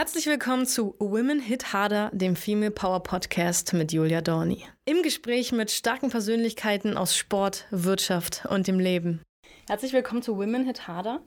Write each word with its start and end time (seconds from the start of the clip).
Herzlich 0.00 0.24
willkommen 0.24 0.64
zu 0.64 0.94
Women 0.98 1.40
Hit 1.40 1.74
Harder, 1.74 2.08
dem 2.14 2.34
Female 2.34 2.70
Power 2.70 3.02
Podcast 3.02 3.74
mit 3.74 3.92
Julia 3.92 4.22
Dorni. 4.22 4.64
Im 4.86 5.02
Gespräch 5.02 5.52
mit 5.52 5.70
starken 5.70 6.08
Persönlichkeiten 6.08 6.96
aus 6.96 7.14
Sport, 7.14 7.66
Wirtschaft 7.70 8.46
und 8.48 8.66
dem 8.66 8.80
Leben. 8.80 9.20
Herzlich 9.68 9.92
willkommen 9.92 10.22
zu 10.22 10.38
Women 10.38 10.64
Hit 10.64 10.88
Harder. 10.88 11.20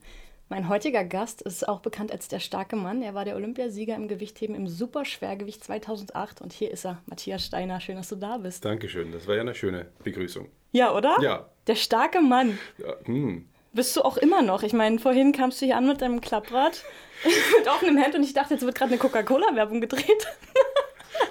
Mein 0.49 0.69
heutiger 0.69 1.03
Gast 1.03 1.43
ist 1.43 1.69
auch 1.69 1.81
bekannt 1.81 2.11
als 2.11 2.29
der 2.29 2.39
starke 2.39 2.75
Mann. 2.75 3.03
Er 3.03 3.13
war 3.13 3.25
der 3.25 3.35
Olympiasieger 3.35 3.93
im 3.93 4.07
Gewichtheben 4.07 4.55
im 4.55 4.67
Superschwergewicht 4.67 5.63
2008 5.63 6.41
und 6.41 6.51
hier 6.51 6.71
ist 6.71 6.83
er, 6.83 6.99
Matthias 7.05 7.45
Steiner. 7.45 7.79
Schön, 7.79 7.97
dass 7.97 8.09
du 8.09 8.15
da 8.15 8.39
bist. 8.39 8.65
Dankeschön, 8.65 9.11
das 9.11 9.27
war 9.27 9.35
ja 9.35 9.41
eine 9.41 9.53
schöne 9.53 9.85
Begrüßung. 10.03 10.49
Ja, 10.71 10.95
oder? 10.95 11.15
Ja. 11.21 11.47
Der 11.67 11.75
starke 11.75 12.21
Mann. 12.21 12.57
Ja, 12.79 12.95
hm. 13.05 13.47
Bist 13.71 13.95
du 13.95 14.01
auch 14.01 14.17
immer 14.17 14.41
noch? 14.41 14.63
Ich 14.63 14.73
meine, 14.73 14.97
vorhin 14.97 15.31
kamst 15.31 15.61
du 15.61 15.67
hier 15.67 15.77
an 15.77 15.87
mit 15.87 16.01
deinem 16.01 16.21
Klapprad 16.21 16.83
mit 17.59 17.67
offenem 17.67 17.97
Hemd 17.97 18.15
und 18.15 18.23
ich 18.23 18.33
dachte, 18.33 18.53
jetzt 18.55 18.63
wird 18.65 18.75
gerade 18.75 18.91
eine 18.91 18.99
Coca-Cola-Werbung 18.99 19.81
gedreht. 19.81 20.05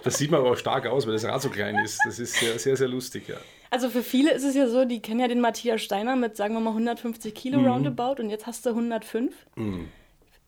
Das 0.05 0.17
sieht 0.19 0.31
man 0.33 0.41
aber 0.41 0.53
auch 0.53 0.57
stark 0.57 0.87
aus, 0.87 1.07
weil 1.07 1.13
das 1.13 1.25
Rad 1.25 1.43
so 1.43 1.49
klein 1.51 1.77
ist. 1.85 1.99
Das 2.05 2.19
ist 2.19 2.35
sehr, 2.35 2.59
sehr, 2.59 2.77
sehr 2.77 2.89
lustig, 2.89 3.29
ja. 3.29 3.37
Also 3.71 3.89
für 3.89 4.03
viele 4.03 4.33
ist 4.33 4.43
es 4.43 4.55
ja 4.57 4.67
so, 4.67 4.85
die 4.85 5.01
kennen 5.01 5.21
ja 5.21 5.29
den 5.29 5.41
Matthias 5.41 5.81
Steiner 5.83 6.17
mit, 6.17 6.37
sagen 6.37 6.55
wir 6.55 6.61
mal, 6.61 6.71
150 6.71 7.33
Kilo 7.35 7.61
Mhm. 7.61 7.67
roundabout 7.67 8.21
und 8.21 8.29
jetzt 8.31 8.47
hast 8.47 8.65
du 8.67 8.71
105. 8.71 9.33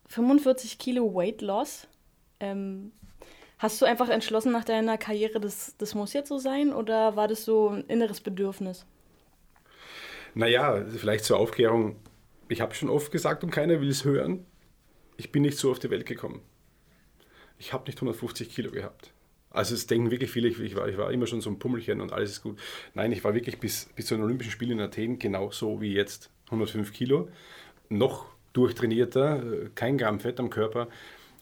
45 0.09 0.79
Kilo 0.79 1.15
Weight 1.15 1.41
Loss. 1.41 1.87
Ähm, 2.41 2.93
hast 3.59 3.81
du 3.81 3.87
einfach 3.87 4.09
entschlossen 4.09 4.51
nach 4.53 4.65
deiner 4.65 4.99
Karriere, 4.99 5.41
das, 5.41 5.77
das 5.79 5.95
muss 5.95 6.13
jetzt 6.15 6.29
so 6.29 6.39
sein 6.39 6.73
oder 6.73 7.15
war 7.17 7.29
das 7.29 7.45
so 7.45 7.69
ein 7.69 7.85
inneres 7.87 8.21
Bedürfnis? 8.21 8.87
Naja, 10.35 10.85
vielleicht 10.97 11.25
zur 11.25 11.39
Aufklärung. 11.39 11.97
Ich 12.49 12.61
habe 12.61 12.75
schon 12.75 12.89
oft 12.91 13.13
gesagt 13.13 13.45
und 13.45 13.51
keiner 13.51 13.81
will 13.81 13.89
es 13.89 14.05
hören. 14.05 14.45
Ich 15.17 15.33
bin 15.33 15.43
nicht 15.43 15.59
so 15.59 15.71
auf 15.71 15.79
die 15.79 15.91
Welt 15.91 16.07
gekommen. 16.07 16.43
Ich 17.59 17.73
habe 17.73 17.87
nicht 17.87 17.99
150 17.99 18.51
Kilo 18.51 18.71
gehabt. 18.71 19.13
Also 19.51 19.75
es 19.75 19.87
denken 19.87 20.11
wirklich 20.11 20.31
viele, 20.31 20.49
ich 20.49 20.75
war, 20.75 20.89
ich 20.89 20.99
war 20.99 21.13
immer 21.13 21.29
schon 21.29 21.41
so 21.41 21.49
ein 21.49 21.61
Pummelchen 21.61 22.01
und 22.01 22.13
alles 22.13 22.33
ist 22.33 22.43
gut. 22.43 22.59
Nein, 22.95 23.13
ich 23.13 23.23
war 23.23 23.35
wirklich 23.35 23.61
bis, 23.61 23.89
bis 23.95 24.07
zu 24.07 24.17
den 24.17 24.25
Olympischen 24.25 24.51
Spielen 24.51 24.73
in 24.73 24.81
Athen 24.81 25.19
genauso 25.21 25.81
wie 25.81 25.93
jetzt. 25.93 26.31
105 26.47 26.93
Kilo. 26.93 27.29
Noch 27.89 28.27
durchtrainierter, 28.53 29.71
kein 29.77 29.97
Gramm 29.97 30.19
Fett 30.19 30.41
am 30.41 30.51
Körper. 30.51 30.89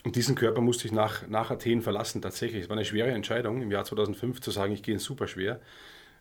Und 0.04 0.16
diesen 0.16 0.34
Körper 0.34 0.60
musste 0.60 0.86
ich 0.86 0.92
nach, 0.92 1.26
nach 1.28 1.50
Athen 1.50 1.80
verlassen 1.80 2.20
tatsächlich. 2.20 2.64
Es 2.64 2.68
war 2.68 2.76
eine 2.76 2.84
schwere 2.84 3.10
Entscheidung 3.12 3.62
im 3.62 3.70
Jahr 3.70 3.84
2005 3.84 4.40
zu 4.40 4.50
sagen, 4.50 4.72
ich 4.72 4.82
gehe 4.82 4.94
ins 4.94 5.04
Superschwer, 5.04 5.60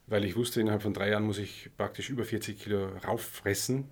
weil 0.08 0.24
ich 0.24 0.36
wusste, 0.38 0.62
innerhalb 0.62 0.84
von 0.84 0.94
drei 0.94 1.10
Jahren 1.10 1.24
muss 1.24 1.40
ich 1.40 1.70
praktisch 1.78 2.10
über 2.10 2.24
40 2.24 2.58
Kilo 2.58 2.88
rauffressen. 3.06 3.90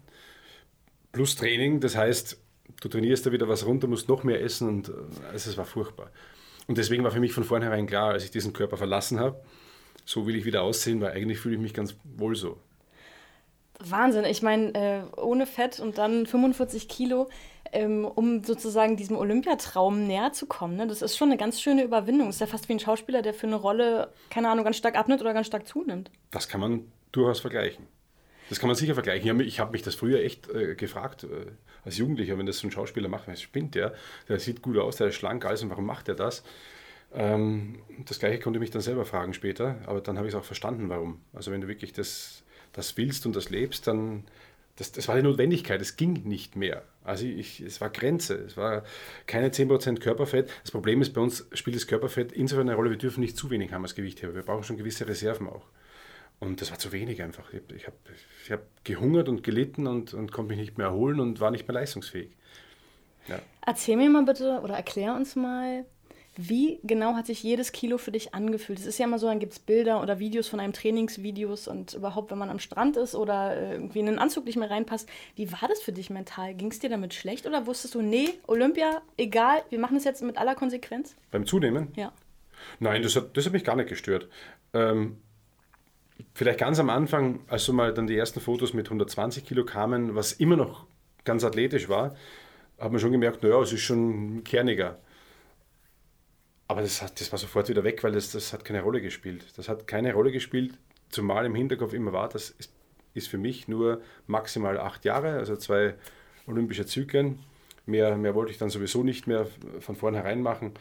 Plus 1.11 1.35
Training, 1.35 1.79
das 1.79 1.97
heißt, 1.97 2.39
du 2.81 2.87
trainierst 2.89 3.25
da 3.25 3.31
wieder 3.31 3.47
was 3.47 3.65
runter, 3.65 3.87
musst 3.87 4.09
noch 4.09 4.23
mehr 4.23 4.41
essen 4.41 4.67
und 4.67 4.89
äh, 4.89 4.93
also 5.31 5.49
es 5.49 5.57
war 5.57 5.65
furchtbar. 5.65 6.11
Und 6.67 6.77
deswegen 6.77 7.03
war 7.03 7.11
für 7.11 7.19
mich 7.19 7.33
von 7.33 7.43
vornherein 7.43 7.87
klar, 7.87 8.11
als 8.11 8.23
ich 8.23 8.31
diesen 8.31 8.53
Körper 8.53 8.77
verlassen 8.77 9.19
habe, 9.19 9.41
so 10.05 10.27
will 10.27 10.35
ich 10.35 10.45
wieder 10.45 10.61
aussehen, 10.61 11.01
weil 11.01 11.11
eigentlich 11.13 11.39
fühle 11.39 11.55
ich 11.55 11.61
mich 11.61 11.73
ganz 11.73 11.95
wohl 12.03 12.35
so. 12.35 12.57
Wahnsinn. 13.79 14.25
Ich 14.25 14.41
meine, 14.41 14.73
äh, 14.73 15.19
ohne 15.19 15.45
Fett 15.45 15.79
und 15.79 15.97
dann 15.97 16.25
45 16.25 16.87
Kilo, 16.89 17.29
ähm, 17.71 18.05
um 18.05 18.43
sozusagen 18.43 18.97
diesem 18.97 19.15
Olympiatraum 19.17 20.05
näher 20.05 20.33
zu 20.33 20.47
kommen. 20.47 20.75
Ne? 20.75 20.87
Das 20.87 21.01
ist 21.01 21.17
schon 21.17 21.29
eine 21.29 21.37
ganz 21.37 21.61
schöne 21.61 21.83
Überwindung. 21.83 22.27
Das 22.27 22.35
ist 22.35 22.41
ja 22.41 22.47
fast 22.47 22.67
wie 22.67 22.73
ein 22.73 22.79
Schauspieler, 22.79 23.21
der 23.21 23.33
für 23.33 23.47
eine 23.47 23.55
Rolle, 23.55 24.11
keine 24.29 24.49
Ahnung, 24.49 24.65
ganz 24.65 24.77
stark 24.77 24.95
abnimmt 24.95 25.21
oder 25.21 25.33
ganz 25.33 25.47
stark 25.47 25.67
zunimmt. 25.67 26.11
Das 26.31 26.47
kann 26.49 26.59
man 26.59 26.91
durchaus 27.11 27.39
vergleichen. 27.39 27.87
Das 28.49 28.59
kann 28.59 28.67
man 28.67 28.75
sicher 28.75 28.95
vergleichen. 28.95 29.39
Ich 29.41 29.59
habe 29.59 29.71
mich, 29.71 29.83
das 29.83 29.95
früher 29.95 30.23
echt 30.23 30.49
äh, 30.49 30.75
gefragt, 30.75 31.23
äh, 31.23 31.51
als 31.85 31.97
Jugendlicher, 31.97 32.37
wenn 32.37 32.47
das 32.47 32.57
so 32.57 32.67
ein 32.67 32.71
Schauspieler 32.71 33.07
macht, 33.07 33.27
was 33.27 33.41
spinnt 33.41 33.75
der? 33.75 33.93
Der 34.27 34.39
sieht 34.39 34.61
gut 34.61 34.77
aus, 34.77 34.97
der 34.97 35.07
ist 35.07 35.15
schlank, 35.15 35.45
also 35.45 35.69
warum 35.69 35.85
macht 35.85 36.09
er 36.09 36.15
das? 36.15 36.43
Ähm, 37.13 37.79
das 38.05 38.19
gleiche 38.19 38.39
konnte 38.39 38.57
ich 38.57 38.61
mich 38.61 38.71
dann 38.71 38.81
selber 38.81 39.05
fragen 39.05 39.33
später, 39.33 39.77
aber 39.85 40.01
dann 40.01 40.17
habe 40.17 40.27
ich 40.27 40.33
es 40.33 40.39
auch 40.39 40.43
verstanden, 40.43 40.89
warum. 40.89 41.21
Also 41.33 41.51
wenn 41.51 41.61
du 41.61 41.67
wirklich 41.67 41.93
das, 41.93 42.43
das 42.73 42.97
willst 42.97 43.25
und 43.25 43.35
das 43.35 43.49
lebst, 43.49 43.87
dann, 43.87 44.23
das, 44.75 44.91
das 44.91 45.07
war 45.07 45.15
die 45.15 45.23
Notwendigkeit, 45.23 45.81
es 45.81 45.95
ging 45.95 46.13
nicht 46.23 46.55
mehr. 46.55 46.83
Also 47.03 47.25
ich, 47.25 47.61
es 47.61 47.81
war 47.81 47.89
Grenze, 47.89 48.35
es 48.35 48.57
war 48.57 48.83
keine 49.25 49.49
10% 49.49 49.99
Körperfett. 49.99 50.49
Das 50.63 50.71
Problem 50.71 51.01
ist, 51.01 51.13
bei 51.13 51.21
uns 51.21 51.47
spielt 51.53 51.75
das 51.75 51.87
Körperfett 51.87 52.31
insofern 52.31 52.67
eine 52.67 52.75
Rolle, 52.75 52.91
wir 52.91 52.97
dürfen 52.97 53.21
nicht 53.21 53.37
zu 53.37 53.49
wenig 53.49 53.73
haben 53.73 53.83
als 53.83 53.95
Gewichtheber, 53.95 54.35
wir 54.35 54.43
brauchen 54.43 54.63
schon 54.63 54.77
gewisse 54.77 55.07
Reserven 55.07 55.47
auch. 55.47 55.65
Und 56.39 56.61
das 56.61 56.71
war 56.71 56.79
zu 56.79 56.91
wenig 56.91 57.21
einfach. 57.21 57.51
Ich, 57.53 57.85
habe 57.85 57.97
ich 58.45 58.51
hab 58.51 58.61
gehungert 58.83 59.27
und 59.27 59.43
gelitten 59.43 59.87
und, 59.87 60.13
und 60.13 60.31
konnte 60.31 60.49
mich 60.49 60.59
nicht 60.59 60.77
mehr 60.77 60.87
erholen 60.87 61.19
und 61.19 61.39
war 61.41 61.51
nicht 61.51 61.67
mehr 61.67 61.75
leistungsfähig. 61.75 62.31
Ja. 63.27 63.39
Erzähl 63.65 63.97
mir 63.97 64.09
mal 64.09 64.23
bitte 64.23 64.61
oder 64.63 64.75
erklär 64.75 65.15
uns 65.15 65.35
mal, 65.35 65.85
wie 66.37 66.79
genau 66.83 67.15
hat 67.15 67.25
sich 67.25 67.43
jedes 67.43 67.73
Kilo 67.73 67.97
für 67.97 68.11
dich 68.11 68.33
angefühlt? 68.33 68.79
Es 68.79 68.85
ist 68.85 68.97
ja 68.97 69.05
immer 69.05 69.19
so, 69.19 69.27
dann 69.27 69.39
gibt 69.39 69.51
es 69.51 69.59
Bilder 69.59 70.01
oder 70.01 70.19
Videos 70.19 70.47
von 70.47 70.61
einem 70.61 70.71
Trainingsvideos 70.71 71.67
und 71.67 71.95
überhaupt, 71.95 72.31
wenn 72.31 72.37
man 72.37 72.49
am 72.49 72.59
Strand 72.59 72.95
ist 72.95 73.13
oder 73.13 73.57
äh, 73.57 73.73
irgendwie 73.73 73.99
in 73.99 74.07
einen 74.07 74.19
Anzug 74.19 74.45
nicht 74.45 74.55
mehr 74.55 74.69
reinpasst. 74.69 75.09
Wie 75.35 75.51
war 75.51 75.67
das 75.67 75.81
für 75.81 75.91
dich 75.91 76.09
mental? 76.09 76.53
Ging 76.53 76.71
es 76.71 76.79
dir 76.79 76.89
damit 76.89 77.13
schlecht 77.13 77.45
oder 77.45 77.67
wusstest 77.67 77.95
du, 77.95 78.01
nee, 78.01 78.29
Olympia, 78.47 79.01
egal, 79.17 79.63
wir 79.69 79.79
machen 79.79 79.97
es 79.97 80.05
jetzt 80.05 80.23
mit 80.23 80.37
aller 80.37 80.55
Konsequenz? 80.55 81.15
Beim 81.31 81.45
Zunehmen? 81.45 81.89
Ja. 81.97 82.13
Nein, 82.79 83.01
das 83.01 83.17
hat, 83.17 83.35
das 83.35 83.45
hat 83.45 83.51
mich 83.51 83.65
gar 83.65 83.75
nicht 83.75 83.89
gestört. 83.89 84.29
Ähm, 84.73 85.17
vielleicht 86.33 86.59
ganz 86.59 86.79
am 86.79 86.89
Anfang, 86.89 87.41
als 87.47 87.65
so 87.65 87.73
mal 87.73 87.93
dann 87.93 88.07
die 88.07 88.17
ersten 88.17 88.39
Fotos 88.39 88.73
mit 88.73 88.87
120 88.87 89.45
Kilo 89.45 89.65
kamen, 89.65 90.15
was 90.15 90.33
immer 90.33 90.55
noch 90.55 90.85
ganz 91.25 91.43
athletisch 91.43 91.89
war, 91.89 92.15
hat 92.77 92.91
man 92.91 92.99
schon 92.99 93.11
gemerkt, 93.11 93.43
naja, 93.43 93.59
es 93.61 93.73
ist 93.73 93.81
schon 93.81 94.43
kerniger. 94.43 94.99
Aber 96.67 96.81
das, 96.81 97.01
hat, 97.01 97.19
das 97.19 97.31
war 97.31 97.39
sofort 97.39 97.67
wieder 97.67 97.83
weg, 97.83 98.03
weil 98.03 98.11
das, 98.11 98.31
das 98.31 98.53
hat 98.53 98.63
keine 98.63 98.81
Rolle 98.81 99.01
gespielt. 99.01 99.45
Das 99.57 99.69
hat 99.69 99.87
keine 99.87 100.13
Rolle 100.13 100.31
gespielt, 100.31 100.77
zumal 101.09 101.45
im 101.45 101.55
Hinterkopf 101.55 101.93
immer 101.93 102.13
war, 102.13 102.29
das 102.29 102.51
ist, 102.51 102.71
ist 103.13 103.27
für 103.27 103.37
mich 103.37 103.67
nur 103.67 104.01
maximal 104.27 104.79
acht 104.79 105.03
Jahre, 105.03 105.33
also 105.33 105.55
zwei 105.55 105.95
olympische 106.45 106.85
Zyklen. 106.85 107.39
Mehr, 107.85 108.15
mehr 108.17 108.35
wollte 108.35 108.51
ich 108.51 108.59
dann 108.59 108.69
sowieso 108.69 109.03
nicht 109.03 109.25
mehr 109.25 109.47
von 109.79 109.95
vornherein 109.95 110.41
machen. 110.43 110.73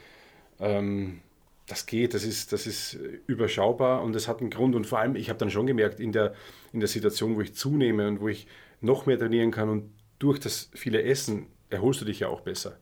Ähm, 0.59 1.21
das 1.69 1.85
geht, 1.85 2.13
das 2.13 2.23
ist, 2.23 2.51
das 2.51 2.65
ist 2.65 2.97
überschaubar 3.27 4.01
und 4.01 4.13
das 4.13 4.27
hat 4.27 4.41
einen 4.41 4.49
Grund. 4.49 4.75
Und 4.75 4.87
vor 4.87 4.99
allem, 4.99 5.15
ich 5.15 5.29
habe 5.29 5.39
dann 5.39 5.51
schon 5.51 5.67
gemerkt, 5.67 5.99
in 5.99 6.11
der, 6.11 6.33
in 6.73 6.79
der 6.79 6.89
Situation, 6.89 7.35
wo 7.35 7.41
ich 7.41 7.53
zunehme 7.53 8.07
und 8.07 8.19
wo 8.19 8.27
ich 8.27 8.47
noch 8.81 9.05
mehr 9.05 9.19
trainieren 9.19 9.51
kann 9.51 9.69
und 9.69 9.91
durch 10.17 10.39
das 10.39 10.69
viele 10.73 11.03
Essen 11.03 11.47
erholst 11.69 12.01
du 12.01 12.05
dich 12.05 12.21
ja 12.21 12.27
auch 12.27 12.41
besser, 12.41 12.77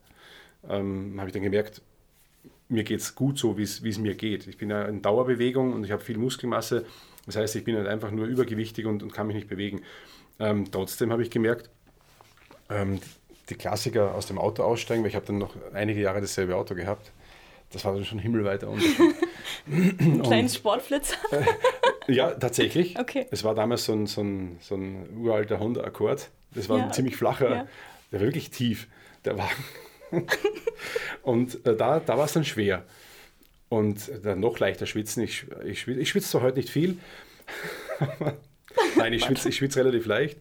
ähm, 0.69 1.15
habe 1.17 1.29
ich 1.29 1.33
dann 1.33 1.43
gemerkt, 1.43 1.81
mir 2.69 2.83
geht 2.83 2.99
es 2.99 3.15
gut 3.15 3.37
so, 3.37 3.57
wie 3.57 3.63
es 3.63 3.99
mir 3.99 4.15
geht. 4.15 4.47
Ich 4.47 4.57
bin 4.57 4.69
ja 4.69 4.83
in 4.83 5.01
Dauerbewegung 5.01 5.73
und 5.73 5.83
ich 5.83 5.91
habe 5.91 6.03
viel 6.03 6.17
Muskelmasse. 6.17 6.85
Das 7.25 7.35
heißt, 7.35 7.55
ich 7.55 7.63
bin 7.63 7.75
halt 7.75 7.87
einfach 7.87 8.11
nur 8.11 8.25
übergewichtig 8.25 8.85
und, 8.85 9.03
und 9.03 9.13
kann 9.13 9.27
mich 9.27 9.35
nicht 9.35 9.47
bewegen. 9.47 9.81
Ähm, 10.39 10.69
trotzdem 10.71 11.11
habe 11.11 11.23
ich 11.23 11.29
gemerkt, 11.29 11.69
ähm, 12.69 12.99
die 13.49 13.55
Klassiker 13.55 14.15
aus 14.15 14.27
dem 14.27 14.37
Auto 14.37 14.63
aussteigen, 14.63 15.03
weil 15.03 15.09
ich 15.09 15.15
habe 15.15 15.25
dann 15.25 15.37
noch 15.37 15.55
einige 15.73 16.01
Jahre 16.01 16.21
dasselbe 16.21 16.55
Auto 16.55 16.75
gehabt. 16.75 17.11
Das 17.71 17.83
war 17.83 17.93
dann 17.93 18.05
schon 18.05 18.19
himmelweiter 18.19 18.69
Unterschied. 18.69 19.15
Ein 19.67 20.21
kleines 20.23 20.55
Sportflitzer. 20.55 21.17
ja, 22.07 22.31
tatsächlich. 22.31 22.97
Okay. 22.97 23.25
Es 23.29 23.43
war 23.43 23.55
damals 23.55 23.85
so 23.85 23.93
ein, 23.93 24.07
so 24.07 24.21
ein, 24.21 24.57
so 24.61 24.75
ein 24.75 25.17
uralter 25.17 25.59
Honda 25.59 25.83
Accord. 25.83 26.29
Das 26.51 26.69
war 26.69 26.77
Ja, 26.77 26.85
ein 26.85 26.93
ziemlich 26.93 27.17
flacher, 27.17 27.49
ja. 27.49 27.67
der 28.11 28.19
war 28.19 28.27
wirklich 28.27 28.51
tief, 28.51 28.87
der 29.25 29.37
Wagen. 29.37 29.63
und 31.23 31.65
äh, 31.65 31.75
da, 31.75 31.99
da 31.99 32.17
war 32.17 32.25
es 32.25 32.33
dann 32.33 32.45
schwer. 32.45 32.85
Und 33.69 34.09
dann 34.23 34.39
noch 34.39 34.59
leichter 34.59 34.85
schwitzen. 34.85 35.23
Ich, 35.23 35.45
ich, 35.65 35.81
schwitze, 35.81 35.99
ich 35.99 36.09
schwitze 36.09 36.29
zwar 36.29 36.43
heute 36.43 36.57
nicht 36.57 36.69
viel. 36.69 36.97
Nein, 38.95 39.11
ich 39.11 39.25
schwitze, 39.25 39.49
ich 39.49 39.57
schwitze 39.57 39.79
relativ 39.79 40.05
leicht. 40.05 40.37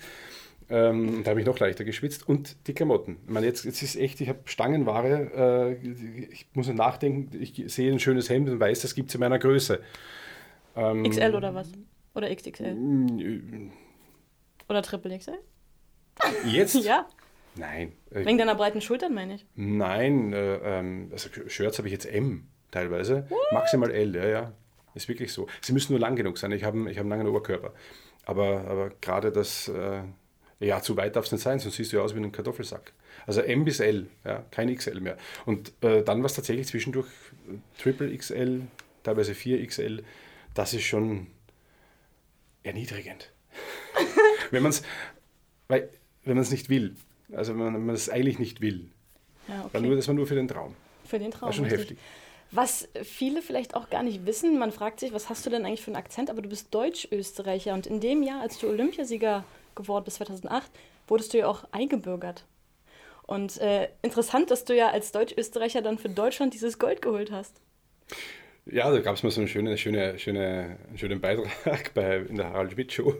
Ähm, 0.69 1.23
da 1.23 1.31
habe 1.31 1.41
ich 1.41 1.47
noch 1.47 1.59
leichter 1.59 1.85
geschwitzt. 1.85 2.29
Und 2.29 2.57
die 2.67 2.75
Klamotten. 2.75 3.19
Ich 3.27 3.33
meine, 3.33 3.47
jetzt, 3.47 3.65
jetzt 3.65 3.83
ist 3.83 3.97
echt, 3.97 4.21
ich 4.21 4.29
habe 4.29 4.41
Stangenware. 4.45 5.77
Äh, 5.83 5.89
ich 6.31 6.47
muss 6.55 6.69
nachdenken. 6.69 7.41
Ich 7.41 7.63
sehe 7.67 7.93
ein 7.93 8.01
schönes 8.01 8.29
Hemd 8.29 8.49
und 8.51 8.59
weiß, 8.59 8.83
das 8.83 8.95
gibt 8.95 9.11
es 9.11 9.15
in 9.15 9.21
meiner 9.21 9.39
Größe. 9.39 9.81
Ähm, 10.75 11.05
XL 11.05 11.35
oder 11.35 11.55
was? 11.55 11.71
Oder 12.15 12.35
XXL? 12.35 12.75
Mm, 12.75 13.71
Oder 14.69 14.83
Triple 14.83 15.17
XL? 15.19 15.39
Jetzt? 16.47 16.75
Ja, 16.85 17.07
Nein. 17.57 17.93
Äh, 18.11 18.25
wegen 18.25 18.39
deiner 18.39 18.55
breiten 18.55 18.81
Schultern 18.81 19.15
meine 19.15 19.35
ich. 19.37 19.47
Nein, 19.55 20.33
äh, 20.33 20.57
ähm, 20.57 21.09
also 21.13 21.29
Shirts 21.47 21.79
habe 21.79 21.89
ich 21.89 21.93
jetzt 21.93 22.07
M 22.07 22.49
teilweise. 22.71 23.27
Maximal 23.53 23.91
L, 23.91 24.15
ja, 24.15 24.27
ja. 24.27 24.53
Ist 24.95 25.09
wirklich 25.09 25.33
so. 25.33 25.47
Sie 25.61 25.73
müssen 25.73 25.93
nur 25.93 26.01
lang 26.01 26.17
genug 26.17 26.39
sein. 26.39 26.53
Ich 26.53 26.65
habe 26.65 26.91
ich 26.91 26.97
hab 26.97 27.03
einen 27.03 27.11
langen 27.11 27.27
Oberkörper. 27.27 27.73
Aber, 28.25 28.63
aber 28.67 28.91
gerade 29.01 29.31
das, 29.31 29.69
äh, 29.69 30.03
ja, 30.61 30.81
zu 30.81 30.97
weit 30.97 31.17
darf 31.17 31.27
es 31.27 31.33
nicht 31.33 31.43
sein, 31.43 31.59
sonst 31.59 31.77
siehst 31.77 31.93
du 31.93 31.99
ja 31.99 32.03
aus 32.03 32.15
wie 32.15 32.21
ein 32.21 32.33
Kartoffelsack. 32.33 32.93
Also 33.27 33.41
M 33.43 33.65
bis 33.65 33.81
L, 33.81 34.09
ja, 34.25 34.45
kein 34.51 34.75
XL 34.75 35.01
mehr. 35.01 35.17
Und 35.45 35.73
äh, 35.83 36.03
dann 36.03 36.19
war 36.19 36.27
es 36.27 36.35
tatsächlich 36.35 36.67
zwischendurch 36.67 37.09
äh, 37.49 37.81
Triple 37.81 38.17
XL, 38.17 38.63
teilweise 39.03 39.35
4 39.35 39.67
XL. 39.67 40.03
Das 40.55 40.73
ist 40.73 40.85
schon 40.85 41.27
erniedrigend. 42.63 43.31
wenn 44.51 44.63
man 44.63 44.71
es 44.73 44.83
wenn 45.69 45.89
man 46.35 46.39
es 46.39 46.51
nicht 46.51 46.69
will. 46.69 46.97
Also 47.33 47.59
wenn 47.59 47.87
man 47.87 47.95
es 47.95 48.09
eigentlich 48.09 48.39
nicht 48.39 48.61
will. 48.61 48.91
Ja, 49.49 49.69
Dann 49.73 49.83
nur, 49.83 49.93
okay. 49.93 49.97
das 49.97 50.09
war 50.09 50.15
nur 50.15 50.27
für 50.27 50.35
den 50.35 50.49
Traum. 50.49 50.75
Für 51.05 51.19
den 51.19 51.31
Traum. 51.31 51.49
War 51.49 51.53
schon 51.53 51.65
richtig. 51.65 51.81
heftig. 51.81 51.99
Was 52.53 52.89
viele 53.03 53.43
vielleicht 53.43 53.75
auch 53.75 53.91
gar 53.91 54.03
nicht 54.03 54.25
wissen, 54.25 54.59
man 54.59 54.71
fragt 54.71 55.01
sich, 55.01 55.13
was 55.13 55.29
hast 55.29 55.45
du 55.45 55.51
denn 55.51 55.65
eigentlich 55.65 55.83
für 55.83 55.91
einen 55.91 55.97
Akzent? 55.97 56.31
Aber 56.31 56.43
du 56.43 56.49
bist 56.49 56.73
Deutsch-Österreicher 56.73 57.75
und 57.75 57.87
in 57.87 58.01
dem 58.01 58.23
Jahr, 58.23 58.41
als 58.41 58.59
du 58.59 58.69
Olympiasieger 58.69 59.45
geworden 59.77 60.05
bist, 60.05 60.17
2008, 60.17 60.71
wurdest 61.07 61.33
du 61.33 61.39
ja 61.39 61.47
auch 61.47 61.65
eingebürgert. 61.71 62.45
Und 63.23 63.59
äh, 63.61 63.89
interessant, 64.03 64.51
dass 64.51 64.65
du 64.65 64.75
ja 64.75 64.91
als 64.91 65.13
Deutsch-Österreicher 65.13 65.83
dann 65.83 65.99
für 65.99 66.09
Deutschland 66.09 66.55
dieses 66.55 66.79
Gold 66.79 67.03
geholt 67.03 67.31
hast. 67.31 67.61
Ja, 68.67 68.91
da 68.91 69.01
gab 69.01 69.17
es 69.17 69.23
mal 69.23 69.31
so 69.31 69.41
einen 69.41 69.49
schönen, 69.49 69.77
schöne, 69.79 70.19
schöne, 70.19 70.79
schönen 70.97 71.21
Beitrag 71.21 71.93
bei, 71.95 72.19
in 72.19 72.37
der 72.37 72.51
Harald 72.51 72.73
Schmidt 72.73 72.93
Show. 72.93 73.15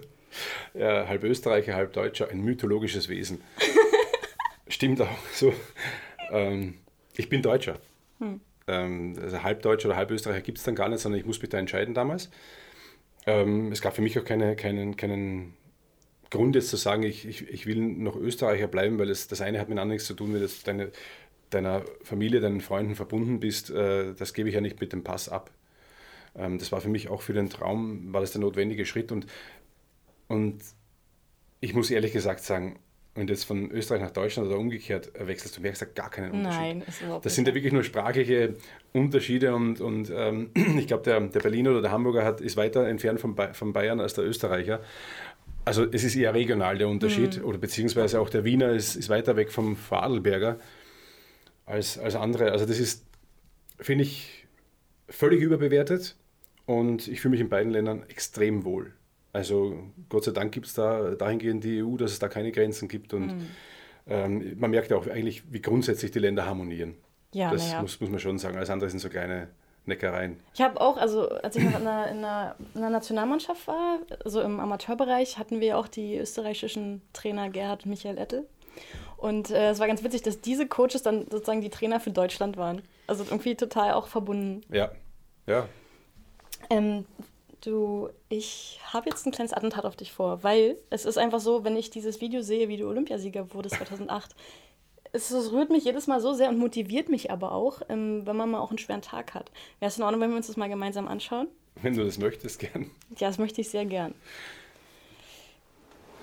Ja, 0.75 1.07
halb 1.07 1.25
Österreicher, 1.25 1.75
halb 1.75 1.93
Deutscher, 1.93 2.29
ein 2.31 2.41
mythologisches 2.41 3.09
Wesen. 3.09 3.41
Stimmt 4.69 5.01
auch 5.01 5.09
so. 5.33 5.55
Ähm, 6.31 6.79
ich 7.17 7.29
bin 7.29 7.43
Deutscher. 7.43 7.79
Ähm, 8.69 9.17
also 9.21 9.43
halb 9.43 9.63
Deutscher 9.63 9.89
oder 9.89 9.97
halb 9.97 10.11
Österreicher 10.11 10.41
gibt 10.41 10.59
es 10.59 10.65
dann 10.65 10.75
gar 10.75 10.89
nicht, 10.89 11.01
sondern 11.01 11.21
ich 11.21 11.27
muss 11.27 11.41
mich 11.41 11.51
da 11.51 11.59
entscheiden 11.59 11.95
damals. 11.95 12.31
Ähm, 13.27 13.73
es 13.73 13.81
gab 13.81 13.95
für 13.95 14.03
mich 14.03 14.19
auch 14.19 14.25
keine, 14.25 14.57
keinen, 14.57 14.97
keinen 14.97 15.55
Grund 16.31 16.55
jetzt 16.57 16.69
zu 16.71 16.77
sagen, 16.77 17.03
ich, 17.03 17.27
ich, 17.27 17.49
ich 17.49 17.67
will 17.67 17.77
noch 17.81 18.17
Österreicher 18.17 18.67
bleiben, 18.67 18.99
weil 18.99 19.11
es, 19.11 19.29
das 19.29 19.41
eine 19.41 19.59
hat 19.61 19.69
mit 19.69 19.77
dem 19.77 19.81
anderen 19.81 19.95
nichts 19.97 20.07
zu 20.07 20.15
tun, 20.15 20.35
wenn 20.35 20.41
du 20.41 20.49
deine, 20.65 20.91
deiner 21.51 21.83
Familie, 22.03 22.41
deinen 22.41 22.61
Freunden 22.61 22.95
verbunden 22.95 23.41
bist. 23.41 23.71
Äh, 23.71 24.15
das 24.15 24.35
gebe 24.35 24.49
ich 24.49 24.55
ja 24.55 24.61
nicht 24.61 24.81
mit 24.81 24.93
dem 24.93 25.05
Pass 25.05 25.29
ab. 25.29 25.51
Ähm, 26.37 26.59
das 26.59 26.73
war 26.73 26.81
für 26.81 26.89
mich 26.89 27.09
auch 27.09 27.23
für 27.23 27.33
den 27.33 27.49
Traum, 27.51 28.13
war 28.13 28.21
das 28.21 28.33
der 28.33 28.41
notwendige 28.41 28.85
Schritt 28.87 29.13
und, 29.13 29.27
und 30.29 30.59
ich 31.61 31.75
muss 31.75 31.91
ehrlich 31.91 32.13
gesagt 32.13 32.41
sagen, 32.43 32.79
wenn 33.15 33.27
du 33.27 33.33
jetzt 33.33 33.45
von 33.45 33.71
Österreich 33.71 34.03
nach 34.03 34.11
Deutschland 34.11 34.47
oder 34.49 34.59
umgekehrt 34.59 35.11
wechselst, 35.19 35.57
du 35.57 35.63
merkst 35.63 35.81
da 35.81 35.87
gar 35.87 36.11
keinen 36.11 36.33
Unterschied. 36.33 36.61
Nein, 36.61 36.83
ist 36.87 37.01
überhaupt 37.01 37.25
Das 37.25 37.35
sind 37.35 37.49
ja 37.49 37.55
wirklich 37.55 37.73
nur 37.73 37.83
sprachliche 37.83 38.57
Unterschiede 38.93 39.55
und, 39.55 39.81
und 39.81 40.13
ähm, 40.15 40.51
ich 40.79 40.87
glaube, 40.87 41.05
der, 41.05 41.19
der 41.21 41.41
Berliner 41.41 41.71
oder 41.71 41.81
der 41.83 41.93
Hamburger 41.93 42.25
hat, 42.27 42.43
ist 42.43 42.59
weiter 42.59 42.87
entfernt 42.87 43.19
von, 43.21 43.35
Ba- 43.35 43.55
von 43.55 43.73
Bayern 43.73 44.01
als 44.01 44.13
der 44.13 44.25
Österreicher. 44.25 44.83
Also 45.67 45.85
es 45.85 46.05
ist 46.05 46.15
eher 46.15 46.33
regional 46.33 46.79
der 46.79 46.87
Unterschied 46.87 47.43
oder 47.43 47.59
beziehungsweise 47.59 48.21
auch 48.21 48.31
der 48.31 48.45
Wiener 48.45 48.71
ist, 48.71 48.95
ist 48.95 49.09
weiter 49.09 49.35
weg 49.35 49.51
vom 49.51 49.75
Vorarlberger 49.75 50.61
als, 51.65 51.99
als 51.99 52.15
andere. 52.15 52.53
Also 52.53 52.67
das 52.67 52.79
ist, 52.79 53.05
finde 53.81 54.05
ich, 54.05 54.47
völlig 55.09 55.41
überbewertet 55.41 56.15
und 56.67 57.09
ich 57.09 57.21
fühle 57.21 57.33
mich 57.33 57.41
in 57.41 57.49
beiden 57.49 57.73
Ländern 57.73 58.05
extrem 58.09 58.65
wohl. 58.65 58.93
Also 59.33 59.91
Gott 60.09 60.23
sei 60.23 60.31
Dank 60.31 60.53
gibt 60.53 60.67
es 60.67 60.75
da 60.75 61.17
dahingehend 61.17 61.65
die 61.65 61.83
EU, 61.83 61.97
dass 61.97 62.13
es 62.13 62.21
da 62.21 62.29
keine 62.29 62.53
Grenzen 62.53 62.87
gibt 62.87 63.13
und 63.13 63.35
ähm, 64.07 64.55
man 64.57 64.71
merkt 64.71 64.93
ja 64.93 64.97
auch 64.97 65.09
eigentlich, 65.09 65.43
wie 65.51 65.61
grundsätzlich 65.61 66.13
die 66.13 66.21
Länder 66.21 66.47
harmonieren. 66.47 66.95
Ja, 67.35 67.51
das 67.51 67.67
naja. 67.67 67.83
muss, 67.83 68.01
muss 68.01 68.09
man 68.09 68.21
schon 68.21 68.39
sagen. 68.39 68.57
Alles 68.57 68.71
andere 68.71 68.89
sind 68.89 69.01
so 69.01 69.09
kleine 69.09 69.49
Neckereien. 69.87 70.41
Ich 70.55 70.61
habe 70.61 70.81
auch, 70.81 70.97
also 70.97 71.29
als 71.29 71.57
ich 71.57 71.65
noch 71.65 71.79
in 71.79 71.85
der, 71.85 72.09
in, 72.09 72.21
der, 72.21 72.57
in 72.75 72.81
der 72.81 72.91
Nationalmannschaft 72.91 73.67
war, 73.67 73.99
also 74.25 74.41
im 74.41 74.61
Amateurbereich, 74.61 75.39
hatten 75.39 75.61
wir 75.61 75.79
auch 75.79 75.89
die 75.89 76.17
österreichischen 76.17 77.03
Trainer 77.13 77.49
Gerhard 77.51 77.85
und 77.85 77.91
Michael 77.91 78.19
Ettel. 78.19 78.47
Und 79.17 79.51
äh, 79.51 79.71
es 79.71 79.79
war 79.79 79.87
ganz 79.87 80.03
witzig, 80.03 80.23
dass 80.23 80.41
diese 80.41 80.67
Coaches 80.67 81.03
dann 81.03 81.27
sozusagen 81.31 81.61
die 81.61 81.71
Trainer 81.71 82.01
für 82.01 82.11
Deutschland 82.11 82.57
waren. 82.57 82.83
Also 83.07 83.25
irgendwie 83.25 83.55
total 83.55 83.95
auch 83.95 84.09
verbunden. 84.09 84.61
Ja, 84.71 84.91
ja. 85.47 85.69
Ähm, 86.69 87.07
du, 87.61 88.11
ich 88.29 88.81
habe 88.93 89.09
jetzt 89.09 89.27
ein 89.27 89.33
kleines 89.33 89.53
Attentat 89.53 89.85
auf 89.85 89.97
dich 89.97 90.13
vor, 90.13 90.43
weil 90.43 90.77
es 90.91 91.05
ist 91.05 91.19
einfach 91.19 91.41
so, 91.41 91.65
wenn 91.65 91.77
ich 91.77 91.91
dieses 91.91 92.21
Video 92.21 92.43
sehe, 92.43 92.69
wie 92.69 92.77
du 92.77 92.89
Olympiasieger 92.89 93.53
wurdest 93.55 93.77
2008, 93.79 94.35
es, 95.17 95.31
es 95.31 95.53
rührt 95.53 95.71
mich 95.71 95.85
jedes 95.85 96.07
Mal 96.07 96.21
so 96.21 96.33
sehr 96.35 96.49
und 96.49 96.59
motiviert 96.59 97.09
mich 97.09 97.31
aber 97.31 97.53
auch, 97.53 97.83
ähm, 97.89 98.23
wenn 98.27 98.37
man 98.37 98.51
mal 98.51 98.61
auch 98.61 98.71
einen 98.71 98.79
schweren 98.79 99.03
Tag 99.03 99.35
hat. 99.35 99.51
Wäre 99.81 99.89
es 99.89 99.97
in 99.99 100.03
Ordnung, 100.05 100.21
wenn 100.21 100.31
wir 100.31 100.37
uns 100.37 100.47
das 100.47 100.57
mal 100.57 100.69
gemeinsam 100.69 101.09
anschauen? 101.09 101.49
Wenn 101.83 101.95
du 101.95 102.05
das 102.05 102.19
möchtest, 102.19 102.59
gern. 102.61 102.91
Ja, 103.17 103.29
das 103.29 103.39
möchte 103.39 103.61
ich 103.61 103.69
sehr 103.69 103.85
gern. 103.85 104.15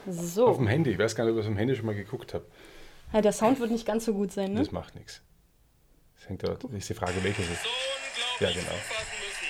Auf 0.07 0.15
So, 0.15 0.53
dem 0.53 0.67
Handy. 0.67 0.91
Ich 0.91 0.97
weiß 0.97 1.15
gar 1.15 1.23
nicht, 1.25 1.33
ob 1.33 1.39
ich 1.39 1.45
auf 1.45 1.51
dem 1.53 1.57
Handy 1.57 1.75
schon 1.75 1.85
mal 1.85 1.95
geguckt 1.95 2.33
habe. 2.33 2.45
ja, 3.13 3.21
der 3.21 3.31
Sound 3.31 3.59
wird 3.59 3.71
nicht 3.71 3.85
ganz 3.85 4.05
so 4.05 4.13
gut 4.13 4.31
sein, 4.31 4.53
ne? 4.53 4.59
Das 4.59 4.71
macht 4.71 4.95
nichts. 4.95 5.21
Das 6.17 6.29
hängt 6.29 6.43
das 6.43 6.57
ist 6.71 6.89
die 6.89 6.93
Frage, 6.93 7.23
welches 7.23 7.45
ist. 7.49 7.65
Ja, 8.39 8.49
genau. 8.49 8.61
zufassen 8.61 9.17
müssen. 9.21 9.49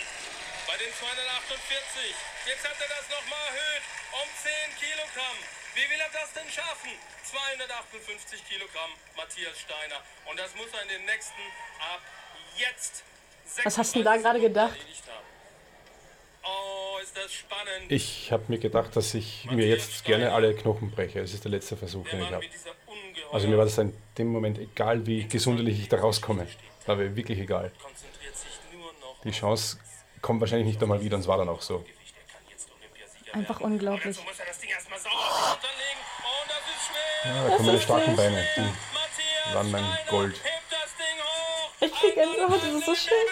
Bei 0.67 0.75
den 0.77 0.91
248. 0.91 2.13
Jetzt 2.49 2.63
hat 2.67 2.77
er 2.81 2.89
das 2.91 3.05
nochmal 3.09 3.45
erhöht 3.49 3.85
um 4.13 4.27
10 4.43 4.51
Kilogramm. 4.81 5.37
Wie 5.77 5.85
will 5.89 6.01
er 6.02 6.02
das 6.13 6.33
denn 6.33 6.49
schaffen? 6.49 6.91
258 7.23 8.47
Kilogramm, 8.47 8.91
Matthias 9.17 9.59
Steiner. 9.59 10.01
Und 10.29 10.39
das 10.39 10.55
muss 10.55 10.67
er 10.73 10.83
in 10.83 10.89
den 10.89 11.05
nächsten 11.05 11.41
ab 11.79 12.01
jetzt. 12.57 13.03
Was 13.63 13.77
hast 13.77 13.95
du 13.95 13.99
denn 13.99 14.05
da 14.05 14.17
gerade 14.17 14.39
gedacht? 14.39 14.77
Oh, 16.43 16.97
ist 17.01 17.15
das 17.15 17.33
spannend. 17.33 17.89
Ich 17.89 18.31
habe 18.31 18.43
mir 18.47 18.59
gedacht, 18.59 18.95
dass 18.95 19.13
ich 19.13 19.45
mir 19.49 19.65
jetzt 19.65 20.03
gerne 20.03 20.33
alle 20.33 20.53
Knochen 20.55 20.91
breche. 20.91 21.21
Es 21.21 21.33
ist 21.33 21.43
der 21.45 21.51
letzte 21.51 21.77
Versuch, 21.77 22.03
Der 22.09 22.19
den 22.19 22.27
ich 22.27 22.33
habe. 22.33 22.45
Also 23.31 23.47
mir 23.47 23.57
war 23.57 23.65
das 23.65 23.77
in 23.77 23.95
dem 24.17 24.27
Moment 24.27 24.59
egal, 24.59 25.05
wie 25.05 25.27
gesundheitlich 25.27 25.79
ich 25.79 25.89
da 25.89 25.97
rauskomme. 25.97 26.47
War 26.85 26.95
mir 26.97 27.15
wirklich 27.15 27.39
egal. 27.39 27.71
Die 29.23 29.31
Chance 29.31 29.77
kommt 30.21 30.41
wahrscheinlich 30.41 30.67
nicht 30.67 30.83
einmal 30.83 31.01
wieder 31.01 31.15
und 31.15 31.21
es 31.21 31.27
war 31.27 31.37
dann 31.37 31.49
auch 31.49 31.61
so. 31.61 31.85
Einfach 33.31 33.61
unglaublich. 33.61 34.05
Und 34.05 34.15
dazu 34.17 34.23
muss 34.23 34.39
er 34.39 34.45
das 34.45 34.59
Ding 34.59 34.69
erstmal 34.69 34.99
sauber 34.99 35.17
sich 35.17 35.53
unterlegen. 35.53 35.82
Ja, 37.25 37.43
da 37.49 37.55
kommen 37.55 37.67
meine 37.67 37.81
starken 37.81 38.15
Beine. 38.15 38.45
Die 38.57 39.53
waren 39.55 39.71
mein 39.71 39.85
Gold. 40.09 40.35
Ich 41.79 41.91
krieg 41.93 42.15
Gänsehaut, 42.15 42.61
das 42.61 42.71
ist 42.73 42.85
so 42.85 42.95
schön. 42.95 43.27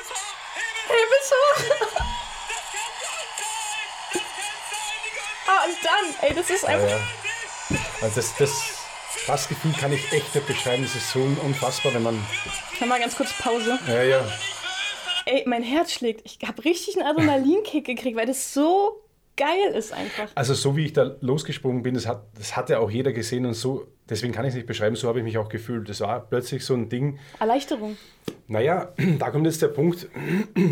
Hebel's 0.87 1.31
hoch, 1.31 1.79
kann 1.79 1.89
kann 1.93 2.07
Ah, 5.47 5.65
und 5.65 5.77
dann, 5.83 6.29
ey, 6.29 6.35
das 6.35 6.49
ist 6.49 6.63
Ja, 6.63 6.69
einfach. 6.69 6.89
ja. 6.89 7.77
Also 8.01 8.15
das, 8.15 8.35
das, 8.37 8.51
das 9.27 9.47
Gefühl 9.47 9.73
kann 9.79 9.91
ich 9.93 10.11
echt 10.11 10.33
nicht 10.35 10.47
beschreiben. 10.47 10.83
Das 10.83 10.95
ist 10.95 11.11
so 11.11 11.19
unfassbar, 11.19 11.93
wenn 11.93 12.03
man. 12.03 12.27
Ich 12.73 12.79
mach 12.81 12.87
mal 12.87 12.99
ganz 12.99 13.15
kurz 13.15 13.31
Pause. 13.33 13.77
Ja, 13.87 14.03
ja. 14.03 14.31
Ey, 15.25 15.43
mein 15.45 15.63
Herz 15.63 15.93
schlägt. 15.93 16.21
Ich 16.25 16.39
habe 16.47 16.63
richtig 16.65 16.97
einen 16.97 17.07
Adrenalinkick 17.07 17.85
gekriegt, 17.85 18.17
weil 18.17 18.25
das 18.25 18.53
so 18.53 19.01
geil 19.41 19.73
ist 19.73 19.91
einfach. 19.91 20.29
Also 20.35 20.53
so 20.53 20.77
wie 20.77 20.85
ich 20.85 20.93
da 20.93 21.15
losgesprungen 21.19 21.81
bin, 21.81 21.95
das 21.95 22.05
hat, 22.05 22.25
das 22.37 22.55
hat 22.55 22.69
ja 22.69 22.77
auch 22.77 22.91
jeder 22.91 23.11
gesehen 23.11 23.47
und 23.47 23.55
so, 23.55 23.87
deswegen 24.07 24.33
kann 24.33 24.45
ich 24.45 24.49
es 24.49 24.55
nicht 24.55 24.67
beschreiben, 24.67 24.95
so 24.95 25.07
habe 25.07 25.17
ich 25.17 25.23
mich 25.23 25.39
auch 25.39 25.49
gefühlt. 25.49 25.89
Das 25.89 25.99
war 26.01 26.19
plötzlich 26.19 26.63
so 26.63 26.75
ein 26.75 26.89
Ding. 26.89 27.17
Erleichterung. 27.39 27.97
Naja, 28.47 28.93
da 29.19 29.31
kommt 29.31 29.47
jetzt 29.47 29.61
der 29.63 29.69
Punkt. 29.69 30.07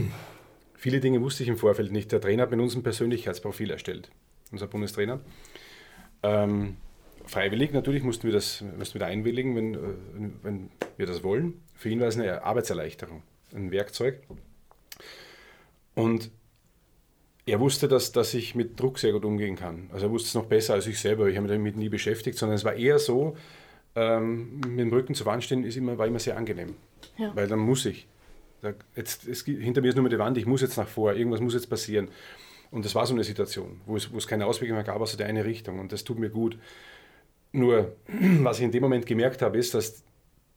Viele 0.75 0.99
Dinge 0.99 1.21
wusste 1.21 1.41
ich 1.43 1.49
im 1.49 1.57
Vorfeld 1.57 1.91
nicht. 1.91 2.11
Der 2.11 2.21
Trainer 2.21 2.43
hat 2.43 2.51
mit 2.51 2.59
uns 2.59 2.75
ein 2.75 2.83
Persönlichkeitsprofil 2.83 3.71
erstellt, 3.71 4.11
unser 4.51 4.67
Bundestrainer. 4.67 5.19
Ähm, 6.21 6.77
freiwillig 7.25 7.73
natürlich 7.73 8.03
mussten 8.03 8.27
wir 8.27 8.33
das 8.33 8.63
mussten 8.77 8.95
wir 8.95 8.99
da 8.99 9.07
einwilligen, 9.07 9.55
wenn, 9.55 9.77
wenn 10.43 10.69
wir 10.95 11.07
das 11.07 11.23
wollen. 11.23 11.61
Für 11.73 11.89
ihn 11.89 11.99
war 11.99 12.07
es 12.07 12.17
eine 12.17 12.43
Arbeitserleichterung, 12.43 13.23
ein 13.53 13.71
Werkzeug. 13.71 14.21
Und 15.95 16.29
er 17.49 17.59
wusste, 17.59 17.87
dass, 17.87 18.11
dass 18.11 18.33
ich 18.33 18.55
mit 18.55 18.79
Druck 18.79 18.99
sehr 18.99 19.11
gut 19.11 19.25
umgehen 19.25 19.55
kann. 19.55 19.89
Also 19.93 20.07
er 20.07 20.11
wusste 20.11 20.27
es 20.27 20.33
noch 20.33 20.45
besser 20.45 20.73
als 20.73 20.87
ich 20.87 20.99
selber. 20.99 21.27
Ich 21.27 21.35
habe 21.35 21.47
mich 21.47 21.55
damit 21.55 21.77
nie 21.77 21.89
beschäftigt, 21.89 22.37
sondern 22.37 22.55
es 22.55 22.63
war 22.63 22.73
eher 22.73 22.99
so, 22.99 23.35
ähm, 23.95 24.59
mit 24.67 24.79
dem 24.79 24.89
Rücken 24.89 25.15
zur 25.15 25.25
Wand 25.25 25.43
stehen 25.43 25.63
ist 25.63 25.77
immer, 25.77 25.97
war 25.97 26.07
immer 26.07 26.19
sehr 26.19 26.37
angenehm. 26.37 26.75
Ja. 27.17 27.35
Weil 27.35 27.47
dann 27.47 27.59
muss 27.59 27.85
ich. 27.85 28.07
Jetzt, 28.95 29.27
es, 29.27 29.43
hinter 29.43 29.81
mir 29.81 29.89
ist 29.89 29.95
nur 29.95 30.03
mehr 30.03 30.09
die 30.09 30.19
Wand, 30.19 30.37
ich 30.37 30.45
muss 30.45 30.61
jetzt 30.61 30.77
nach 30.77 30.87
vor, 30.87 31.13
irgendwas 31.13 31.39
muss 31.39 31.53
jetzt 31.53 31.69
passieren. 31.69 32.09
Und 32.71 32.85
das 32.85 32.93
war 32.93 33.05
so 33.05 33.13
eine 33.13 33.23
Situation, 33.23 33.81
wo 33.85 33.95
es, 33.95 34.11
wo 34.11 34.17
es 34.17 34.27
keine 34.27 34.45
Auswege 34.45 34.73
mehr 34.73 34.83
gab, 34.83 35.01
außer 35.01 35.17
die 35.17 35.23
eine 35.23 35.45
Richtung. 35.45 35.79
Und 35.79 35.91
das 35.91 36.03
tut 36.03 36.19
mir 36.19 36.29
gut. 36.29 36.57
Nur, 37.51 37.95
was 38.41 38.59
ich 38.59 38.65
in 38.65 38.71
dem 38.71 38.83
Moment 38.83 39.05
gemerkt 39.05 39.41
habe, 39.41 39.57
ist, 39.57 39.73
dass 39.73 40.03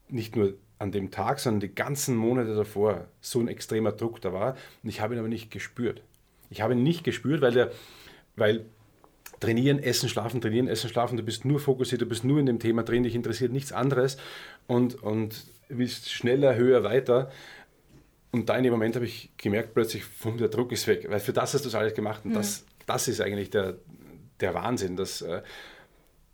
nicht 0.09 0.37
nur 0.37 0.55
an 0.79 0.93
dem 0.93 1.11
Tag, 1.11 1.39
sondern 1.39 1.61
die 1.61 1.75
ganzen 1.75 2.17
Monate 2.17 2.55
davor 2.55 3.07
so 3.21 3.41
ein 3.41 3.49
extremer 3.49 3.93
Druck 3.93 4.21
da 4.21 4.33
war. 4.33 4.57
Und 4.83 4.89
ich 4.89 5.01
habe 5.01 5.15
ihn 5.15 5.21
aber 5.21 5.29
nicht 5.29 5.51
gespürt. 5.51 6.03
Ich 6.53 6.61
habe 6.61 6.75
ihn 6.75 6.83
nicht 6.83 7.03
gespürt, 7.05 7.41
weil, 7.41 7.53
der, 7.53 7.73
weil 8.37 8.67
trainieren, 9.41 9.79
essen, 9.79 10.09
schlafen, 10.09 10.41
trainieren, 10.41 10.69
essen, 10.69 10.89
schlafen, 10.89 11.17
du 11.17 11.23
bist 11.23 11.45
nur 11.45 11.59
fokussiert, 11.59 12.01
du 12.01 12.07
bist 12.07 12.25
nur 12.25 12.39
in 12.39 12.47
dem 12.47 12.59
Thema 12.59 12.83
drin, 12.85 13.03
dich 13.03 13.15
interessiert 13.15 13.53
nichts 13.53 13.73
anderes 13.73 14.17
und, 14.67 15.03
und 15.03 15.45
willst 15.69 16.11
schneller, 16.11 16.55
höher, 16.55 16.85
weiter. 16.85 17.31
Und 18.31 18.49
da 18.49 18.57
in 18.57 18.65
dem 18.65 18.73
Moment 18.73 18.95
habe 18.95 19.05
ich 19.05 19.31
gemerkt, 19.37 19.75
plötzlich, 19.75 20.05
pum, 20.21 20.39
der 20.39 20.49
Druck 20.49 20.73
ist 20.73 20.87
weg, 20.87 21.07
weil 21.09 21.21
für 21.21 21.33
das 21.33 21.55
hast 21.55 21.65
du 21.65 21.69
es 21.69 21.75
alles 21.75 21.95
gemacht. 21.95 22.25
Und 22.25 22.35
das, 22.35 22.65
das 22.87 23.09
ist 23.09 23.21
eigentlich 23.21 23.51
der, 23.51 23.79
der 24.41 24.55
Wahnsinn. 24.55 24.97
Dass, 24.97 25.21
äh, 25.23 25.43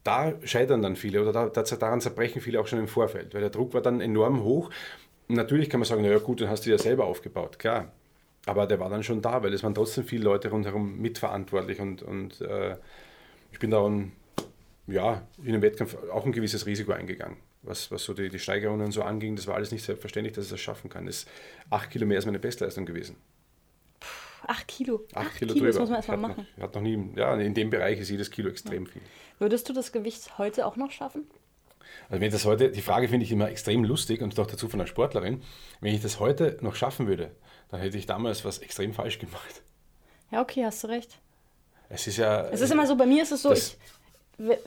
da 0.05 0.35
scheitern 0.45 0.83
dann 0.83 0.97
viele 0.97 1.21
oder 1.21 1.33
da, 1.33 1.49
da, 1.49 1.63
daran 1.63 2.01
zerbrechen 2.01 2.41
viele 2.41 2.61
auch 2.61 2.67
schon 2.67 2.79
im 2.79 2.89
Vorfeld, 2.89 3.35
weil 3.35 3.41
der 3.41 3.51
Druck 3.51 3.75
war 3.75 3.83
dann 3.83 4.01
enorm 4.01 4.43
hoch. 4.43 4.71
Natürlich 5.29 5.69
kann 5.69 5.81
man 5.81 5.87
sagen, 5.87 6.03
naja 6.03 6.19
gut, 6.19 6.41
dann 6.41 6.49
hast 6.49 6.65
du 6.65 6.71
dir 6.71 6.79
selber 6.79 7.05
aufgebaut, 7.05 7.59
klar. 7.59 7.93
Aber 8.49 8.67
der 8.67 8.81
war 8.81 8.88
dann 8.88 9.02
schon 9.02 9.21
da, 9.21 9.43
weil 9.43 9.52
es 9.52 9.62
waren 9.62 9.75
trotzdem 9.75 10.05
viele 10.05 10.25
Leute 10.25 10.49
rundherum 10.50 10.99
mitverantwortlich 10.99 11.81
und, 11.81 12.02
und 12.02 12.40
äh, 12.40 12.76
ich 13.52 13.59
bin 13.59 13.71
da 13.71 13.85
ein 13.85 14.12
ja, 14.88 15.23
in 15.43 15.49
einem 15.49 15.62
Wettkampf 15.62 15.97
auch 16.11 16.25
ein 16.25 16.33
gewisses 16.33 16.67
Risiko 16.67 16.93
eingegangen. 16.93 17.37
Was, 17.62 17.90
was 17.90 18.05
so 18.05 18.14
die, 18.14 18.31
die 18.31 18.38
Steigerungen 18.38 18.90
so 18.90 19.02
anging, 19.02 19.37
das 19.37 19.47
war 19.47 19.55
alles 19.57 19.71
nicht 19.71 19.85
selbstverständlich, 19.85 20.35
dass 20.35 20.47
ich 20.47 20.50
das 20.50 20.61
schaffen 20.61 20.88
kann. 20.88 21.07
Das 21.07 21.17
ist 21.17 21.28
acht 21.71 21.90
Kilo 21.90 22.07
mehr 22.07 22.17
als 22.17 22.26
meine 22.26 22.38
Bestleistung 22.38 22.87
gewesen. 22.87 23.17
Acht 24.47 24.67
Kilo. 24.69 25.05
Acht, 25.12 25.26
Acht 25.26 25.37
Kilo, 25.37 25.52
Kilo, 25.52 25.67
drüber. 25.67 25.67
das 25.67 25.78
muss 25.81 25.88
man 25.90 25.97
erstmal 25.97 26.17
machen. 26.17 26.47
Noch, 26.57 26.62
hat 26.62 26.75
noch 26.75 26.83
nie, 26.83 27.12
ja, 27.17 27.35
in 27.35 27.52
dem 27.52 27.69
Bereich 27.69 27.99
ist 27.99 28.09
jedes 28.09 28.31
Kilo 28.31 28.49
extrem 28.49 28.87
viel. 28.87 29.02
Würdest 29.38 29.69
du 29.69 29.75
das 29.75 29.93
Gewicht 29.93 30.38
heute 30.38 30.64
auch 30.64 30.76
noch 30.76 30.90
schaffen? 30.90 31.26
Also 32.09 32.21
wenn 32.23 32.31
das 32.31 32.45
heute, 32.45 32.71
die 32.71 32.81
Frage 32.81 33.09
finde 33.09 33.25
ich 33.25 33.33
immer 33.33 33.50
extrem 33.50 33.85
lustig 33.85 34.23
und 34.23 34.38
doch 34.38 34.47
dazu 34.47 34.69
von 34.69 34.81
einer 34.81 34.87
Sportlerin, 34.87 35.43
wenn 35.81 35.95
ich 35.95 36.00
das 36.00 36.21
heute 36.21 36.57
noch 36.61 36.76
schaffen 36.76 37.07
würde, 37.09 37.33
dann 37.69 37.81
hätte 37.81 37.99
ich 37.99 38.07
damals 38.07 38.45
was 38.45 38.59
extrem 38.59 38.93
falsch 38.93 39.19
gemacht. 39.19 39.63
Ja, 40.31 40.43
okay, 40.43 40.65
hast 40.65 40.85
du 40.85 40.89
recht. 40.89 41.19
Es 41.89 42.07
ist 42.07 42.19
ja. 42.19 42.49
Es 42.49 42.61
ist 42.61 42.71
immer 42.71 42.87
so, 42.87 42.97
bei 42.97 43.07
mir 43.07 43.23
ist 43.23 43.33
es 43.33 43.43
so, 43.43 43.53
ich, 43.53 43.77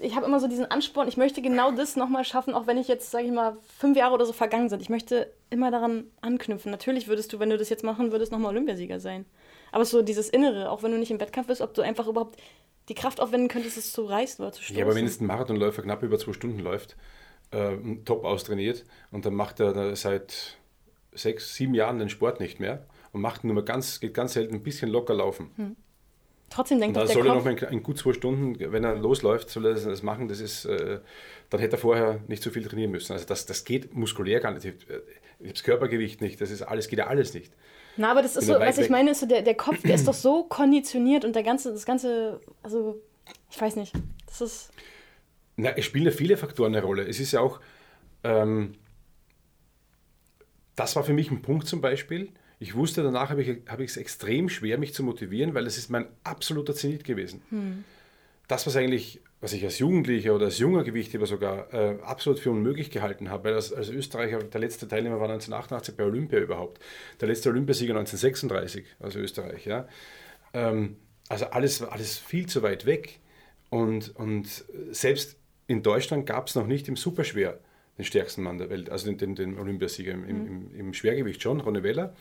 ich 0.01 0.15
habe 0.15 0.25
immer 0.25 0.39
so 0.39 0.47
diesen 0.47 0.65
Ansporn, 0.65 1.07
ich 1.07 1.17
möchte 1.17 1.41
genau 1.41 1.71
das 1.71 1.95
nochmal 1.95 2.25
schaffen, 2.25 2.53
auch 2.53 2.67
wenn 2.67 2.77
ich 2.77 2.87
jetzt, 2.87 3.11
sage 3.11 3.25
ich 3.25 3.31
mal, 3.31 3.57
fünf 3.77 3.95
Jahre 3.97 4.13
oder 4.13 4.25
so 4.25 4.33
vergangen 4.33 4.69
sind. 4.69 4.81
Ich 4.81 4.89
möchte 4.89 5.31
immer 5.49 5.71
daran 5.71 6.05
anknüpfen. 6.21 6.71
Natürlich 6.71 7.07
würdest 7.07 7.31
du, 7.33 7.39
wenn 7.39 7.49
du 7.49 7.57
das 7.57 7.69
jetzt 7.69 7.83
machen 7.83 8.11
würdest, 8.11 8.31
nochmal 8.31 8.51
Olympiasieger 8.51 8.99
sein. 8.99 9.25
Aber 9.71 9.85
so 9.85 10.01
dieses 10.01 10.29
Innere, 10.29 10.69
auch 10.69 10.83
wenn 10.83 10.91
du 10.91 10.97
nicht 10.97 11.11
im 11.11 11.19
Wettkampf 11.19 11.47
bist, 11.47 11.61
ob 11.61 11.73
du 11.73 11.81
einfach 11.81 12.07
überhaupt 12.07 12.39
die 12.89 12.95
Kraft 12.95 13.21
aufwenden 13.21 13.47
könntest, 13.47 13.77
es 13.77 13.93
zu 13.93 14.03
reißen 14.03 14.43
oder 14.43 14.51
zu 14.51 14.61
stoßen. 14.61 14.77
Ja, 14.77 14.85
aber 14.85 14.95
wenn 14.95 15.05
jetzt 15.05 15.21
ein 15.21 15.27
Marathonläufer 15.27 15.83
knapp 15.83 16.03
über 16.03 16.17
zwei 16.17 16.33
Stunden 16.33 16.59
läuft, 16.59 16.97
äh, 17.51 17.77
top 18.03 18.25
austrainiert 18.25 18.85
und 19.11 19.25
dann 19.25 19.35
macht 19.35 19.59
er 19.59 19.73
da 19.73 19.95
seit 19.95 20.57
sechs, 21.13 21.55
sieben 21.55 21.73
Jahren 21.73 21.99
den 21.99 22.09
Sport 22.09 22.39
nicht 22.39 22.59
mehr 22.59 22.85
und 23.11 23.21
macht 23.21 23.43
nur 23.43 23.55
mal 23.55 23.63
ganz, 23.63 23.99
geht 23.99 24.13
ganz 24.13 24.33
selten 24.33 24.55
ein 24.55 24.63
bisschen 24.63 24.89
locker 24.89 25.13
laufen. 25.13 25.75
Trotzdem 26.49 26.77
Und 26.77 26.81
denkt 26.81 26.97
der 26.97 27.07
soll 27.07 27.25
er 27.25 27.35
noch 27.35 27.45
mal 27.45 27.57
in, 27.57 27.67
in 27.69 27.83
gut 27.83 27.97
zwei 27.97 28.13
Stunden, 28.13 28.59
wenn 28.59 28.83
er 28.83 28.95
losläuft, 28.95 29.49
soll 29.49 29.65
er 29.67 29.73
das, 29.73 30.03
machen. 30.03 30.27
Das 30.27 30.41
ist, 30.41 30.65
äh, 30.65 30.99
dann 31.49 31.59
hätte 31.61 31.77
er 31.77 31.79
vorher 31.79 32.19
nicht 32.27 32.43
so 32.43 32.49
viel 32.49 32.63
trainieren 32.63 32.91
müssen. 32.91 33.13
Also 33.13 33.25
das, 33.25 33.45
das 33.45 33.63
geht 33.63 33.95
muskulär 33.95 34.41
gar 34.41 34.51
nicht. 34.51 34.65
Ich 34.65 34.73
habe 34.89 35.03
das 35.39 35.63
Körpergewicht 35.63 36.21
nicht, 36.21 36.41
das 36.41 36.51
ist 36.51 36.61
alles, 36.61 36.89
geht 36.89 36.99
ja 36.99 37.07
alles 37.07 37.33
nicht. 37.33 37.53
Na, 37.97 38.11
aber 38.11 38.21
das 38.21 38.35
ist 38.35 38.47
so, 38.47 38.53
was 38.53 38.77
ich 38.77 38.89
meine, 38.89 39.11
ist 39.11 39.21
so, 39.21 39.25
der, 39.25 39.41
der 39.41 39.55
Kopf, 39.55 39.81
der 39.81 39.95
ist 39.95 40.07
doch 40.07 40.13
so 40.13 40.43
konditioniert 40.43 41.25
und 41.25 41.35
der 41.35 41.43
ganze, 41.43 41.71
das 41.71 41.85
ganze, 41.85 42.41
also, 42.63 43.01
ich 43.49 43.59
weiß 43.59 43.75
nicht, 43.77 43.93
das 44.25 44.41
ist, 44.41 44.71
Na, 45.55 45.71
es 45.71 45.85
spielen 45.85 46.05
ja 46.05 46.11
viele 46.11 46.37
Faktoren 46.37 46.75
eine 46.75 46.85
Rolle. 46.85 47.07
Es 47.07 47.19
ist 47.19 47.31
ja 47.31 47.41
auch, 47.41 47.59
ähm, 48.23 48.73
das 50.75 50.95
war 50.95 51.03
für 51.03 51.13
mich 51.13 51.31
ein 51.31 51.41
Punkt 51.41 51.67
zum 51.67 51.81
Beispiel. 51.81 52.29
Ich 52.61 52.75
wusste, 52.75 53.01
danach 53.01 53.31
habe 53.31 53.41
ich 53.41 53.57
habe 53.67 53.83
ich 53.83 53.89
es 53.89 53.97
extrem 53.97 54.47
schwer, 54.47 54.77
mich 54.77 54.93
zu 54.93 55.01
motivieren, 55.01 55.55
weil 55.55 55.63
das 55.65 55.79
ist 55.79 55.89
mein 55.89 56.05
absoluter 56.23 56.75
Zenit 56.75 57.03
gewesen. 57.03 57.41
Das, 58.47 58.67
was 58.67 58.75
eigentlich, 58.75 59.19
was 59.39 59.53
ich 59.53 59.63
als 59.63 59.79
Jugendlicher 59.79 60.35
oder 60.35 60.45
als 60.45 60.59
junger 60.59 60.83
Gewichtheber 60.83 61.25
sogar 61.25 61.73
äh, 61.73 61.97
absolut 62.03 62.37
für 62.39 62.51
unmöglich 62.51 62.91
gehalten 62.91 63.31
habe, 63.31 63.45
weil 63.45 63.55
als, 63.55 63.73
als 63.73 63.89
Österreicher, 63.89 64.43
der 64.43 64.61
letzte 64.61 64.87
Teilnehmer 64.87 65.15
war 65.15 65.27
1988 65.29 65.95
bei 65.95 66.03
Olympia 66.03 66.37
überhaupt. 66.37 66.79
Der 67.19 67.29
letzte 67.29 67.49
Olympiasieger 67.49 67.97
1936 67.97 68.85
aus 68.99 69.15
Österreich. 69.15 69.65
Ja. 69.65 69.87
Ähm, 70.53 70.97
also 71.29 71.45
alles, 71.47 71.81
alles 71.81 72.19
viel 72.19 72.45
zu 72.45 72.61
weit 72.61 72.85
weg. 72.85 73.21
Und, 73.71 74.15
und 74.17 74.65
selbst 74.91 75.35
in 75.65 75.81
Deutschland 75.81 76.27
gab 76.27 76.47
es 76.47 76.53
noch 76.53 76.67
nicht 76.67 76.87
im 76.87 76.95
Superschwer 76.95 77.59
den 77.97 78.05
stärksten 78.05 78.43
Mann 78.43 78.59
der 78.59 78.69
Welt, 78.69 78.91
also 78.91 79.07
den, 79.07 79.17
den, 79.17 79.33
den 79.33 79.57
Olympiasieger 79.57 80.11
im, 80.11 80.25
im, 80.25 80.47
im, 80.47 80.75
im 80.75 80.93
Schwergewicht 80.93 81.41
schon, 81.41 81.59
Ronne 81.59 81.81
Weller, 81.81 82.13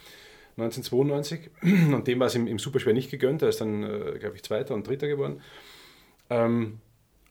1992. 0.60 1.50
Und 1.94 2.06
dem 2.06 2.20
war 2.20 2.26
es 2.28 2.34
im, 2.34 2.46
im 2.46 2.58
Superschwer 2.58 2.92
nicht 2.92 3.10
gegönnt, 3.10 3.42
er 3.42 3.48
ist 3.48 3.60
dann, 3.60 3.82
äh, 3.82 4.18
glaube 4.18 4.36
ich, 4.36 4.42
Zweiter 4.42 4.74
und 4.74 4.86
Dritter 4.86 5.08
geworden. 5.08 5.40
Ähm, 6.28 6.78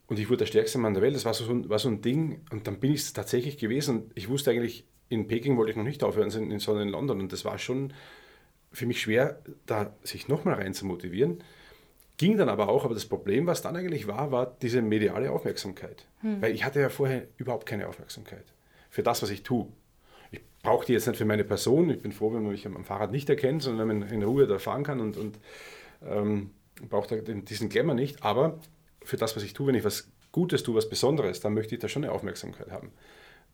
und 0.08 0.18
ich 0.20 0.28
wurde 0.30 0.40
der 0.40 0.46
stärkste 0.48 0.80
Mann 0.80 0.94
der 0.96 1.04
Welt, 1.04 1.16
das 1.16 1.26
war 1.26 1.34
so, 1.34 1.50
ein- 1.52 1.70
war 1.70 1.78
so 1.80 1.88
ein 1.90 2.02
Ding. 2.02 2.42
Und 2.52 2.66
dann 2.68 2.80
bin 2.80 2.92
ich 2.92 3.02
es 3.02 3.14
tatsächlich 3.14 3.58
gewesen 3.58 3.96
und 4.04 4.12
ich 4.16 4.28
wusste 4.28 4.52
eigentlich, 4.52 4.86
in 5.10 5.28
Peking 5.28 5.56
wollte 5.58 5.72
ich 5.72 5.78
noch 5.78 5.84
nicht 5.84 6.04
aufhören, 6.04 6.30
sondern 6.30 6.82
in 6.82 6.90
London. 6.90 7.20
Und 7.20 7.32
das 7.32 7.46
war 7.46 7.58
schon 7.60 7.94
für 8.72 8.86
mich 8.86 9.02
schwer, 9.02 9.40
da 9.66 9.96
sich 10.04 10.28
nochmal 10.28 10.56
rein 10.56 10.74
zu 10.74 10.86
motivieren. 10.86 11.44
Ging 12.18 12.38
dann 12.38 12.50
aber 12.50 12.70
auch, 12.70 12.86
aber 12.86 12.94
das 12.94 13.06
Problem, 13.06 13.48
was 13.48 13.62
dann 13.62 13.76
eigentlich 13.76 14.08
war, 14.08 14.32
war 14.32 14.56
diese 14.62 14.82
mediale 14.82 15.32
Aufmerksamkeit. 15.32 16.06
Weil 16.42 16.54
ich 16.54 16.66
hatte 16.66 16.80
ja 16.82 16.90
vorher 16.90 17.28
überhaupt 17.38 17.66
keine 17.66 17.88
Aufmerksamkeit 17.88 18.44
für 18.90 19.04
das, 19.04 19.22
was 19.24 19.30
ich 19.30 19.44
tue. 19.44 19.68
Brauche 20.70 20.86
die 20.86 20.94
jetzt 20.94 21.08
nicht 21.08 21.18
für 21.18 21.26
meine 21.26 21.44
Person. 21.44 21.90
Ich 21.90 22.00
bin 22.02 22.12
froh, 22.12 22.32
wenn 22.32 22.44
man 22.44 22.52
mich 22.52 22.68
am 22.68 22.86
Fahrrad 22.86 23.12
nicht 23.12 23.28
erkennt, 23.28 23.64
sondern 23.64 23.90
wenn 23.90 24.00
man 24.00 24.10
in 24.10 24.22
Ruhe 24.22 24.46
da 24.46 24.60
fahren 24.60 24.84
kann 24.84 25.00
und, 25.00 25.18
und 25.18 25.40
ähm, 26.06 26.52
den- 27.28 27.44
diesen 27.44 27.70
Glamour 27.70 27.96
nicht. 27.96 28.24
Aber 28.24 28.60
für 29.04 29.18
das, 29.18 29.36
was 29.36 29.42
ich 29.42 29.54
tue, 29.54 29.66
wenn 29.68 29.76
ich 29.76 29.84
was 29.84 30.12
Gutes 30.32 30.62
tue, 30.62 30.76
was 30.76 30.88
Besonderes, 30.88 31.40
dann 31.40 31.56
möchte 31.56 31.74
ich 31.74 31.82
da 31.82 31.88
schon 31.88 32.04
eine 32.04 32.14
Aufmerksamkeit 32.14 32.70
haben. 32.70 32.92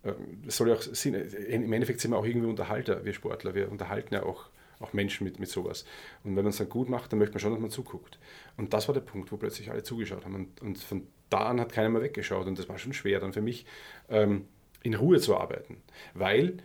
Ähm, 0.04 0.42
Das 0.46 0.58
soll 0.58 0.68
ja 0.68 0.76
auch 0.76 0.82
Sinn, 0.82 1.14
im 1.14 1.72
Endeffekt 1.72 2.02
sind 2.02 2.12
wir 2.12 2.18
auch 2.18 2.26
irgendwie 2.26 2.50
Unterhalter, 2.50 3.06
wir 3.06 3.14
Sportler. 3.14 3.56
Wir 3.56 3.72
unterhalten 3.72 4.14
ja 4.14 4.24
auch, 4.24 4.50
auch 4.82 4.92
Menschen 4.92 5.24
mit, 5.24 5.40
mit 5.40 5.48
sowas. 5.50 5.86
Und 6.26 6.36
wenn 6.36 6.44
man 6.44 6.52
es 6.52 6.58
dann 6.58 6.68
gut 6.68 6.90
macht, 6.90 7.14
dann 7.14 7.20
möchte 7.20 7.36
man 7.36 7.40
schon, 7.40 7.52
dass 7.54 7.62
man 7.62 7.70
zuguckt. 7.70 8.20
Und 8.58 8.74
das 8.74 8.90
war 8.90 8.94
der 8.94 9.02
Punkt, 9.02 9.32
wo 9.32 9.38
plötzlich 9.38 9.72
alle 9.72 9.84
zugeschaut 9.84 10.26
haben. 10.26 10.36
Und, 10.36 10.62
und 10.62 10.78
von 10.80 11.08
da 11.30 11.46
an 11.46 11.62
hat 11.62 11.72
keiner 11.72 11.88
mehr 11.90 12.02
weggeschaut. 12.02 12.46
Und 12.46 12.60
das 12.60 12.68
war 12.68 12.78
schon 12.78 12.92
schwer 12.94 13.22
dann 13.22 13.32
für 13.32 13.42
mich, 13.42 13.66
ähm, 14.10 14.50
in 14.84 14.94
Ruhe 14.94 15.20
zu 15.20 15.36
arbeiten. 15.38 15.78
Weil 16.14 16.58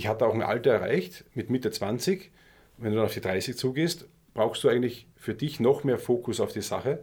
ich 0.00 0.08
hatte 0.08 0.26
auch 0.26 0.32
ein 0.32 0.40
Alter 0.40 0.72
erreicht, 0.72 1.26
mit 1.34 1.50
Mitte 1.50 1.70
20, 1.70 2.30
wenn 2.78 2.92
du 2.92 2.96
dann 2.96 3.04
auf 3.04 3.12
die 3.12 3.20
30 3.20 3.54
zugehst, 3.54 4.08
brauchst 4.32 4.64
du 4.64 4.70
eigentlich 4.70 5.06
für 5.14 5.34
dich 5.34 5.60
noch 5.60 5.84
mehr 5.84 5.98
Fokus 5.98 6.40
auf 6.40 6.52
die 6.52 6.62
Sache. 6.62 7.00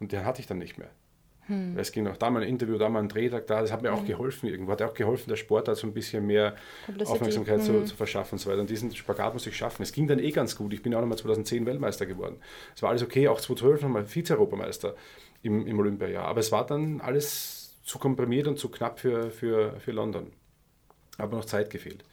Und 0.00 0.12
den 0.12 0.24
hatte 0.24 0.40
ich 0.40 0.46
dann 0.46 0.56
nicht 0.56 0.78
mehr. 0.78 0.88
Weil 1.74 1.82
Es 1.82 1.92
ging 1.92 2.06
auch 2.06 2.16
da 2.16 2.30
mal 2.30 2.42
ein 2.42 2.48
Interview, 2.48 2.78
da 2.78 2.88
mal 2.88 3.00
ein 3.00 3.10
Drehtag 3.10 3.46
da, 3.46 3.60
das 3.60 3.70
hat 3.70 3.82
mir 3.82 3.92
auch 3.92 4.02
geholfen 4.06 4.48
irgendwo. 4.48 4.72
Hat 4.72 4.80
auch 4.80 4.94
geholfen, 4.94 5.28
der 5.28 5.36
Sport 5.36 5.68
da 5.68 5.74
so 5.74 5.86
ein 5.86 5.92
bisschen 5.92 6.26
mehr 6.26 6.56
Publicity. 6.86 7.12
Aufmerksamkeit 7.12 7.62
zu, 7.62 7.84
zu 7.84 7.96
verschaffen 7.96 8.36
und 8.36 8.38
so 8.38 8.48
weiter. 8.48 8.62
Und 8.62 8.70
diesen 8.70 8.96
Spagat 8.96 9.34
muss 9.34 9.46
ich 9.46 9.54
schaffen. 9.54 9.82
Es 9.82 9.92
ging 9.92 10.06
dann 10.06 10.18
eh 10.18 10.30
ganz 10.30 10.56
gut. 10.56 10.72
Ich 10.72 10.80
bin 10.80 10.94
auch 10.94 11.02
nochmal 11.02 11.18
2010 11.18 11.66
Weltmeister 11.66 12.06
geworden. 12.06 12.36
Es 12.74 12.82
war 12.82 12.88
alles 12.88 13.02
okay, 13.02 13.28
auch 13.28 13.42
2012 13.42 13.82
nochmal 13.82 14.06
Vize-Europameister 14.06 14.94
im, 15.42 15.66
im 15.66 15.78
Olympiajahr. 15.78 16.24
Aber 16.24 16.40
es 16.40 16.50
war 16.50 16.64
dann 16.64 17.02
alles 17.02 17.78
zu 17.82 17.98
komprimiert 17.98 18.46
und 18.46 18.58
zu 18.58 18.70
knapp 18.70 19.00
für, 19.00 19.30
für, 19.30 19.78
für 19.80 19.92
London. 19.92 20.32
Aber 21.18 21.36
noch 21.36 21.44
Zeit 21.44 21.68
gefehlt. 21.68 22.04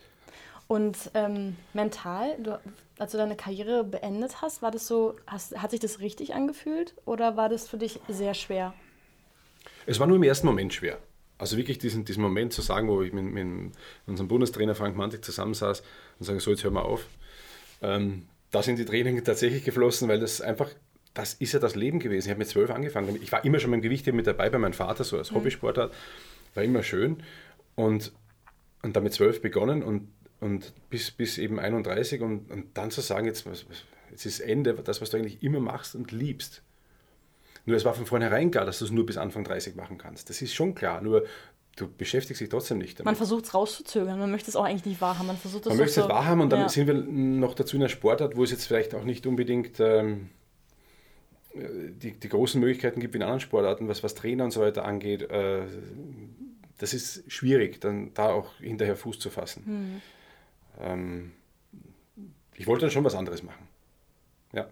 Und 0.68 1.12
ähm, 1.14 1.56
mental, 1.74 2.36
du, 2.42 2.60
als 2.98 3.12
du 3.12 3.18
deine 3.18 3.36
Karriere 3.36 3.84
beendet 3.84 4.42
hast, 4.42 4.62
war 4.62 4.72
das 4.72 4.88
so, 4.88 5.16
hast, 5.28 5.62
hat 5.62 5.72
sich 5.72 5.80
das 5.80 6.00
richtig 6.00 6.34
angefühlt 6.34 6.96
oder 7.06 7.38
war 7.38 7.50
das 7.50 7.68
für 7.68 7.78
dich 7.78 8.00
sehr 8.08 8.34
schwer? 8.34 8.74
Es 9.86 10.00
war 10.00 10.08
nur 10.08 10.16
im 10.18 10.24
ersten 10.24 10.48
Moment 10.48 10.74
schwer. 10.74 10.98
Also 11.38 11.58
wirklich 11.58 11.78
diesen, 11.78 12.06
diesen 12.06 12.24
Moment 12.24 12.54
zu 12.54 12.62
sagen, 12.62 12.88
wo 12.88 13.02
ich 13.02 13.12
mit, 13.12 13.26
mit 13.26 13.74
unserem 14.08 14.28
Bundestrainer 14.28 14.74
Frank 14.74 14.96
Mantik 14.96 15.24
zusammensaß 15.24 15.84
und 16.20 16.26
sage, 16.26 16.40
so 16.40 16.52
jetzt 16.52 16.64
hör 16.64 16.72
mal 16.72 16.82
auf. 16.82 17.08
Ähm, 17.82 18.24
da 18.52 18.64
sind 18.64 18.80
die 18.80 18.86
Tränen 18.86 19.22
tatsächlich 19.24 19.66
geflossen, 19.66 20.08
weil 20.08 20.20
das 20.20 20.40
einfach, 20.40 20.70
das 21.14 21.34
ist 21.34 21.52
ja 21.52 21.60
das 21.60 21.76
Leben 21.76 22.00
gewesen. 22.00 22.28
Ich 22.28 22.32
habe 22.32 22.40
mit 22.40 22.48
zwölf 22.48 22.70
angefangen. 22.72 23.20
Ich 23.22 23.32
war 23.32 23.44
immer 23.44 23.60
schon 23.60 23.72
beim 23.72 23.82
Gewicht 23.82 24.12
mit 24.14 24.26
dabei 24.26 24.50
bei 24.50 24.58
meinem 24.58 24.74
Vater, 24.74 25.04
so 25.04 25.18
als 25.18 25.32
Hobbysportler. 25.32 25.92
War 26.54 26.64
immer 26.64 26.84
schön. 26.84 27.22
Und, 27.76 28.14
und 28.82 28.96
dann 28.96 29.04
mit 29.04 29.14
zwölf 29.14 29.42
begonnen 29.42 29.84
und, 29.84 30.08
und 30.46 30.74
bis, 30.90 31.12
bis 31.12 31.38
eben 31.38 31.60
31 31.60 32.22
und, 32.22 32.50
und 32.52 32.78
dann 32.78 32.92
zu 32.92 33.02
sagen, 33.02 33.26
jetzt, 33.26 33.46
jetzt 34.12 34.26
ist 34.26 34.40
Ende, 34.40 34.74
das, 34.74 35.02
was 35.02 35.10
du 35.10 35.18
eigentlich 35.18 35.44
immer 35.44 35.60
machst 35.60 35.96
und 35.96 36.12
liebst. 36.12 36.62
Nur 37.66 37.76
es 37.76 37.84
war 37.84 37.96
von 37.96 38.06
vornherein 38.06 38.52
klar, 38.52 38.66
dass 38.66 38.80
du 38.80 38.86
es 38.86 38.92
nur 38.92 39.06
bis 39.06 39.18
Anfang 39.18 39.44
30 39.44 39.76
machen 39.76 39.98
kannst. 39.98 40.30
Das 40.30 40.42
ist 40.42 40.54
schon 40.54 40.76
klar, 40.76 41.02
nur 41.02 41.26
du 41.76 41.90
beschäftigst 41.90 42.40
dich 42.42 42.50
trotzdem 42.50 42.78
nicht 42.78 43.00
damit. 43.00 43.06
Man 43.06 43.16
versucht 43.16 43.46
es 43.46 43.54
rauszuzögern, 43.54 44.20
man 44.20 44.32
möchte 44.32 44.50
es 44.50 44.56
auch 44.56 44.64
eigentlich 44.64 44.86
nicht 44.86 45.02
wahrhaben. 45.02 45.28
Man 45.28 45.38
versucht 45.38 45.66
Man 45.66 45.78
möchte 45.78 46.00
es 46.00 46.06
so- 46.06 46.10
wahrhaben 46.10 46.42
und 46.42 46.52
dann 46.52 46.62
ja. 46.62 46.70
sind 46.70 46.88
wir 46.88 46.94
noch 46.94 47.56
dazu 47.56 47.76
in 47.76 47.82
einer 47.82 47.90
Sportart, 47.90 48.38
wo 48.38 48.44
es 48.44 48.52
jetzt 48.52 48.66
vielleicht 48.66 48.94
auch 48.94 49.04
nicht 49.04 49.26
unbedingt 49.26 49.80
ähm, 49.80 50.30
die, 51.54 52.12
die 52.12 52.30
großen 52.30 52.60
Möglichkeiten 52.60 53.00
gibt 53.00 53.14
wie 53.14 53.18
in 53.18 53.24
anderen 53.24 53.40
Sportarten, 53.40 53.88
was, 53.88 54.04
was 54.04 54.14
Trainer 54.14 54.44
und 54.46 54.52
so 54.52 54.62
weiter 54.62 54.86
angeht. 54.86 55.24
Äh, 55.24 55.64
das 56.78 56.94
ist 56.94 57.24
schwierig, 57.32 57.80
dann 57.82 58.14
da 58.14 58.30
auch 58.30 58.56
hinterher 58.60 58.96
Fuß 58.96 59.20
zu 59.20 59.30
fassen. 59.30 59.64
Hm. 59.66 60.02
Ähm, 60.80 61.34
ich 62.56 62.68
wollte 62.68 62.82
dann 62.82 62.92
schon 62.92 63.04
was 63.04 63.16
anderes 63.16 63.44
machen. 63.44 63.68
Ja. 64.54 64.68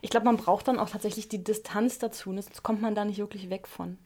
Ich 0.00 0.10
glaube, 0.10 0.26
man 0.26 0.36
braucht 0.36 0.68
dann 0.68 0.78
auch 0.78 0.90
tatsächlich 0.90 1.28
die 1.28 1.42
Distanz 1.42 1.98
dazu, 1.98 2.32
ne? 2.32 2.42
sonst 2.42 2.62
kommt 2.62 2.80
man 2.80 2.94
da 2.94 3.04
nicht 3.04 3.18
wirklich 3.18 3.50
weg 3.50 3.66
von. 3.66 3.98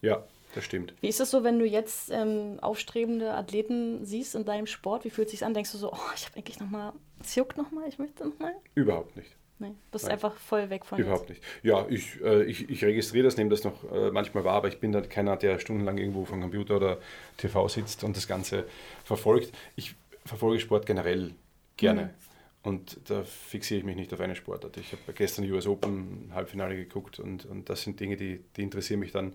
ja, 0.00 0.24
das 0.54 0.64
stimmt. 0.64 0.94
Wie 1.00 1.08
ist 1.08 1.20
es 1.20 1.30
so, 1.30 1.44
wenn 1.44 1.58
du 1.58 1.66
jetzt 1.66 2.10
ähm, 2.10 2.58
aufstrebende 2.60 3.32
Athleten 3.32 4.04
siehst 4.04 4.34
in 4.34 4.44
deinem 4.44 4.66
Sport? 4.66 5.04
Wie 5.04 5.10
fühlt 5.10 5.28
es 5.28 5.32
sich 5.32 5.44
an? 5.44 5.54
Denkst 5.54 5.72
du 5.72 5.78
so, 5.78 5.92
oh, 5.92 6.12
ich 6.14 6.26
habe 6.26 6.36
eigentlich 6.36 6.60
nochmal, 6.60 6.92
es 7.20 7.34
juckt 7.34 7.56
nochmal, 7.56 7.88
ich 7.88 7.98
möchte 7.98 8.28
nochmal? 8.28 8.54
Überhaupt 8.74 9.16
nicht. 9.16 9.34
Nee, 9.58 9.74
bist 9.92 10.04
Nein. 10.04 10.14
einfach 10.14 10.34
voll 10.34 10.70
weg 10.70 10.84
von 10.84 10.98
Überhaupt 10.98 11.28
nicht. 11.28 11.42
Ja, 11.62 11.86
ich, 11.88 12.20
äh, 12.20 12.42
ich, 12.44 12.68
ich 12.68 12.84
registriere 12.84 13.24
das, 13.24 13.36
nehme 13.36 13.48
das 13.48 13.62
noch 13.62 13.90
äh, 13.92 14.10
manchmal 14.10 14.44
wahr, 14.44 14.54
aber 14.54 14.68
ich 14.68 14.80
bin 14.80 14.90
da 14.90 15.00
keiner, 15.02 15.36
der 15.36 15.60
stundenlang 15.60 15.98
irgendwo 15.98 16.24
vom 16.24 16.40
Computer 16.40 16.76
oder 16.76 16.98
TV 17.36 17.68
sitzt 17.68 18.02
und 18.02 18.16
das 18.16 18.26
Ganze 18.26 18.66
verfolgt. 19.04 19.52
Ich 19.76 19.94
verfolge 20.24 20.60
Sport 20.60 20.86
generell 20.86 21.34
gerne. 21.76 22.14
Und 22.62 23.10
da 23.10 23.24
fixiere 23.24 23.80
ich 23.80 23.84
mich 23.84 23.96
nicht 23.96 24.12
auf 24.14 24.20
eine 24.20 24.36
Sportart. 24.36 24.76
Ich 24.76 24.92
habe 24.92 25.12
gestern 25.14 25.50
US 25.50 25.66
Open 25.66 26.30
Halbfinale 26.32 26.76
geguckt 26.76 27.18
und, 27.18 27.44
und 27.44 27.68
das 27.68 27.82
sind 27.82 27.98
Dinge, 27.98 28.16
die, 28.16 28.40
die 28.56 28.62
interessieren 28.62 29.00
mich 29.00 29.10
dann. 29.10 29.34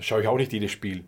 schaue 0.00 0.22
ich 0.22 0.26
auch 0.26 0.36
nicht 0.36 0.52
jedes 0.52 0.72
Spiel. 0.72 1.04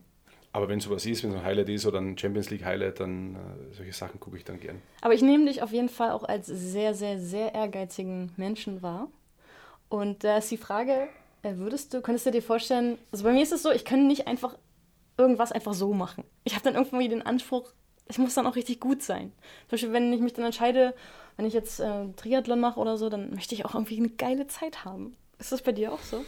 Aber 0.55 0.69
wenn 0.69 0.79
sowas 0.79 1.05
ist, 1.05 1.25
wenn 1.25 1.33
so 1.33 1.39
ein 1.39 1.45
Highlight 1.45 1.69
ist 1.69 1.85
oder 1.85 2.01
ein 2.01 2.17
Champions 2.17 2.49
League 2.51 2.65
Highlight, 2.65 3.01
dann 3.01 3.35
äh, 3.35 3.75
solche 3.75 3.93
Sachen 3.93 4.21
gucke 4.21 4.37
ich 4.37 4.45
dann 4.45 4.61
gern. 4.61 4.81
Aber 5.01 5.13
ich 5.13 5.21
nehme 5.21 5.47
dich 5.47 5.63
auf 5.63 5.73
jeden 5.73 5.89
Fall 5.89 6.13
auch 6.13 6.23
als 6.23 6.47
sehr, 6.47 6.95
sehr, 6.95 7.19
sehr 7.19 7.57
ehrgeizigen 7.57 8.31
Menschen 8.37 8.81
wahr. 8.81 9.09
Und 9.89 10.23
da 10.23 10.39
ist 10.39 10.53
die 10.53 10.57
Frage, 10.57 11.09
äh, 11.43 11.57
würdest 11.57 11.93
du, 11.93 12.03
könntest 12.03 12.27
du 12.27 12.31
dir 12.31 12.41
vorstellen, 12.41 12.99
also 13.11 13.25
bei 13.25 13.33
mir 13.33 13.43
ist 13.43 13.53
es 13.53 13.65
so, 13.65 13.73
ich 13.73 13.85
kann 13.85 14.07
nicht 14.07 14.29
einfach 14.29 14.57
irgendwas 15.19 15.51
einfach 15.51 15.75
so 15.75 15.93
machen. 15.93 16.23
Ich 16.45 16.55
habe 16.55 16.63
dann 16.63 16.77
irgendwie 16.77 17.09
den 17.09 17.23
Anspruch, 17.23 17.73
ich 18.09 18.19
muss 18.19 18.35
dann 18.35 18.47
auch 18.47 18.57
richtig 18.57 18.81
gut 18.81 19.03
sein. 19.03 19.33
Zum 19.69 19.71
Beispiel, 19.71 19.93
wenn 19.93 20.13
ich 20.13 20.21
mich 20.21 20.35
dann 20.35 20.45
entscheide, 20.45 20.95
wenn 21.37 21.47
ich 21.47 21.55
jetzt 21.55 21.81
äh, 21.81 22.07
Triathlon 22.17 22.61
mache 22.61 22.79
oder 22.79 22.97
so, 22.97 23.09
dann 23.09 23.35
möchte 23.35 23.55
ich 23.55 23.65
auch 23.65 23.75
irgendwie 23.75 23.99
eine 23.99 24.11
geile 24.11 24.47
Zeit 24.47 24.85
haben. 24.85 25.17
Ist 25.39 25.53
das 25.53 25.63
bei 25.63 25.73
dir 25.73 25.93
auch 25.93 26.01
so? 26.01 26.25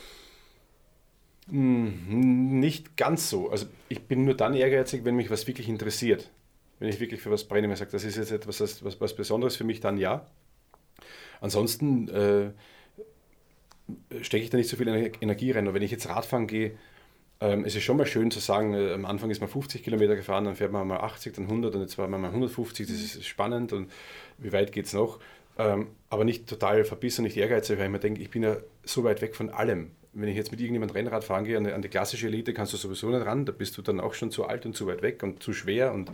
Hm, 1.49 2.59
nicht 2.59 2.97
ganz 2.97 3.30
so. 3.30 3.50
Also 3.50 3.66
ich 3.88 4.02
bin 4.02 4.25
nur 4.25 4.35
dann 4.35 4.54
ehrgeizig, 4.54 5.04
wenn 5.04 5.16
mich 5.16 5.30
was 5.30 5.47
wirklich 5.47 5.68
interessiert. 5.68 6.30
Wenn 6.78 6.88
ich 6.88 7.00
wirklich 7.00 7.21
für 7.21 7.30
was 7.30 7.45
brenne, 7.45 7.68
wenn 7.68 7.73
ich 7.73 7.78
sage, 7.78 7.92
das 7.92 8.04
ist 8.04 8.16
jetzt 8.16 8.33
etwas 8.33 8.61
was, 8.61 9.00
was 9.00 9.14
Besonderes 9.14 9.56
für 9.56 9.64
mich, 9.64 9.80
dann 9.80 9.97
ja. 9.97 10.26
Ansonsten 11.40 12.09
äh, 12.09 12.50
stecke 14.23 14.45
ich 14.45 14.50
da 14.50 14.59
nicht 14.59 14.68
so 14.68 14.76
viel 14.76 14.88
Energie 14.88 15.52
rein. 15.52 15.68
Und 15.68 15.75
wenn 15.75 15.83
ich 15.83 15.90
jetzt 15.90 16.09
Radfahren 16.09 16.47
gehe, 16.47 16.76
ähm, 17.40 17.64
es 17.64 17.75
ist 17.75 17.83
schon 17.83 17.97
mal 17.97 18.07
schön 18.07 18.31
zu 18.31 18.40
sagen, 18.40 18.75
äh, 18.75 18.93
am 18.93 19.05
Anfang 19.05 19.31
ist 19.31 19.40
man 19.40 19.49
50 19.49 19.83
Kilometer 19.83 20.16
gefahren, 20.16 20.45
dann 20.45 20.57
fährt 20.57 20.73
man 20.73 20.87
mal 20.87 20.99
80, 20.99 21.35
dann 21.35 21.45
100 21.45 21.75
und 21.75 21.81
jetzt 21.83 21.99
war 21.99 22.09
man 22.09 22.21
mal 22.21 22.28
150. 22.28 22.87
Das 22.87 22.97
ist 22.97 23.25
spannend 23.26 23.73
und 23.73 23.90
wie 24.38 24.52
weit 24.52 24.73
geht 24.73 24.87
es 24.87 24.93
noch? 24.93 25.19
Ähm, 25.59 25.88
aber 26.11 26.25
nicht 26.25 26.47
total 26.47 26.85
verbissen, 26.85 27.23
nicht 27.23 27.37
ehrgeizig, 27.37 27.78
weil 27.78 27.87
ich 27.87 27.93
mir 27.93 27.99
denke, 27.99 28.21
ich 28.21 28.31
bin 28.31 28.43
ja 28.43 28.57
so 28.85 29.05
weit 29.05 29.23
weg 29.23 29.35
von 29.35 29.50
allem 29.50 29.90
wenn 30.16 30.28
ich 30.31 30.37
jetzt 30.37 30.50
mit 30.50 30.61
irgendjemandem 30.61 30.97
Rennrad 30.97 31.25
fahren 31.25 31.45
gehe, 31.45 31.59
an, 31.59 31.66
an 31.66 31.83
die 31.83 31.88
klassische 31.88 32.26
Elite 32.26 32.55
kannst 32.55 32.73
du 32.73 32.76
sowieso 32.76 33.11
nicht 33.11 33.26
ran, 33.26 33.45
da 33.45 33.52
bist 33.52 33.76
du 33.76 33.83
dann 33.83 34.00
auch 34.00 34.14
schon 34.14 34.31
zu 34.31 34.47
alt 34.47 34.64
und 34.64 34.75
zu 34.75 34.87
weit 34.87 35.02
weg 35.02 35.23
und 35.23 35.43
zu 35.43 35.52
schwer 35.52 35.93
und 35.93 36.11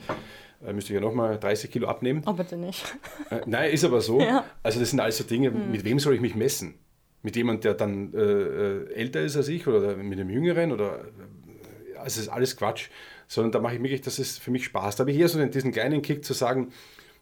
äh, 0.66 0.72
müsste 0.72 0.92
ich 0.92 0.94
ja 0.96 1.00
nochmal 1.00 1.38
30 1.38 1.70
Kilo 1.70 1.86
abnehmen. 1.86 2.22
Oh, 2.26 2.32
bitte 2.32 2.56
nicht. 2.56 2.84
Äh, 3.30 3.40
nein, 3.46 3.70
ist 3.70 3.84
aber 3.84 4.00
so. 4.00 4.20
Ja. 4.32 4.44
Also 4.62 4.80
das 4.80 4.90
sind 4.90 5.00
alles 5.00 5.18
so 5.18 5.24
Dinge, 5.24 5.50
mhm. 5.50 5.70
mit 5.70 5.84
wem 5.84 5.98
soll 5.98 6.14
ich 6.14 6.20
mich 6.20 6.34
messen? 6.34 6.74
Mit 7.22 7.36
jemandem, 7.36 7.62
der 7.62 7.74
dann 7.74 8.12
äh, 8.14 8.18
äh, 8.18 8.92
älter 8.94 9.20
ist 9.20 9.36
als 9.36 9.48
ich 9.48 9.66
oder 9.66 9.96
mit 9.96 10.18
einem 10.18 10.30
Jüngeren 10.30 10.72
oder 10.72 11.00
äh, 11.00 11.98
also 11.98 12.04
das 12.04 12.18
ist 12.18 12.28
alles 12.28 12.56
Quatsch, 12.56 12.88
sondern 13.28 13.52
da 13.52 13.60
mache 13.60 13.76
ich 13.76 13.82
wirklich, 13.82 14.00
dass 14.00 14.18
es 14.18 14.38
für 14.38 14.50
mich 14.50 14.64
Spaß. 14.64 14.96
Da 14.96 15.02
habe 15.02 15.12
ich 15.12 15.18
eher 15.18 15.28
so 15.28 15.44
diesen 15.44 15.72
kleinen 15.72 16.02
Kick 16.02 16.24
zu 16.24 16.32
sagen, 16.32 16.72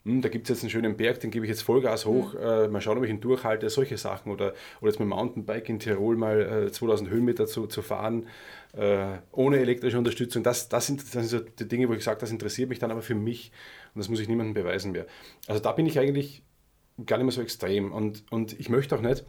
hm, 0.04 0.22
da 0.22 0.30
gibt 0.30 0.48
es 0.48 0.56
jetzt 0.56 0.62
einen 0.62 0.70
schönen 0.70 0.96
Berg, 0.96 1.20
den 1.20 1.30
gebe 1.30 1.44
ich 1.44 1.50
jetzt 1.50 1.62
Vollgas 1.62 2.06
hoch, 2.06 2.32
mhm. 2.32 2.40
äh, 2.40 2.68
mal 2.68 2.80
schauen, 2.80 2.96
ob 2.96 3.04
ich 3.04 3.10
ihn 3.10 3.20
durchhalte, 3.20 3.68
solche 3.68 3.98
Sachen. 3.98 4.32
Oder, 4.32 4.54
oder 4.80 4.90
jetzt 4.90 4.98
mit 4.98 5.06
dem 5.06 5.10
Mountainbike 5.10 5.68
in 5.68 5.78
Tirol 5.78 6.16
mal 6.16 6.66
äh, 6.68 6.72
2000 6.72 7.10
Höhenmeter 7.10 7.46
zu, 7.46 7.66
zu 7.66 7.82
fahren, 7.82 8.26
äh, 8.72 9.18
ohne 9.32 9.58
elektrische 9.58 9.98
Unterstützung. 9.98 10.42
Das, 10.42 10.68
das, 10.68 10.86
sind, 10.86 11.02
das 11.02 11.12
sind 11.12 11.26
so 11.26 11.40
die 11.40 11.68
Dinge, 11.68 11.88
wo 11.88 11.92
ich 11.92 12.02
sage, 12.02 12.18
das 12.20 12.30
interessiert 12.30 12.70
mich 12.70 12.78
dann 12.78 12.90
aber 12.90 13.02
für 13.02 13.14
mich 13.14 13.52
und 13.94 13.98
das 13.98 14.08
muss 14.08 14.20
ich 14.20 14.28
niemandem 14.28 14.54
beweisen 14.54 14.92
mehr. 14.92 15.06
Also 15.46 15.60
da 15.60 15.72
bin 15.72 15.84
ich 15.84 15.98
eigentlich 15.98 16.44
gar 17.04 17.18
nicht 17.18 17.26
mehr 17.26 17.32
so 17.32 17.42
extrem 17.42 17.92
und, 17.92 18.24
und 18.30 18.58
ich 18.58 18.68
möchte 18.68 18.96
auch 18.96 19.00
nicht, 19.00 19.24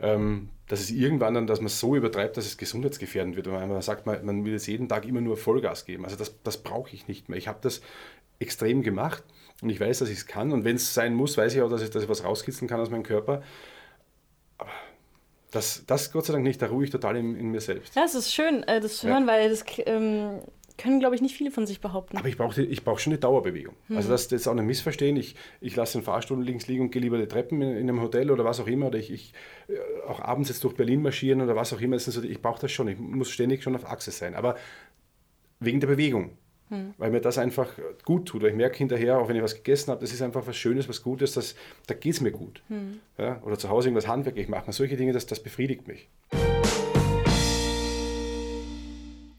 ähm, 0.00 0.50
dass 0.68 0.80
es 0.80 0.90
irgendwann 0.90 1.34
dann, 1.34 1.46
dass 1.46 1.60
man 1.60 1.68
so 1.68 1.96
übertreibt, 1.96 2.36
dass 2.36 2.46
es 2.46 2.56
gesundheitsgefährdend 2.56 3.36
wird. 3.36 3.46
Wenn 3.46 3.68
man 3.68 3.82
sagt, 3.82 4.06
man, 4.06 4.24
man 4.24 4.44
will 4.44 4.52
jetzt 4.52 4.66
jeden 4.66 4.88
Tag 4.88 5.06
immer 5.06 5.20
nur 5.20 5.36
Vollgas 5.36 5.84
geben. 5.86 6.04
Also 6.04 6.16
das, 6.16 6.34
das 6.42 6.58
brauche 6.58 6.94
ich 6.94 7.08
nicht 7.08 7.28
mehr. 7.28 7.38
Ich 7.38 7.48
habe 7.48 7.58
das 7.62 7.80
extrem 8.38 8.82
gemacht 8.82 9.24
und 9.62 9.70
ich 9.70 9.80
weiß, 9.80 10.00
dass 10.00 10.08
ich 10.08 10.18
es 10.18 10.26
kann. 10.26 10.52
Und 10.52 10.64
wenn 10.64 10.76
es 10.76 10.94
sein 10.94 11.14
muss, 11.14 11.36
weiß 11.36 11.54
ich 11.54 11.62
auch, 11.62 11.70
dass 11.70 11.82
ich, 11.82 11.90
dass 11.90 12.02
ich 12.02 12.08
was 12.08 12.22
rauskitzeln 12.22 12.68
kann 12.68 12.80
aus 12.80 12.90
meinem 12.90 13.02
Körper. 13.02 13.42
Aber 14.58 14.70
das, 15.50 15.84
das 15.86 16.12
Gott 16.12 16.26
sei 16.26 16.34
Dank 16.34 16.44
nicht, 16.44 16.60
da 16.60 16.66
ruhe 16.66 16.84
ich 16.84 16.90
total 16.90 17.16
in, 17.16 17.34
in 17.34 17.50
mir 17.50 17.60
selbst. 17.60 17.96
Ja, 17.96 18.04
es 18.04 18.14
ist 18.14 18.32
schön, 18.32 18.62
äh, 18.64 18.80
das 18.80 18.98
zu 18.98 19.08
hören, 19.08 19.26
weil 19.26 19.48
das 19.48 19.64
ähm, 19.86 20.40
können, 20.78 21.00
glaube 21.00 21.14
ich, 21.14 21.20
nicht 21.20 21.36
viele 21.36 21.50
von 21.50 21.66
sich 21.66 21.80
behaupten. 21.80 22.16
Aber 22.16 22.28
ich 22.28 22.38
brauche 22.38 22.62
ich 22.62 22.84
brauch 22.84 22.98
schon 22.98 23.12
eine 23.12 23.20
Dauerbewegung. 23.20 23.74
Mhm. 23.88 23.96
Also 23.96 24.08
das, 24.08 24.28
das 24.28 24.42
ist 24.42 24.48
auch 24.48 24.56
ein 24.56 24.64
Missverstehen. 24.64 25.16
Ich, 25.16 25.34
ich 25.60 25.76
lasse 25.76 25.98
den 25.98 26.04
Fahrstuhl 26.04 26.42
links 26.42 26.68
liegen 26.68 26.84
und 26.84 26.90
gehe 26.90 27.02
lieber 27.02 27.18
die 27.18 27.26
Treppen 27.26 27.60
in, 27.60 27.76
in, 27.76 27.88
einem 27.88 28.00
Hotel 28.00 28.30
oder 28.30 28.44
was 28.44 28.60
auch 28.60 28.66
immer. 28.66 28.86
Oder 28.86 28.98
ich, 28.98 29.12
ich 29.12 29.34
äh, 29.68 29.74
auch 30.08 30.20
abends 30.20 30.48
jetzt 30.48 30.64
durch 30.64 30.74
Berlin 30.74 31.02
marschieren 31.02 31.42
oder 31.42 31.56
was 31.56 31.72
auch 31.72 31.80
immer. 31.80 31.98
So, 31.98 32.22
ich 32.22 32.40
brauche 32.40 32.60
das 32.60 32.72
schon. 32.72 32.88
Ich 32.88 32.98
muss 32.98 33.30
ständig 33.30 33.62
schon 33.62 33.74
auf 33.74 33.84
Achse 33.84 34.12
sein. 34.12 34.34
Aber 34.34 34.56
wegen 35.60 35.80
der 35.80 35.88
Bewegung. 35.88 36.38
Hm. 36.68 36.94
Weil 36.96 37.10
mir 37.10 37.20
das 37.20 37.38
einfach 37.38 37.70
gut 38.04 38.26
tut. 38.28 38.42
Weil 38.42 38.50
ich 38.50 38.56
merke 38.56 38.78
hinterher, 38.78 39.18
auch 39.18 39.28
wenn 39.28 39.36
ich 39.36 39.42
was 39.42 39.56
gegessen 39.56 39.90
habe, 39.90 40.00
das 40.00 40.12
ist 40.12 40.22
einfach 40.22 40.46
was 40.46 40.56
Schönes, 40.56 40.88
was 40.88 41.02
Gutes, 41.02 41.32
das, 41.32 41.56
da 41.86 41.94
geht 41.94 42.14
es 42.14 42.20
mir 42.20 42.30
gut. 42.30 42.62
Hm. 42.68 43.00
Ja? 43.18 43.42
Oder 43.42 43.58
zu 43.58 43.68
Hause 43.68 43.88
irgendwas 43.88 44.06
handwerklich 44.06 44.48
machen. 44.48 44.72
Solche 44.72 44.96
Dinge, 44.96 45.12
das, 45.12 45.26
das 45.26 45.42
befriedigt 45.42 45.88
mich. 45.88 46.08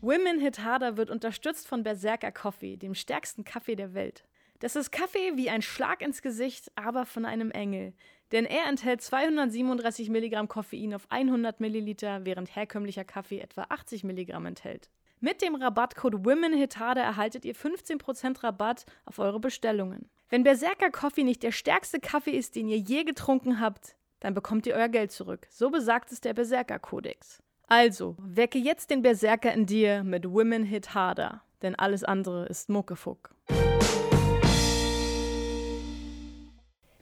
Women 0.02 0.40
Hit 0.40 0.64
Harder 0.64 0.96
wird 0.96 1.10
unterstützt 1.10 1.68
von 1.68 1.84
Berserker 1.84 2.32
Coffee, 2.32 2.78
dem 2.78 2.96
stärksten 2.96 3.44
Kaffee 3.44 3.76
der 3.76 3.94
Welt. 3.94 4.24
Das 4.60 4.78
ist 4.78 4.92
Kaffee 4.92 5.36
wie 5.36 5.50
ein 5.50 5.62
Schlag 5.62 6.02
ins 6.02 6.22
Gesicht, 6.22 6.72
aber 6.76 7.06
von 7.06 7.26
einem 7.26 7.52
Engel. 7.52 7.94
Denn 8.32 8.46
er 8.46 8.70
enthält 8.70 9.02
237 9.02 10.10
Milligramm 10.10 10.48
Koffein 10.48 10.94
auf 10.94 11.06
100 11.10 11.60
Milliliter, 11.60 12.24
während 12.24 12.56
herkömmlicher 12.56 13.04
Kaffee 13.04 13.40
etwa 13.40 13.66
80 13.68 14.06
Milligramm 14.06 14.46
enthält. 14.46 14.90
Mit 15.20 15.42
dem 15.42 15.56
Rabattcode 15.56 16.24
WomenHitade 16.26 17.02
erhaltet 17.02 17.44
ihr 17.44 17.56
15% 17.56 18.42
Rabatt 18.42 18.86
auf 19.04 19.20
eure 19.20 19.42
Bestellungen. 19.42 20.10
Wenn 20.30 20.44
Berserker 20.44 20.92
Coffee 20.92 21.26
nicht 21.26 21.44
der 21.44 21.52
stärkste 21.52 22.00
Kaffee 22.00 22.38
ist, 22.38 22.56
den 22.56 22.70
ihr 22.70 22.78
je 22.78 23.04
getrunken 23.04 23.60
habt, 23.60 23.98
dann 24.22 24.34
bekommt 24.34 24.66
ihr 24.66 24.76
euer 24.76 24.88
Geld 24.88 25.12
zurück. 25.12 25.48
So 25.50 25.70
besagt 25.70 26.14
es 26.14 26.22
der 26.22 26.34
Berserker 26.34 26.80
Kodex. 26.80 27.44
Also, 27.72 28.16
wecke 28.18 28.58
jetzt 28.58 28.90
den 28.90 29.04
Berserker 29.04 29.54
in 29.54 29.68
dir 29.68 30.04
mit 30.04 30.28
Women 30.28 30.64
Hit 30.64 30.96
Harder, 30.96 31.44
denn 31.62 31.76
alles 31.76 32.04
andere 32.04 32.48
ist 32.48 32.68
Muckefuck. 32.68 33.30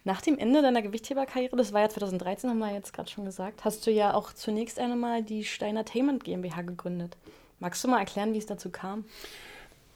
Nach 0.04 0.20
dem 0.20 0.36
Ende 0.36 0.60
deiner 0.60 0.82
Gewichtheberkarriere, 0.82 1.56
das 1.56 1.72
war 1.72 1.80
ja 1.80 1.88
2013, 1.88 2.50
haben 2.50 2.58
wir 2.58 2.70
jetzt 2.74 2.92
gerade 2.92 3.10
schon 3.10 3.24
gesagt, 3.24 3.64
hast 3.64 3.86
du 3.86 3.90
ja 3.90 4.12
auch 4.12 4.34
zunächst 4.34 4.78
einmal 4.78 5.22
die 5.22 5.42
Steiner 5.44 5.86
Tainment 5.86 6.22
GmbH 6.22 6.60
gegründet. 6.60 7.16
Magst 7.60 7.82
du 7.82 7.88
mal 7.88 8.00
erklären, 8.00 8.34
wie 8.34 8.38
es 8.38 8.44
dazu 8.44 8.68
kam? 8.68 9.06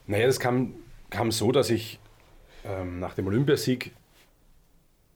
Naja, 0.07 0.25
das 0.25 0.41
kam, 0.41 0.75
kam 1.11 1.33
so, 1.33 1.53
dass 1.53 1.69
ich 1.69 1.99
ähm, 2.65 2.99
nach 2.99 3.13
dem 3.13 3.27
Olympiasieg 3.27 3.93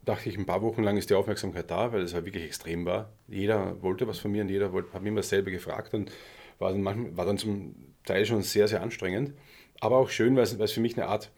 dachte 0.07 0.31
ich, 0.31 0.39
ein 0.39 0.47
paar 0.47 0.63
Wochen 0.63 0.83
lang 0.83 0.97
ist 0.97 1.11
die 1.11 1.15
Aufmerksamkeit 1.15 1.71
da, 1.71 1.93
weil 1.93 2.01
es 2.01 2.15
halt 2.15 2.25
wirklich 2.25 2.45
extrem 2.45 2.87
war. 2.87 3.13
Jeder 3.29 3.83
wollte 3.83 4.09
was 4.09 4.19
von 4.19 4.33
mir 4.33 4.43
und 4.43 4.49
jeder 4.49 4.73
wollte, 4.73 4.93
hat 4.95 5.03
mich 5.03 5.09
immer 5.09 5.21
dasselbe 5.21 5.51
gefragt 5.51 5.93
und 5.93 6.11
war 6.59 6.73
dann, 6.73 6.83
manchmal, 6.83 7.17
war 7.17 7.27
dann 7.27 7.37
zum 7.37 7.75
Teil 8.05 8.25
schon 8.25 8.43
sehr, 8.43 8.69
sehr 8.69 8.83
anstrengend. 8.83 9.35
Aber 9.81 9.99
auch 9.99 10.09
schön, 10.09 10.37
weil 10.37 10.45
es, 10.45 10.59
weil 10.59 10.65
es 10.65 10.73
für 10.73 10.81
mich 10.81 10.97
eine 10.97 11.09
Art 11.09 11.31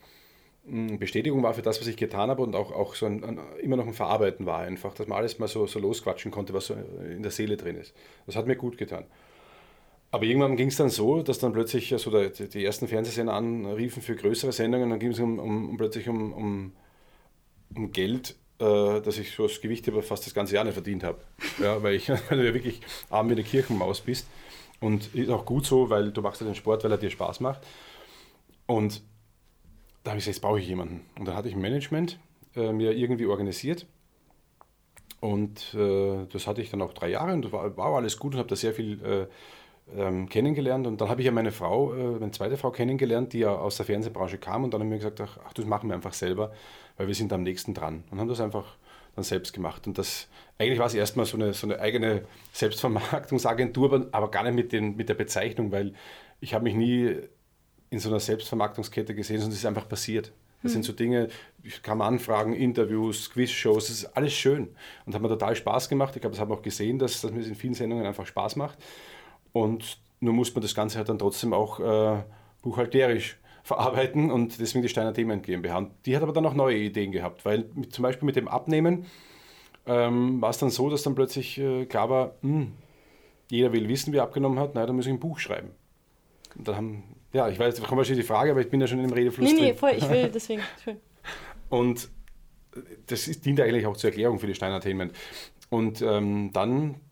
hm, 0.66 0.98
Bestätigung 0.98 1.42
war 1.42 1.54
für 1.54 1.62
das, 1.62 1.81
was 1.81 1.88
ich 1.88 1.96
getan 1.96 2.31
habe 2.31 2.42
und 2.42 2.54
auch, 2.54 2.70
auch 2.70 2.94
so 2.94 3.07
ein, 3.07 3.24
ein, 3.24 3.40
immer 3.61 3.76
noch 3.76 3.87
ein 3.87 3.94
Verarbeiten 3.94 4.46
war 4.46 4.61
einfach, 4.61 4.94
dass 4.94 5.09
man 5.09 5.18
alles 5.18 5.38
mal 5.38 5.48
so, 5.48 5.66
so 5.66 5.78
losquatschen 5.78 6.31
konnte, 6.31 6.52
was 6.52 6.66
so 6.66 6.74
in 6.74 7.22
der 7.22 7.33
Seele 7.33 7.57
drin 7.57 7.76
ist. 7.76 7.94
Das 8.26 8.37
hat 8.37 8.46
mir 8.46 8.57
gut 8.57 8.76
getan. 8.76 9.04
Aber 10.11 10.24
irgendwann 10.24 10.57
ging 10.57 10.68
es 10.68 10.76
dann 10.76 10.88
so, 10.88 11.22
dass 11.22 11.38
dann 11.38 11.52
plötzlich 11.52 11.92
also 11.92 12.11
der, 12.11 12.31
die 12.31 12.64
ersten 12.64 12.87
Fernsehsender 12.88 13.33
anriefen 13.33 14.02
für 14.02 14.14
größere 14.14 14.52
Sendungen. 14.52 14.88
Dann 14.90 14.98
ging 14.98 15.11
es 15.11 15.20
um, 15.20 15.38
um, 15.38 15.70
um, 15.70 15.76
plötzlich 15.76 16.09
um, 16.09 16.33
um, 16.33 16.72
um 17.74 17.92
Geld, 17.92 18.38
dass 18.59 19.18
ich 19.18 19.33
so 19.35 19.47
das 19.47 19.61
Gewicht 19.61 19.88
aber 19.88 20.03
fast 20.03 20.27
das 20.27 20.35
ganze 20.35 20.55
Jahr 20.55 20.64
nicht 20.64 20.75
verdient 20.75 21.05
habe. 21.05 21.18
Ja, 21.62 21.83
weil, 21.83 21.94
ich, 21.94 22.09
weil 22.29 22.38
du 22.38 22.47
ja 22.47 22.55
wirklich 22.55 22.81
arm 23.11 23.29
wie 23.29 23.33
eine 23.33 23.44
Kirchenmaus 23.44 24.01
bist. 24.01 24.27
Und 24.81 25.14
ist 25.14 25.31
auch 25.31 25.44
gut 25.44 25.66
so, 25.66 25.90
weil 25.90 26.12
du 26.12 26.23
machst 26.23 26.40
ja 26.40 26.47
den 26.47 26.55
Sport, 26.55 26.85
weil 26.85 26.92
er 26.92 26.99
dir 26.99 27.11
Spaß 27.11 27.40
macht. 27.40 27.61
Und 28.66 29.03
da 30.05 30.12
habe 30.12 30.18
ich 30.18 30.25
gesagt, 30.25 30.37
jetzt 30.37 30.42
brauche 30.42 30.61
ich 30.61 30.68
jemanden. 30.68 31.05
Und 31.18 31.27
dann 31.27 31.35
hatte 31.35 31.49
ich 31.49 31.55
ein 31.55 31.61
Management 31.61 32.18
äh, 32.55 32.73
mir 32.73 32.92
irgendwie 32.92 33.27
organisiert. 33.27 33.87
Und 35.21 35.75
äh, 35.75 36.27
das 36.33 36.47
hatte 36.47 36.62
ich 36.62 36.71
dann 36.71 36.83
auch 36.83 36.92
drei 36.92 37.11
Jahre 37.11 37.33
und 37.33 37.51
war, 37.51 37.77
war 37.77 37.97
alles 37.97 38.18
gut 38.18 38.35
und 38.35 38.38
habe 38.38 38.49
da 38.49 38.57
sehr 38.57 38.73
viel 38.73 39.03
äh, 39.05 39.27
ähm, 39.96 40.29
kennengelernt. 40.29 40.87
Und 40.87 41.01
dann 41.01 41.09
habe 41.09 41.20
ich 41.20 41.27
ja 41.27 41.33
meine 41.33 41.53
Frau, 41.53 41.94
äh, 41.94 42.18
meine 42.18 42.33
zweite 42.33 42.57
Frau 42.57 42.70
kennengelernt, 42.70 43.33
die 43.33 43.40
ja 43.40 43.55
aus 43.55 43.77
der 43.77 43.87
Fernsehbranche 43.87 44.38
kam. 44.38 44.64
Und 44.64 44.74
dann 44.74 44.81
haben 44.81 44.90
wir 44.90 44.98
gesagt, 44.98 45.20
ach, 45.20 45.53
das 45.53 45.64
machen 45.64 45.88
wir 45.88 45.94
einfach 45.94 46.14
selber, 46.14 46.53
weil 46.96 47.07
wir 47.07 47.14
sind 47.14 47.33
am 47.33 47.42
nächsten 47.42 47.74
dran. 47.74 48.05
Und 48.11 48.20
haben 48.20 48.29
das 48.29 48.40
einfach 48.40 48.77
dann 49.14 49.24
selbst 49.24 49.53
gemacht. 49.53 49.87
Und 49.87 49.98
das, 49.98 50.29
eigentlich 50.59 50.79
war 50.79 50.87
es 50.87 50.94
erstmal 50.94 51.27
so 51.27 51.37
eine, 51.37 51.53
so 51.53 51.66
eine 51.66 51.81
eigene 51.81 52.22
Selbstvermarktungsagentur, 52.53 54.09
aber 54.12 54.31
gar 54.31 54.44
nicht 54.44 54.55
mit, 54.55 54.72
den, 54.72 54.96
mit 54.96 55.09
der 55.09 55.14
Bezeichnung, 55.14 55.72
weil 55.72 55.94
ich 56.40 56.55
habe 56.55 56.64
mich 56.64 56.74
nie 56.74 57.16
in 57.90 57.98
so 57.98 58.09
einer 58.09 58.20
Selbstvermarktungskette 58.20 59.14
gesehen, 59.14 59.38
sondern 59.38 59.53
es 59.53 59.59
ist 59.59 59.66
einfach 59.66 59.88
passiert. 59.88 60.33
Das 60.62 60.72
sind 60.72 60.83
hm. 60.83 60.87
so 60.87 60.92
Dinge, 60.92 61.29
ich 61.62 61.83
kam 61.83 62.01
anfragen, 62.01 62.53
Interviews, 62.53 63.31
Quizshows, 63.31 63.87
das 63.87 63.98
ist 63.98 64.16
alles 64.16 64.33
schön 64.33 64.68
und 65.07 65.14
hat 65.14 65.22
mir 65.22 65.29
total 65.29 65.55
Spaß 65.55 65.88
gemacht. 65.88 66.16
Ich 66.16 66.20
glaube, 66.20 66.35
das 66.35 66.40
haben 66.40 66.51
wir 66.51 66.57
auch 66.57 66.62
gesehen, 66.62 66.98
dass, 66.98 67.20
dass 67.20 67.31
mir 67.31 67.38
das 67.38 67.48
in 67.48 67.55
vielen 67.55 67.74
Sendungen 67.74 68.05
einfach 68.05 68.27
Spaß 68.27 68.57
macht. 68.57 68.79
Und 69.62 69.99
nur 70.21 70.35
muss 70.35 70.55
man 70.55 70.62
das 70.62 70.75
Ganze 70.75 70.99
halt 70.99 71.09
dann 71.09 71.18
trotzdem 71.18 71.53
auch 71.53 71.81
äh, 71.81 72.23
buchhalterisch 72.62 73.38
verarbeiten 73.62 74.31
und 74.31 74.59
deswegen 74.61 74.83
die 74.83 74.88
Steiner 74.88 75.12
Themen 75.12 75.42
GmbH. 75.42 75.90
Die 76.07 76.16
hat 76.16 76.23
aber 76.23 76.33
dann 76.33 76.47
auch 76.47 76.55
neue 76.55 76.79
Ideen 76.79 77.12
gehabt, 77.12 77.44
weil 77.44 77.66
mit, 77.75 77.92
zum 77.92 78.03
Beispiel 78.03 78.25
mit 78.25 78.37
dem 78.37 78.49
Abnehmen 78.49 79.05
ähm, 79.87 80.40
war 80.40 80.51
es 80.51 80.59
dann 80.59 80.71
so, 80.71 80.88
dass 80.88 81.03
dann 81.03 81.14
plötzlich 81.14 81.59
äh, 81.59 81.85
klar 81.87 82.09
war, 82.09 82.35
mh, 82.42 82.61
hm, 82.61 82.73
jeder 83.51 83.73
will 83.73 83.88
wissen, 83.88 84.12
wie 84.12 84.18
er 84.18 84.23
abgenommen 84.25 84.59
hat, 84.59 84.75
naja, 84.75 84.87
dann 84.87 84.97
muss 84.97 85.07
ich 85.07 85.12
ein 85.12 85.21
Buch 85.21 85.38
schreiben. 85.38 85.71
Und 86.57 86.68
dann 86.68 86.77
haben, 86.77 87.03
ja, 87.33 87.49
ich 87.49 87.59
weiß, 87.59 87.75
da 87.77 87.87
kommt 87.87 87.99
wahrscheinlich 87.99 88.25
die 88.25 88.29
Frage, 88.29 88.51
aber 88.51 88.61
ich 88.61 88.71
bin 88.71 88.81
ja 88.81 88.87
schon 88.87 89.03
im 89.03 89.12
Redefluss. 89.12 89.51
Nee, 89.51 89.59
nee, 89.59 89.68
drin. 89.68 89.77
voll, 89.77 89.92
ich 89.97 90.09
will 90.09 90.29
deswegen. 90.35 90.62
Schön. 90.83 90.97
Und 91.68 92.09
das 93.07 93.29
ist, 93.29 93.44
dient 93.44 93.61
eigentlich 93.61 93.87
auch 93.87 93.97
zur 93.97 94.11
Erklärung 94.11 94.38
für 94.38 94.47
die 94.47 94.55
Stein 94.55 94.73
Entertainment. 94.73 95.12
Und 95.71 96.03
ähm, 96.03 96.51
dann 96.53 96.94
äh, 96.94 97.08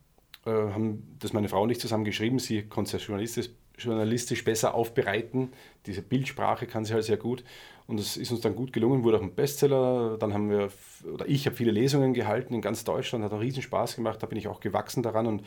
haben 0.50 1.16
das 1.18 1.32
meine 1.32 1.48
Frau 1.48 1.62
und 1.62 1.70
ich 1.70 1.80
zusammen 1.80 2.04
geschrieben. 2.04 2.38
Sie 2.38 2.62
konnte 2.62 2.96
es 2.96 3.02
ja 3.02 3.06
journalistisch, 3.06 3.50
journalistisch 3.78 4.44
besser 4.44 4.74
aufbereiten. 4.74 5.52
Diese 5.87 6.02
Bildsprache 6.02 6.66
kann 6.66 6.85
sie 6.85 6.94
halt 6.94 7.04
sehr 7.04 7.16
gut. 7.16 7.44
Und 7.87 8.00
das 8.00 8.16
ist 8.16 8.32
uns 8.32 8.40
dann 8.40 8.56
gut 8.56 8.72
gelungen, 8.72 9.04
wurde 9.04 9.18
auch 9.18 9.22
ein 9.22 9.35
Bestseller. 9.35 10.16
Dann 10.18 10.35
haben 10.35 10.50
wir, 10.50 10.70
oder 11.12 11.28
ich 11.28 11.46
habe 11.46 11.56
viele 11.56 11.70
Lesungen 11.70 12.14
gehalten 12.14 12.54
in 12.54 12.61
ganz 12.61 12.85
Deutschland, 12.85 13.24
hat 13.24 13.32
einen 13.32 13.42
riesen 13.42 13.62
Spaß 13.62 13.96
gemacht. 13.96 14.22
Da 14.22 14.26
bin 14.26 14.38
ich 14.38 14.48
auch 14.48 14.61
gewachsen 14.61 15.02
daran 15.02 15.26
und, 15.26 15.42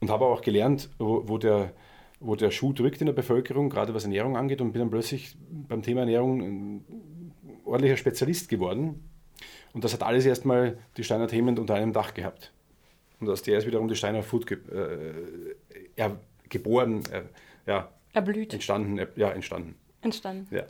und 0.00 0.10
habe 0.10 0.24
auch 0.24 0.40
gelernt, 0.40 0.88
wo, 0.98 1.28
wo 1.28 1.38
der 1.38 1.72
wo 2.20 2.34
der 2.34 2.50
Schuh 2.50 2.72
drückt 2.72 3.00
in 3.00 3.06
der 3.06 3.12
Bevölkerung, 3.12 3.68
gerade 3.68 3.94
was 3.94 4.04
Ernährung 4.04 4.36
angeht, 4.36 4.60
und 4.60 4.72
bin 4.72 4.80
dann 4.80 4.90
plötzlich 4.90 5.36
beim 5.68 5.82
Thema 5.82 6.00
Ernährung 6.00 6.40
ein 6.40 6.84
ordentlicher 7.64 7.96
Spezialist 7.96 8.48
geworden. 8.48 9.08
Und 9.72 9.84
das 9.84 9.92
hat 9.92 10.02
alles 10.02 10.24
erstmal 10.24 10.78
die 10.96 11.04
Steiner 11.04 11.24
Entertainment 11.24 11.58
unter 11.58 11.74
einem 11.74 11.92
Dach 11.92 12.14
gehabt. 12.14 12.52
Und 13.20 13.28
aus 13.30 13.42
der 13.42 13.58
ist 13.58 13.66
wiederum 13.66 13.88
die 13.88 13.96
Steiner 13.96 14.22
Food 14.22 14.46
ge 14.46 14.58
äh, 14.70 15.54
er, 15.96 16.16
geboren, 16.48 17.02
äh, 17.10 17.22
ja, 17.66 17.88
Erblüht, 18.12 18.52
entstanden, 18.54 18.98
äh, 18.98 19.06
ja, 19.16 19.30
entstanden. 19.30 19.74
entstanden. 20.02 20.46
Ja. 20.54 20.64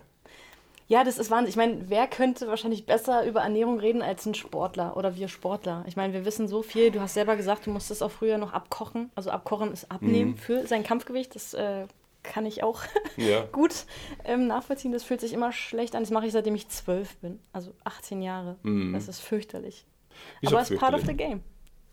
Ja, 0.89 1.03
das 1.03 1.19
ist 1.19 1.33
Wahnsinn. 1.33 1.49
Ich 1.49 1.57
meine, 1.57 1.91
wer 1.91 2.07
könnte 2.07 2.47
wahrscheinlich 2.47 2.87
besser 2.87 3.27
über 3.27 3.41
Ernährung 3.41 3.81
reden 3.81 4.03
als 4.03 4.25
ein 4.25 4.35
Sportler 4.35 4.97
oder 4.97 5.17
wir 5.17 5.27
Sportler? 5.27 5.85
Ich 5.89 5.97
meine, 5.97 6.13
wir 6.13 6.25
wissen 6.25 6.47
so 6.47 6.63
viel. 6.63 6.93
Du 6.93 7.01
hast 7.01 7.15
selber 7.15 7.35
gesagt, 7.37 7.67
du 7.67 7.71
musstest 7.73 8.05
auch 8.05 8.11
früher 8.13 8.39
noch 8.39 8.53
abkochen. 8.53 9.11
Also 9.17 9.31
abkochen 9.31 9.73
ist 9.73 9.91
abnehmen 9.91 10.31
Mhm. 10.33 10.37
für 10.37 10.65
sein 10.69 10.85
Kampfgewicht. 10.85 11.35
Das 11.35 11.55
äh, 11.55 11.87
kann 12.23 12.47
ich 12.47 12.63
auch 12.63 12.83
Ja. 13.17 13.45
gut 13.51 13.85
ähm, 14.25 14.47
nachvollziehen. 14.47 14.93
Das 14.93 15.03
fühlt 15.03 15.21
sich 15.21 15.33
immer 15.33 15.51
schlecht 15.51 15.97
an. 15.97 16.05
Das 16.05 16.11
mache 16.13 16.27
ich 16.27 16.33
seitdem 16.33 16.55
ich 16.55 16.69
zwölf 16.69 17.17
bin. 17.17 17.41
Also 17.53 17.73
18 17.83 18.23
Jahre. 18.23 18.55
Das 18.93 19.09
ist 19.09 19.19
fürchterlich. 19.19 19.85
Mhm. 19.91 20.47
Ist 20.47 20.53
Aber 20.53 20.63
es 20.63 20.71
ist 20.71 20.79
part 20.79 20.95
of 20.95 21.03
the 21.05 21.15
game. 21.15 21.43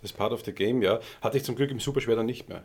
Das 0.04 0.12
ist 0.12 0.18
part 0.18 0.34
of 0.34 0.44
the 0.44 0.52
game, 0.52 0.82
ja. 0.82 1.00
Hatte 1.22 1.38
ich 1.38 1.44
zum 1.44 1.56
Glück 1.56 1.72
im 1.72 1.80
Superschwer 1.80 2.16
dann 2.16 2.26
nicht 2.26 2.50
mehr. 2.50 2.64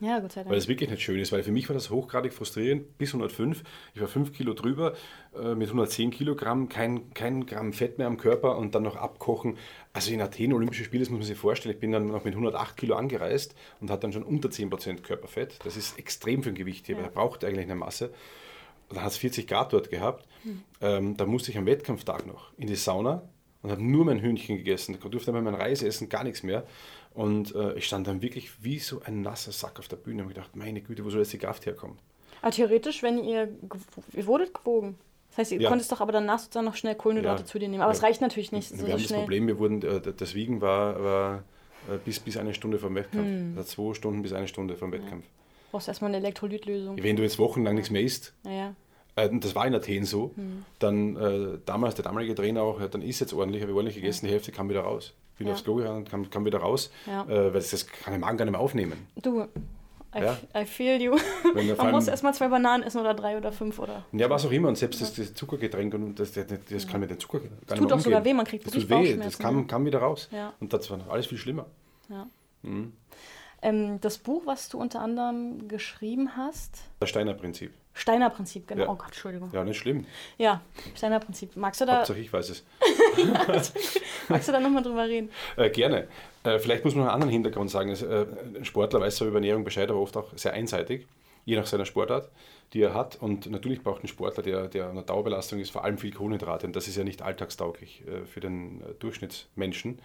Ja, 0.00 0.18
Gott 0.18 0.32
sei 0.32 0.40
Dank. 0.40 0.50
Weil 0.50 0.58
es 0.58 0.66
wirklich 0.66 0.90
nicht 0.90 1.02
schön 1.02 1.20
ist, 1.20 1.30
weil 1.30 1.42
für 1.42 1.52
mich 1.52 1.68
war 1.68 1.74
das 1.74 1.90
hochgradig 1.90 2.32
frustrierend, 2.32 2.96
bis 2.98 3.10
105. 3.10 3.62
Ich 3.94 4.00
war 4.00 4.08
5 4.08 4.32
Kilo 4.32 4.54
drüber, 4.54 4.94
äh, 5.40 5.54
mit 5.54 5.68
110 5.68 6.10
Kilogramm, 6.10 6.68
kein, 6.68 7.12
kein 7.14 7.46
Gramm 7.46 7.72
Fett 7.74 7.98
mehr 7.98 8.06
am 8.08 8.16
Körper 8.16 8.56
und 8.58 8.74
dann 8.74 8.82
noch 8.82 8.96
abkochen. 8.96 9.56
Also 9.92 10.10
in 10.10 10.20
Athen, 10.22 10.52
Olympische 10.54 10.84
Spiele, 10.84 11.04
das 11.04 11.10
muss 11.10 11.18
man 11.20 11.26
sich 11.26 11.36
vorstellen, 11.36 11.74
ich 11.74 11.80
bin 11.80 11.92
dann 11.92 12.06
noch 12.08 12.24
mit 12.24 12.32
108 12.34 12.76
Kilo 12.78 12.96
angereist 12.96 13.54
und 13.80 13.90
hatte 13.90 14.00
dann 14.00 14.12
schon 14.14 14.22
unter 14.24 14.48
10% 14.48 15.02
Körperfett. 15.02 15.58
Das 15.64 15.76
ist 15.76 15.98
extrem 15.98 16.42
für 16.42 16.48
ein 16.48 16.54
Gewichtheber, 16.56 17.00
Ja. 17.00 17.06
er 17.06 17.12
braucht 17.12 17.44
eigentlich 17.44 17.66
eine 17.66 17.76
Masse. 17.76 18.06
Und 18.88 18.96
dann 18.96 19.04
hat 19.04 19.12
es 19.12 19.18
40 19.18 19.46
Grad 19.46 19.72
dort 19.74 19.90
gehabt. 19.90 20.26
Ähm, 20.80 21.16
da 21.16 21.26
musste 21.26 21.50
ich 21.52 21.58
am 21.58 21.66
Wettkampftag 21.66 22.26
noch 22.26 22.52
in 22.56 22.66
die 22.66 22.74
Sauna 22.74 23.22
und 23.62 23.70
habe 23.70 23.82
nur 23.82 24.04
mein 24.04 24.20
Hühnchen 24.20 24.56
gegessen. 24.56 24.94
Ich 24.94 25.00
durfte 25.10 25.32
bei 25.32 25.40
meinem 25.40 25.54
Reis 25.54 25.82
essen, 25.82 26.08
gar 26.08 26.24
nichts 26.24 26.42
mehr. 26.42 26.64
Und 27.14 27.54
äh, 27.54 27.74
ich 27.74 27.86
stand 27.86 28.06
dann 28.06 28.22
wirklich 28.22 28.62
wie 28.62 28.78
so 28.78 29.02
ein 29.04 29.20
nasser 29.22 29.52
Sack 29.52 29.78
auf 29.78 29.88
der 29.88 29.96
Bühne 29.96 30.22
und 30.22 30.28
habe 30.28 30.34
gedacht, 30.34 30.56
meine 30.56 30.80
Güte, 30.80 31.04
wo 31.04 31.10
soll 31.10 31.20
jetzt 31.20 31.32
die 31.32 31.38
Kraft 31.38 31.66
herkommen? 31.66 31.98
Aber 32.42 32.52
theoretisch, 32.52 33.02
wenn 33.02 33.22
ihr, 33.22 33.48
ihr 34.12 34.26
wurdet 34.26 34.54
gewogen. 34.54 34.96
Das 35.30 35.38
heißt, 35.38 35.52
ihr 35.52 35.60
Ja. 35.60 35.68
konntest 35.68 35.92
doch 35.92 36.00
aber 36.00 36.12
danach 36.12 36.38
sozusagen 36.38 36.64
noch 36.66 36.74
schnell 36.76 36.94
Kohlenhydrate 36.94 37.42
Ja. 37.42 37.46
zu 37.46 37.58
dir 37.58 37.68
nehmen. 37.68 37.82
Aber 37.82 37.92
es 37.92 38.00
Ja. 38.00 38.06
reicht 38.06 38.20
natürlich 38.20 38.50
nicht 38.52 38.68
so, 38.68 38.76
wir 38.78 38.86
so 38.86 38.92
haben 38.92 38.98
das 38.98 39.06
schnell. 39.08 39.20
Problem, 39.20 39.46
wir 39.46 39.58
wurden, 39.58 39.82
äh, 39.82 40.00
das 40.00 40.34
Wiegen 40.34 40.60
war, 40.60 41.02
war 41.02 41.44
äh, 41.90 41.98
bis, 42.04 42.20
bis 42.20 42.36
eine 42.36 42.52
Stunde 42.54 42.78
vom 42.78 42.94
Wettkampf. 42.94 43.26
Hm. 43.26 43.54
Also 43.56 43.68
zwei 43.82 43.94
Stunden 43.94 44.22
bis 44.22 44.32
eine 44.32 44.48
Stunde 44.48 44.76
vom 44.76 44.92
Wettkampf. 44.92 45.24
Du 45.24 45.72
brauchst 45.72 45.88
erstmal 45.88 46.10
eine 46.10 46.18
Elektrolytlösung. 46.18 47.02
Wenn 47.02 47.16
du 47.16 47.22
jetzt 47.22 47.38
wochenlang 47.38 47.74
nichts 47.74 47.90
mehr 47.90 48.02
isst, 48.02 48.34
Naja. 48.42 48.74
Äh, 49.16 49.28
und 49.28 49.44
das 49.44 49.54
war 49.54 49.66
in 49.66 49.74
Athen 49.74 50.04
so, 50.04 50.32
Hm. 50.36 50.64
dann 50.78 51.16
äh, 51.16 51.58
damals 51.66 51.94
der 51.94 52.04
damalige 52.04 52.34
Trainer 52.34 52.62
auch, 52.62 52.80
ja, 52.80 52.88
dann 52.88 53.02
isst 53.02 53.20
jetzt 53.20 53.32
ordentlich, 53.32 53.62
habe 53.62 53.72
ich 53.72 53.76
ordentlich 53.76 53.96
gegessen, 53.96 54.26
die 54.26 54.32
Hälfte 54.32 54.52
kam 54.52 54.68
wieder 54.68 54.80
raus. 54.82 55.14
Bin 55.38 55.46
Ja. 55.46 55.54
aufs 55.54 55.64
Klo 55.64 55.76
gegangen, 55.76 56.04
kam, 56.04 56.28
kam 56.28 56.44
wieder 56.44 56.58
raus, 56.58 56.90
Ja. 57.06 57.24
äh, 57.24 57.28
weil 57.46 57.52
das, 57.52 57.70
das 57.70 57.86
kann 57.86 58.12
der 58.12 58.20
Magen 58.20 58.36
gar 58.36 58.44
nicht 58.44 58.52
mehr 58.52 58.60
aufnehmen. 58.60 59.06
Du, 59.16 59.42
I, 60.12 60.22
Ja. 60.22 60.36
I 60.56 60.64
feel 60.66 61.00
you. 61.00 61.16
Man 61.54 61.70
allem- 61.78 61.90
muss 61.92 62.08
erstmal 62.08 62.34
zwei 62.34 62.48
Bananen 62.48 62.82
essen 62.82 63.00
oder 63.00 63.14
drei 63.14 63.36
oder 63.38 63.52
fünf 63.52 63.78
oder. 63.78 64.04
Ja, 64.12 64.28
was 64.28 64.44
auch 64.44 64.50
immer. 64.50 64.66
Und 64.68 64.76
selbst 64.76 65.00
das, 65.00 65.14
das 65.14 65.32
Zuckergetränk, 65.34 65.94
und 65.94 66.18
das, 66.18 66.32
das, 66.32 66.46
das 66.68 66.86
kann 66.88 67.00
mit 67.00 67.10
dem 67.10 67.20
Zucker 67.20 67.38
gar 67.38 67.76
nicht 67.76 67.78
tut 67.78 67.92
auch 67.92 68.00
sogar 68.00 68.24
weh, 68.24 68.34
man 68.34 68.44
kriegt 68.44 68.66
das 68.66 68.74
wirklich 68.74 69.12
tut 69.12 69.20
weh, 69.20 69.24
das 69.24 69.38
kam, 69.38 69.58
ja. 69.60 69.64
kam 69.64 69.84
wieder 69.86 70.00
raus. 70.00 70.28
Und 70.58 70.72
das 70.72 70.90
war 70.90 70.98
alles 71.08 71.26
viel 71.26 71.38
schlimmer. 71.38 71.66
Mhm. 72.62 72.92
Ähm, 73.62 73.98
das 74.00 74.18
Buch, 74.18 74.42
was 74.46 74.68
du 74.68 74.78
unter 74.78 75.00
anderem 75.00 75.68
geschrieben 75.68 76.36
hast, 76.36 76.78
Das 76.98 77.08
Steiner 77.10 77.34
Prinzip. 77.34 77.72
Steiner 77.92 78.30
Prinzip, 78.30 78.68
genau. 78.68 78.84
Ja. 78.84 78.88
Oh 78.88 78.94
Gott, 78.94 79.08
Entschuldigung. 79.08 79.50
Ja, 79.52 79.64
nicht 79.64 79.78
schlimm. 79.78 80.06
Ja, 80.38 80.62
Steiner 80.94 81.20
Prinzip. 81.20 81.56
Magst 81.56 81.80
du 81.80 81.86
da, 81.86 81.98
Hauptsache 81.98 82.20
ich 82.20 82.32
weiß 82.32 82.50
es. 82.50 82.64
magst 84.28 84.48
du 84.48 84.52
da 84.52 84.60
nochmal 84.60 84.82
drüber 84.82 85.04
reden? 85.04 85.30
Äh, 85.56 85.70
gerne. 85.70 86.06
Äh, 86.44 86.58
vielleicht 86.58 86.84
muss 86.84 86.94
man 86.94 87.04
noch 87.04 87.12
einen 87.12 87.22
anderen 87.22 87.32
Hintergrund 87.32 87.70
sagen. 87.70 87.90
Es, 87.90 88.02
äh, 88.02 88.26
ein 88.56 88.64
Sportler 88.64 89.00
weiß 89.00 89.16
zwar 89.16 89.28
über 89.28 89.38
Ernährung 89.38 89.64
Bescheid, 89.64 89.90
aber 89.90 90.00
oft 90.00 90.16
auch 90.16 90.32
sehr 90.36 90.52
einseitig, 90.52 91.06
je 91.44 91.56
nach 91.56 91.66
seiner 91.66 91.84
Sportart, 91.84 92.30
die 92.72 92.80
er 92.80 92.94
hat. 92.94 93.16
Und 93.20 93.50
natürlich 93.50 93.82
braucht 93.82 94.04
ein 94.04 94.08
Sportler, 94.08 94.42
der, 94.42 94.68
der 94.68 94.88
einer 94.88 95.02
Dauerbelastung 95.02 95.58
ist, 95.58 95.70
vor 95.70 95.84
allem 95.84 95.98
viel 95.98 96.12
Kohlenhydrate. 96.12 96.66
Und 96.66 96.76
das 96.76 96.86
ist 96.86 96.96
ja 96.96 97.04
nicht 97.04 97.22
alltagstauglich 97.22 98.04
äh, 98.06 98.24
für 98.24 98.40
den 98.40 98.80
äh, 98.82 98.94
Durchschnittsmenschen, 99.00 99.98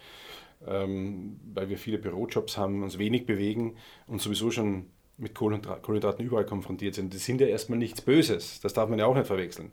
ähm, 0.68 1.40
weil 1.54 1.70
wir 1.70 1.78
viele 1.78 2.00
Bürojobs 2.00 2.58
haben, 2.58 2.82
uns 2.84 2.98
wenig 2.98 3.26
bewegen 3.26 3.78
und 4.08 4.22
sowieso 4.22 4.50
schon 4.50 4.88
mit 5.18 5.36
Kohlenhydra- 5.36 5.80
Kohlenhydraten 5.80 6.26
überall 6.26 6.46
konfrontiert 6.46 6.96
sind. 6.96 7.14
Die 7.14 7.18
sind 7.18 7.42
ja 7.42 7.48
erstmal 7.48 7.80
nichts 7.80 8.02
Böses, 8.02 8.60
das 8.62 8.74
darf 8.74 8.90
man 8.90 9.00
ja 9.00 9.06
auch 9.06 9.16
nicht 9.16 9.28
verwechseln. 9.28 9.72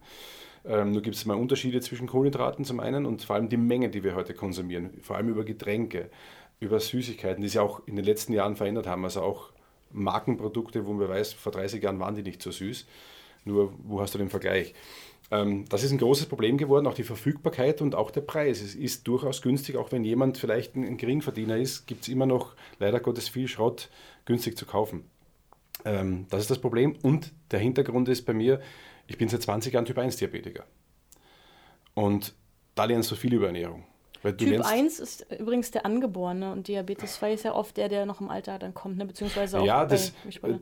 Ähm, 0.65 0.93
nur 0.93 1.03
gibt 1.03 1.17
es 1.17 1.25
mal 1.25 1.35
Unterschiede 1.35 1.81
zwischen 1.81 2.07
Kohlenhydraten 2.07 2.65
zum 2.65 2.81
einen 2.81 3.05
und 3.07 3.25
vor 3.25 3.37
allem 3.37 3.49
die 3.49 3.57
Menge, 3.57 3.89
die 3.89 4.05
wir 4.05 4.15
heute 4.15 4.35
konsumieren, 4.35 4.91
vor 5.01 5.17
allem 5.17 5.29
über 5.29 5.45
Getränke, 5.45 6.11
über 6.61 6.79
Süßigkeiten, 6.79 7.43
die 7.43 7.49
sich 7.49 7.59
auch 7.59 7.87
in 7.87 7.97
den 7.97 8.05
letzten 8.05 8.33
Jahren 8.33 8.55
verändert 8.55 8.87
haben. 8.87 9.05
Also 9.05 9.23
auch 9.23 9.51
Markenprodukte, 9.91 10.87
wo 10.87 10.93
man 10.93 11.09
weiß, 11.09 11.33
vor 11.33 11.53
30 11.53 11.83
Jahren 11.83 11.99
waren 11.99 12.15
die 12.15 12.23
nicht 12.23 12.41
so 12.41 12.53
süß. 12.53 12.87
Nur, 13.45 13.73
wo 13.83 14.01
hast 14.01 14.15
du 14.15 14.19
den 14.19 14.31
Vergleich? 14.31 14.73
Ähm, 15.33 15.65
das 15.69 15.83
ist 15.83 15.91
ein 15.91 15.99
großes 15.99 16.27
Problem 16.27 16.59
geworden, 16.59 16.87
auch 16.87 16.95
die 16.95 17.03
Verfügbarkeit 17.03 17.83
und 17.83 17.97
auch 17.97 18.13
der 18.13 18.21
Preis. 18.21 18.61
Es 18.61 18.77
ist 18.77 19.09
durchaus 19.09 19.43
günstig, 19.43 19.77
auch 19.77 19.91
wenn 19.91 20.05
jemand 20.05 20.39
vielleicht 20.39 20.77
ein 20.77 20.97
Geringverdiener 20.97 21.57
ist, 21.57 21.87
gibt 21.87 22.03
es 22.03 22.09
immer 22.09 22.27
noch 22.27 22.55
leider 22.79 23.01
Gottes 23.01 23.29
viel 23.29 23.49
Schrott 23.49 23.91
günstig 24.25 24.57
zu 24.57 24.67
kaufen. 24.67 25.11
Ähm, 25.85 26.27
das 26.31 26.43
ist 26.43 26.51
das 26.51 26.59
Problem. 26.59 26.97
Und 27.03 27.33
der 27.51 27.59
Hintergrund 27.61 28.09
ist 28.09 28.23
bei 28.25 28.33
mir, 28.33 28.61
ich 29.07 29.19
bin 29.19 29.29
seit 29.29 29.43
20 29.43 29.73
Jahren 29.75 29.85
Typ 29.85 29.99
1 29.99 30.17
Diabetiker. 30.17 30.65
Und 31.95 32.35
da 32.75 32.85
lernst 32.85 33.11
du 33.11 33.15
viel 33.17 33.35
über 33.35 33.47
Ernährung. 33.47 33.85
Typ 34.23 34.41
lernst, 34.43 34.71
1 34.71 35.01
ist 35.01 35.27
übrigens 35.41 35.73
der 35.73 35.85
Angeborene 35.85 36.53
und 36.53 36.69
Diabetes 36.69 37.15
2 37.15 37.33
ist 37.33 37.45
ja 37.45 37.55
oft 37.55 37.77
der, 37.77 37.89
der 37.89 38.07
noch 38.07 38.21
im 38.21 38.29
Alter 38.29 38.57
dann 38.61 38.73
kommt, 38.73 38.97
ne? 38.97 39.05
beziehungsweise 39.05 39.59
auch 39.61 39.67
Ja, 39.67 39.85
das, 39.85 40.13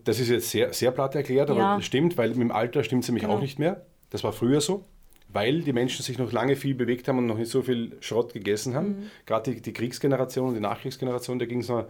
das 0.05 0.19
ist 0.19 0.31
jetzt 0.31 0.51
sehr, 0.51 0.73
sehr 0.73 0.91
platt 0.93 1.15
erklärt, 1.15 1.51
aber 1.51 1.61
Ja. 1.61 1.77
das 1.77 1.85
stimmt, 1.85 2.17
weil 2.17 2.31
mit 2.31 2.39
dem 2.39 2.53
Alter 2.53 2.83
stimmt 2.85 3.03
es 3.03 3.09
nämlich 3.11 3.25
Genau. 3.25 3.37
auch 3.37 3.41
nicht 3.41 3.59
mehr. 3.59 3.85
Das 4.09 4.25
war 4.25 4.33
früher 4.33 4.63
so, 4.63 4.87
weil 5.29 5.61
die 5.61 5.75
Menschen 5.75 6.03
sich 6.03 6.17
noch 6.19 6.33
lange 6.33 6.57
viel 6.57 6.75
bewegt 6.75 7.07
haben 7.07 7.19
und 7.19 7.27
noch 7.27 7.37
nicht 7.37 7.51
so 7.51 7.61
viel 7.61 7.99
Schrott 8.01 8.33
gegessen 8.33 8.75
haben. 8.75 8.89
Mhm. 8.89 9.11
Gerade 9.27 9.53
die, 9.53 9.61
die 9.61 9.73
Kriegsgeneration 9.75 10.49
und 10.49 10.55
die 10.55 10.61
Nachkriegsgeneration, 10.61 11.39
da 11.39 11.45
ging 11.45 11.61
es 11.61 11.69
noch 11.69 11.87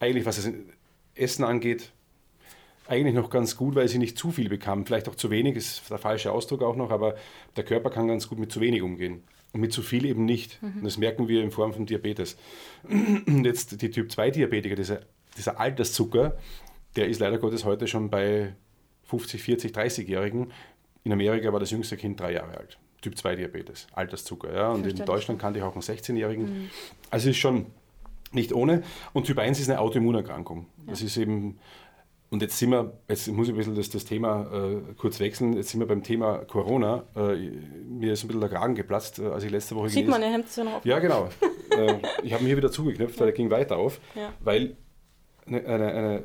eigentlich, 0.00 0.26
was 0.26 0.36
das 0.36 0.52
Essen 1.14 1.44
angeht, 1.44 1.90
eigentlich 2.86 3.14
noch 3.14 3.30
ganz 3.30 3.56
gut, 3.56 3.74
weil 3.74 3.88
sie 3.88 3.98
nicht 3.98 4.18
zu 4.18 4.30
viel 4.30 4.48
bekamen. 4.48 4.84
Vielleicht 4.84 5.08
auch 5.08 5.14
zu 5.14 5.30
wenig, 5.30 5.56
ist 5.56 5.88
der 5.90 5.98
falsche 5.98 6.32
Ausdruck 6.32 6.62
auch 6.62 6.76
noch, 6.76 6.90
aber 6.90 7.16
der 7.56 7.64
Körper 7.64 7.90
kann 7.90 8.08
ganz 8.08 8.28
gut 8.28 8.38
mit 8.38 8.52
zu 8.52 8.60
wenig 8.60 8.82
umgehen. 8.82 9.22
Und 9.52 9.60
mit 9.60 9.72
zu 9.72 9.82
viel 9.82 10.04
eben 10.04 10.24
nicht. 10.24 10.60
Mhm. 10.62 10.78
Und 10.78 10.84
das 10.84 10.98
merken 10.98 11.28
wir 11.28 11.42
in 11.42 11.50
Form 11.50 11.72
von 11.72 11.86
Diabetes. 11.86 12.36
Und 12.82 13.44
jetzt 13.44 13.80
die 13.80 13.90
Typ-2-Diabetiker, 13.90 14.74
dieser, 14.74 15.00
dieser 15.36 15.60
Alterszucker, 15.60 16.36
der 16.96 17.08
ist 17.08 17.20
leider 17.20 17.38
Gottes 17.38 17.64
heute 17.64 17.86
schon 17.86 18.10
bei 18.10 18.54
50, 19.04 19.42
40, 19.42 19.72
30-Jährigen. 19.72 20.52
In 21.04 21.12
Amerika 21.12 21.52
war 21.52 21.60
das 21.60 21.70
jüngste 21.70 21.96
Kind 21.96 22.18
drei 22.18 22.32
Jahre 22.32 22.58
alt. 22.58 22.78
Typ 23.00 23.18
2 23.18 23.36
Diabetes, 23.36 23.86
Alterszucker. 23.92 24.52
Ja. 24.52 24.72
Und 24.72 24.86
in. 24.86 25.04
Deutschland 25.04 25.38
kannte 25.38 25.58
ich 25.58 25.64
auch 25.64 25.72
einen 25.72 25.82
16-Jährigen. 25.82 26.70
Also 27.10 27.30
ist 27.30 27.36
schon 27.36 27.66
nicht 28.32 28.52
ohne. 28.52 28.82
Und 29.12 29.26
Typ 29.26 29.38
1 29.38 29.60
ist 29.60 29.68
eine 29.68 29.78
Autoimmunerkrankung. 29.78 30.66
Das 30.86 31.02
ist 31.02 31.16
eben, 31.16 31.58
und 32.34 32.42
jetzt 32.42 32.58
sind 32.58 32.70
wir, 32.70 32.92
jetzt 33.08 33.28
muss 33.28 33.46
ich 33.48 33.54
ein 33.54 33.56
bisschen 33.56 33.74
das, 33.76 33.88
das 33.90 34.04
Thema 34.04 34.50
äh, 34.52 34.94
kurz 34.96 35.20
wechseln, 35.20 35.54
jetzt 35.54 35.70
sind 35.70 35.80
wir 35.80 35.86
beim 35.86 36.02
Thema 36.02 36.38
Corona. 36.38 37.04
Äh, 37.16 37.36
mir 37.88 38.12
ist 38.12 38.24
ein 38.24 38.26
bisschen 38.26 38.40
der 38.40 38.50
Kragen 38.50 38.74
geplatzt, 38.74 39.18
äh, 39.20 39.26
als 39.28 39.44
ich 39.44 39.50
letzte 39.50 39.74
Woche 39.76 39.88
Sieht 39.88 40.06
gelesen- 40.06 40.10
man, 40.10 40.22
er 40.22 40.32
hemmt 40.32 40.46
es 40.46 40.56
ja 40.56 40.64
noch 40.64 40.72
auf. 40.74 40.84
ja, 40.84 40.98
genau. 40.98 41.28
äh, 41.70 41.94
ich 42.22 42.32
habe 42.32 42.42
mich 42.42 42.50
hier 42.50 42.56
wieder 42.56 42.70
zugeknöpft, 42.72 43.18
weil 43.20 43.28
er 43.28 43.32
ging 43.32 43.50
weiter 43.50 43.76
auf, 43.78 44.00
Ja. 44.14 44.32
weil 44.40 44.76
eine, 45.46 45.64
eine, 45.64 45.92
eine 45.92 46.24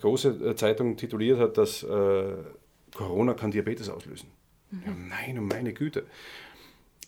große 0.00 0.28
äh, 0.50 0.54
Zeitung 0.56 0.96
tituliert 0.96 1.38
hat, 1.40 1.56
dass 1.58 1.82
äh, 1.82 2.34
Corona 2.94 3.34
kann 3.34 3.50
Diabetes 3.50 3.88
auslösen. 3.88 4.28
Ja, 4.72 4.92
nein, 5.08 5.38
um 5.38 5.48
meine 5.48 5.72
Güte. 5.72 6.04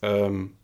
Ähm, 0.03 0.55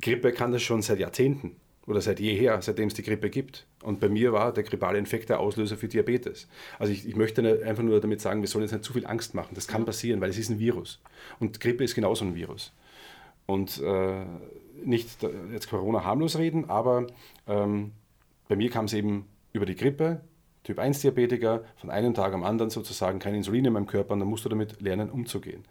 Grippe 0.00 0.32
kann 0.32 0.52
das 0.52 0.62
schon 0.62 0.82
seit 0.82 0.98
Jahrzehnten. 0.98 1.56
Oder 1.86 2.00
seit 2.00 2.20
jeher, 2.20 2.60
seitdem 2.62 2.88
es 2.88 2.94
die 2.94 3.02
Grippe 3.02 3.30
gibt. 3.30 3.66
Und 3.82 4.00
bei 4.00 4.08
mir 4.08 4.32
war 4.32 4.52
der 4.52 4.64
grippale 4.64 4.98
Infekt 4.98 5.28
der 5.28 5.40
Auslöser 5.40 5.76
für 5.76 5.88
Diabetes. 5.88 6.48
Also 6.78 6.92
ich, 6.92 7.06
ich 7.06 7.16
möchte 7.16 7.62
einfach 7.64 7.82
nur 7.82 8.00
damit 8.00 8.20
sagen, 8.20 8.40
wir 8.40 8.48
sollen 8.48 8.64
jetzt 8.64 8.72
nicht 8.72 8.84
zu 8.84 8.94
viel 8.94 9.06
Angst 9.06 9.34
machen. 9.34 9.54
Das 9.54 9.68
kann 9.68 9.84
passieren, 9.84 10.20
weil 10.20 10.30
es 10.30 10.38
ist 10.38 10.48
ein 10.48 10.58
Virus. 10.58 11.00
Und 11.40 11.60
Grippe 11.60 11.84
ist 11.84 11.94
genauso 11.94 12.24
ein 12.24 12.34
Virus. 12.34 12.72
Und 13.46 13.80
äh, 13.82 14.24
nicht 14.82 15.22
jetzt 15.52 15.68
Corona 15.68 16.04
harmlos 16.04 16.38
reden, 16.38 16.70
aber 16.70 17.06
ähm, 17.46 17.92
bei 18.48 18.56
mir 18.56 18.70
kam 18.70 18.86
es 18.86 18.92
eben 18.94 19.26
über 19.52 19.66
die 19.66 19.76
Grippe, 19.76 20.20
Typ 20.62 20.78
1 20.78 21.00
Diabetiker, 21.00 21.64
von 21.76 21.90
einem 21.90 22.14
Tag 22.14 22.32
am 22.32 22.42
anderen 22.42 22.70
sozusagen 22.70 23.18
kein 23.18 23.34
Insulin 23.34 23.66
in 23.66 23.72
meinem 23.74 23.86
Körper 23.86 24.14
und 24.14 24.20
dann 24.20 24.28
musst 24.28 24.46
du 24.46 24.48
damit 24.48 24.80
lernen 24.80 25.10
umzugehen. 25.10 25.64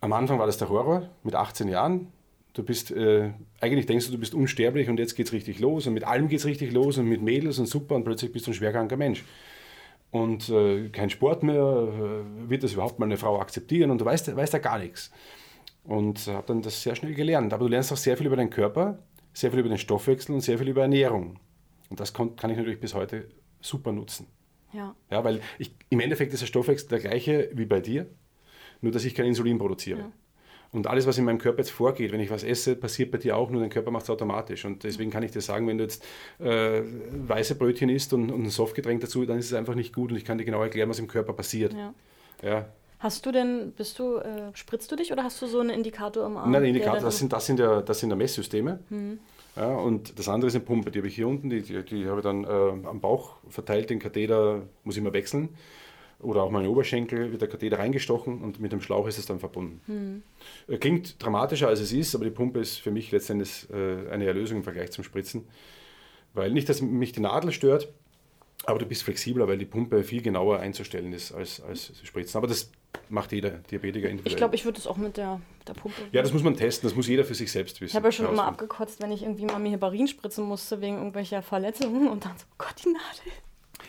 Am 0.00 0.12
Anfang 0.12 0.38
war 0.38 0.46
das 0.46 0.58
der 0.58 0.68
Horror 0.68 1.10
mit 1.22 1.34
18 1.34 1.68
Jahren. 1.68 2.12
Du 2.56 2.62
bist, 2.62 2.90
äh, 2.90 3.32
eigentlich 3.60 3.84
denkst 3.84 4.06
du, 4.06 4.12
du 4.12 4.18
bist 4.18 4.34
unsterblich 4.34 4.88
und 4.88 4.98
jetzt 4.98 5.14
geht 5.14 5.26
es 5.26 5.34
richtig 5.34 5.58
los 5.58 5.86
und 5.86 5.92
mit 5.92 6.04
allem 6.04 6.26
geht 6.26 6.38
es 6.38 6.46
richtig 6.46 6.72
los 6.72 6.96
und 6.96 7.06
mit 7.06 7.20
Mädels 7.20 7.58
und 7.58 7.66
super 7.66 7.96
und 7.96 8.04
plötzlich 8.04 8.32
bist 8.32 8.46
du 8.46 8.52
ein 8.52 8.54
schwerkranker 8.54 8.96
Mensch. 8.96 9.24
Und 10.10 10.48
äh, 10.48 10.88
kein 10.88 11.10
Sport 11.10 11.42
mehr, 11.42 11.54
äh, 11.60 12.48
wird 12.48 12.62
das 12.62 12.72
überhaupt 12.72 12.98
mal 12.98 13.04
eine 13.04 13.18
Frau 13.18 13.38
akzeptieren 13.40 13.90
und 13.90 14.00
du 14.00 14.06
weißt, 14.06 14.34
weißt 14.34 14.54
ja 14.54 14.58
gar 14.58 14.78
nichts. 14.78 15.12
Und 15.84 16.26
habe 16.28 16.46
dann 16.46 16.62
das 16.62 16.82
sehr 16.82 16.96
schnell 16.96 17.12
gelernt. 17.12 17.52
Aber 17.52 17.66
du 17.66 17.70
lernst 17.70 17.92
auch 17.92 17.98
sehr 17.98 18.16
viel 18.16 18.26
über 18.26 18.36
deinen 18.36 18.48
Körper, 18.48 19.00
sehr 19.34 19.50
viel 19.50 19.60
über 19.60 19.68
den 19.68 19.76
Stoffwechsel 19.76 20.34
und 20.34 20.40
sehr 20.40 20.56
viel 20.56 20.68
über 20.68 20.80
Ernährung. 20.80 21.38
Und 21.90 22.00
das 22.00 22.14
kann, 22.14 22.36
kann 22.36 22.50
ich 22.50 22.56
natürlich 22.56 22.80
bis 22.80 22.94
heute 22.94 23.28
super 23.60 23.92
nutzen. 23.92 24.28
Ja. 24.72 24.96
Ja, 25.10 25.24
weil 25.24 25.42
ich, 25.58 25.74
im 25.90 26.00
Endeffekt 26.00 26.32
ist 26.32 26.40
der 26.40 26.46
Stoffwechsel 26.46 26.88
der 26.88 27.00
gleiche 27.00 27.50
wie 27.52 27.66
bei 27.66 27.80
dir, 27.80 28.06
nur 28.80 28.92
dass 28.92 29.04
ich 29.04 29.14
kein 29.14 29.26
Insulin 29.26 29.58
produziere. 29.58 29.98
Ja. 29.98 30.12
Und 30.72 30.86
alles, 30.86 31.06
was 31.06 31.16
in 31.18 31.24
meinem 31.24 31.38
Körper 31.38 31.58
jetzt 31.58 31.70
vorgeht, 31.70 32.12
wenn 32.12 32.20
ich 32.20 32.30
was 32.30 32.44
esse, 32.44 32.76
passiert 32.76 33.10
bei 33.10 33.18
dir 33.18 33.36
auch, 33.36 33.50
nur 33.50 33.60
dein 33.60 33.70
Körper 33.70 33.90
macht 33.90 34.04
es 34.04 34.10
automatisch. 34.10 34.64
Und 34.64 34.84
deswegen 34.84 35.10
kann 35.10 35.22
ich 35.22 35.30
dir 35.30 35.40
sagen, 35.40 35.66
wenn 35.68 35.78
du 35.78 35.84
jetzt 35.84 36.04
äh, 36.38 36.82
weiße 37.28 37.54
Brötchen 37.54 37.88
isst 37.88 38.12
und, 38.12 38.30
und 38.30 38.42
ein 38.42 38.50
Softgetränk 38.50 39.00
dazu, 39.00 39.24
dann 39.24 39.38
ist 39.38 39.46
es 39.46 39.54
einfach 39.54 39.74
nicht 39.74 39.94
gut 39.94 40.10
und 40.10 40.16
ich 40.16 40.24
kann 40.24 40.38
dir 40.38 40.44
genau 40.44 40.62
erklären, 40.62 40.88
was 40.88 40.98
im 40.98 41.08
Körper 41.08 41.32
passiert. 41.32 41.72
Ja. 41.72 41.94
ja. 42.42 42.66
Hast 42.98 43.26
du 43.26 43.32
denn, 43.32 43.72
bist 43.76 43.98
du, 43.98 44.16
äh, 44.16 44.50
spritzt 44.54 44.90
du 44.90 44.96
dich 44.96 45.12
oder 45.12 45.22
hast 45.22 45.40
du 45.42 45.46
so 45.46 45.60
einen 45.60 45.70
Indikator 45.70 46.26
im 46.26 46.36
Arm? 46.36 46.50
Nein, 46.50 46.64
Indikator, 46.64 47.00
das 47.00 47.18
sind, 47.18 47.32
das, 47.32 47.46
sind 47.46 47.58
ja, 47.58 47.82
das 47.82 48.00
sind 48.00 48.10
ja 48.10 48.16
Messsysteme. 48.16 48.80
Mhm. 48.88 49.18
Ja, 49.54 49.74
und 49.74 50.18
das 50.18 50.28
andere 50.28 50.48
ist 50.48 50.54
eine 50.54 50.64
Pumpe, 50.64 50.90
die 50.90 50.98
habe 50.98 51.08
ich 51.08 51.14
hier 51.14 51.28
unten, 51.28 51.48
die, 51.48 51.62
die, 51.62 51.82
die 51.82 52.06
habe 52.06 52.20
ich 52.20 52.24
dann 52.24 52.44
äh, 52.44 52.88
am 52.88 53.00
Bauch 53.00 53.36
verteilt, 53.48 53.88
den 53.88 53.98
Katheter 53.98 54.62
muss 54.84 54.96
ich 54.96 55.00
immer 55.00 55.14
wechseln. 55.14 55.48
Oder 56.20 56.42
auch 56.42 56.50
meine 56.50 56.70
Oberschenkel 56.70 57.30
wird 57.30 57.42
der 57.42 57.48
Katheter 57.48 57.78
reingestochen 57.78 58.40
und 58.42 58.58
mit 58.58 58.72
dem 58.72 58.80
Schlauch 58.80 59.06
ist 59.06 59.18
es 59.18 59.26
dann 59.26 59.38
verbunden. 59.38 59.80
Hm. 59.86 60.22
Klingt 60.80 61.22
dramatischer 61.22 61.68
als 61.68 61.80
es 61.80 61.92
ist, 61.92 62.14
aber 62.14 62.24
die 62.24 62.30
Pumpe 62.30 62.58
ist 62.58 62.78
für 62.78 62.90
mich 62.90 63.12
letztendlich 63.12 63.68
äh, 63.70 64.08
eine 64.10 64.24
Erlösung 64.24 64.58
im 64.58 64.64
Vergleich 64.64 64.92
zum 64.92 65.04
Spritzen. 65.04 65.46
Weil 66.32 66.52
nicht, 66.52 66.68
dass 66.68 66.80
mich 66.80 67.12
die 67.12 67.20
Nadel 67.20 67.52
stört, 67.52 67.88
aber 68.64 68.78
du 68.78 68.86
bist 68.86 69.02
flexibler, 69.02 69.46
weil 69.46 69.58
die 69.58 69.66
Pumpe 69.66 70.02
viel 70.04 70.22
genauer 70.22 70.58
einzustellen 70.60 71.12
ist 71.12 71.32
als, 71.32 71.60
als 71.60 71.92
Spritzen. 72.02 72.38
Aber 72.38 72.46
das 72.46 72.70
macht 73.08 73.32
jeder 73.32 73.50
Diabetiker 73.50 74.08
individuell. 74.08 74.32
Ich 74.32 74.36
glaube, 74.36 74.54
ich 74.54 74.64
würde 74.64 74.76
das 74.76 74.86
auch 74.86 74.96
mit 74.96 75.16
der, 75.16 75.40
der 75.68 75.74
Pumpe. 75.74 76.00
Ja, 76.12 76.22
das 76.22 76.32
muss 76.32 76.42
man 76.42 76.56
testen, 76.56 76.88
das 76.88 76.96
muss 76.96 77.06
jeder 77.06 77.24
für 77.24 77.34
sich 77.34 77.52
selbst 77.52 77.80
wissen. 77.80 77.90
Ich 77.90 77.96
habe 77.96 78.08
ja 78.08 78.12
schon 78.12 78.26
immer 78.26 78.44
abgekotzt, 78.44 79.00
wenn 79.02 79.12
ich 79.12 79.22
irgendwie 79.22 79.44
mal 79.44 79.58
mir 79.58 79.70
Heparin 79.70 80.08
spritzen 80.08 80.44
musste 80.44 80.80
wegen 80.80 80.96
irgendwelcher 80.96 81.42
Verletzungen 81.42 82.08
und 82.08 82.24
dann 82.24 82.36
so, 82.38 82.44
oh 82.50 82.54
Gott, 82.58 82.74
die 82.84 82.88
Nadel. 82.88 83.32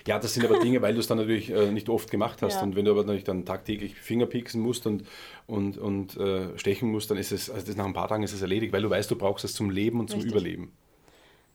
Ja, 0.07 0.19
das 0.19 0.33
sind 0.33 0.45
aber 0.45 0.59
Dinge, 0.59 0.81
weil 0.81 0.93
du 0.93 0.99
es 0.99 1.07
dann 1.07 1.17
natürlich 1.17 1.49
äh, 1.49 1.71
nicht 1.71 1.89
oft 1.89 2.09
gemacht 2.09 2.41
hast. 2.41 2.55
Ja. 2.55 2.63
Und 2.63 2.75
wenn 2.75 2.85
du 2.85 2.91
aber 2.91 3.01
natürlich 3.01 3.25
dann 3.25 3.45
tagtäglich 3.45 3.95
Finger 3.95 4.25
pieksen 4.25 4.61
musst 4.61 4.87
und, 4.87 5.03
und, 5.45 5.77
und 5.77 6.15
äh, 6.17 6.57
stechen 6.57 6.89
musst, 6.89 7.11
dann 7.11 7.17
ist 7.17 7.31
es, 7.31 7.49
also 7.49 7.73
nach 7.73 7.85
ein 7.85 7.93
paar 7.93 8.07
Tagen 8.07 8.23
ist 8.23 8.33
es 8.33 8.41
erledigt, 8.41 8.73
weil 8.73 8.81
du 8.81 8.89
weißt, 8.89 9.11
du 9.11 9.15
brauchst 9.15 9.43
es 9.43 9.53
zum 9.53 9.69
Leben 9.69 9.99
und 9.99 10.09
zum 10.09 10.19
Richtig. 10.19 10.33
Überleben. 10.33 10.71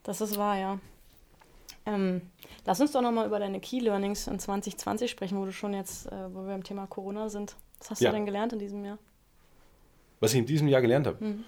Das 0.03 0.21
ist 0.21 0.37
wahr, 0.37 0.59
ja. 0.59 0.79
Ähm, 1.87 2.21
lass 2.65 2.81
uns 2.81 2.93
doch 2.93 3.03
nochmal 3.03 3.27
über 3.27 3.39
deine 3.39 3.59
Key 3.59 3.81
Learnings 3.81 4.27
in 4.27 4.39
2020 4.39 5.11
sprechen, 5.11 5.39
wo 5.39 5.45
du 5.45 5.53
schon 5.53 5.75
jetzt, 5.75 6.07
äh, 6.07 6.35
wo 6.35 6.47
wir 6.47 6.55
im 6.55 6.63
Thema 6.63 6.87
Corona 6.87 7.29
sind. 7.29 7.57
Was 7.79 7.91
hast 7.91 8.01
ja. 8.01 8.11
du 8.11 8.17
denn 8.17 8.27
gelernt 8.27 8.53
in 8.53 8.59
diesem 8.59 8.85
Jahr? 8.85 8.99
Was 10.21 10.33
ich 10.35 10.39
in 10.39 10.47
diesem 10.47 10.69
Jahr 10.69 10.81
gelernt 10.81 11.07
habe? 11.07 11.25
Mhm. 11.25 11.45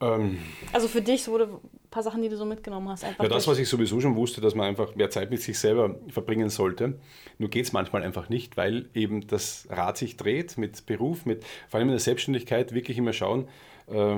Ähm, 0.00 0.38
also 0.72 0.88
für 0.88 1.02
dich 1.02 1.28
ein 1.28 1.60
paar 1.94 2.02
Sachen, 2.02 2.22
die 2.22 2.28
du 2.28 2.36
so 2.36 2.44
mitgenommen 2.44 2.88
hast. 2.88 3.04
Einfach 3.04 3.22
ja, 3.22 3.30
das, 3.30 3.46
was 3.46 3.58
ich 3.58 3.68
sowieso 3.68 4.00
schon 4.00 4.16
wusste, 4.16 4.40
dass 4.40 4.56
man 4.56 4.66
einfach 4.66 4.96
mehr 4.96 5.10
Zeit 5.10 5.30
mit 5.30 5.40
sich 5.40 5.58
selber 5.58 5.94
verbringen 6.08 6.50
sollte. 6.50 6.98
Nur 7.38 7.48
geht 7.48 7.66
es 7.66 7.72
manchmal 7.72 8.02
einfach 8.02 8.28
nicht, 8.28 8.56
weil 8.56 8.88
eben 8.94 9.26
das 9.28 9.68
Rad 9.70 9.96
sich 9.96 10.16
dreht 10.16 10.58
mit 10.58 10.86
Beruf, 10.86 11.24
mit 11.24 11.44
vor 11.68 11.78
allem 11.78 11.88
in 11.88 11.94
der 11.94 12.00
Selbstständigkeit 12.00 12.74
wirklich 12.74 12.98
immer 12.98 13.12
schauen, 13.12 13.48
äh, 13.86 14.16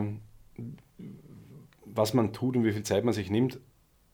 was 1.85 2.15
man 2.15 2.33
tut 2.33 2.57
und 2.57 2.65
wie 2.65 2.73
viel 2.73 2.83
Zeit 2.83 3.05
man 3.05 3.13
sich 3.13 3.31
nimmt. 3.31 3.61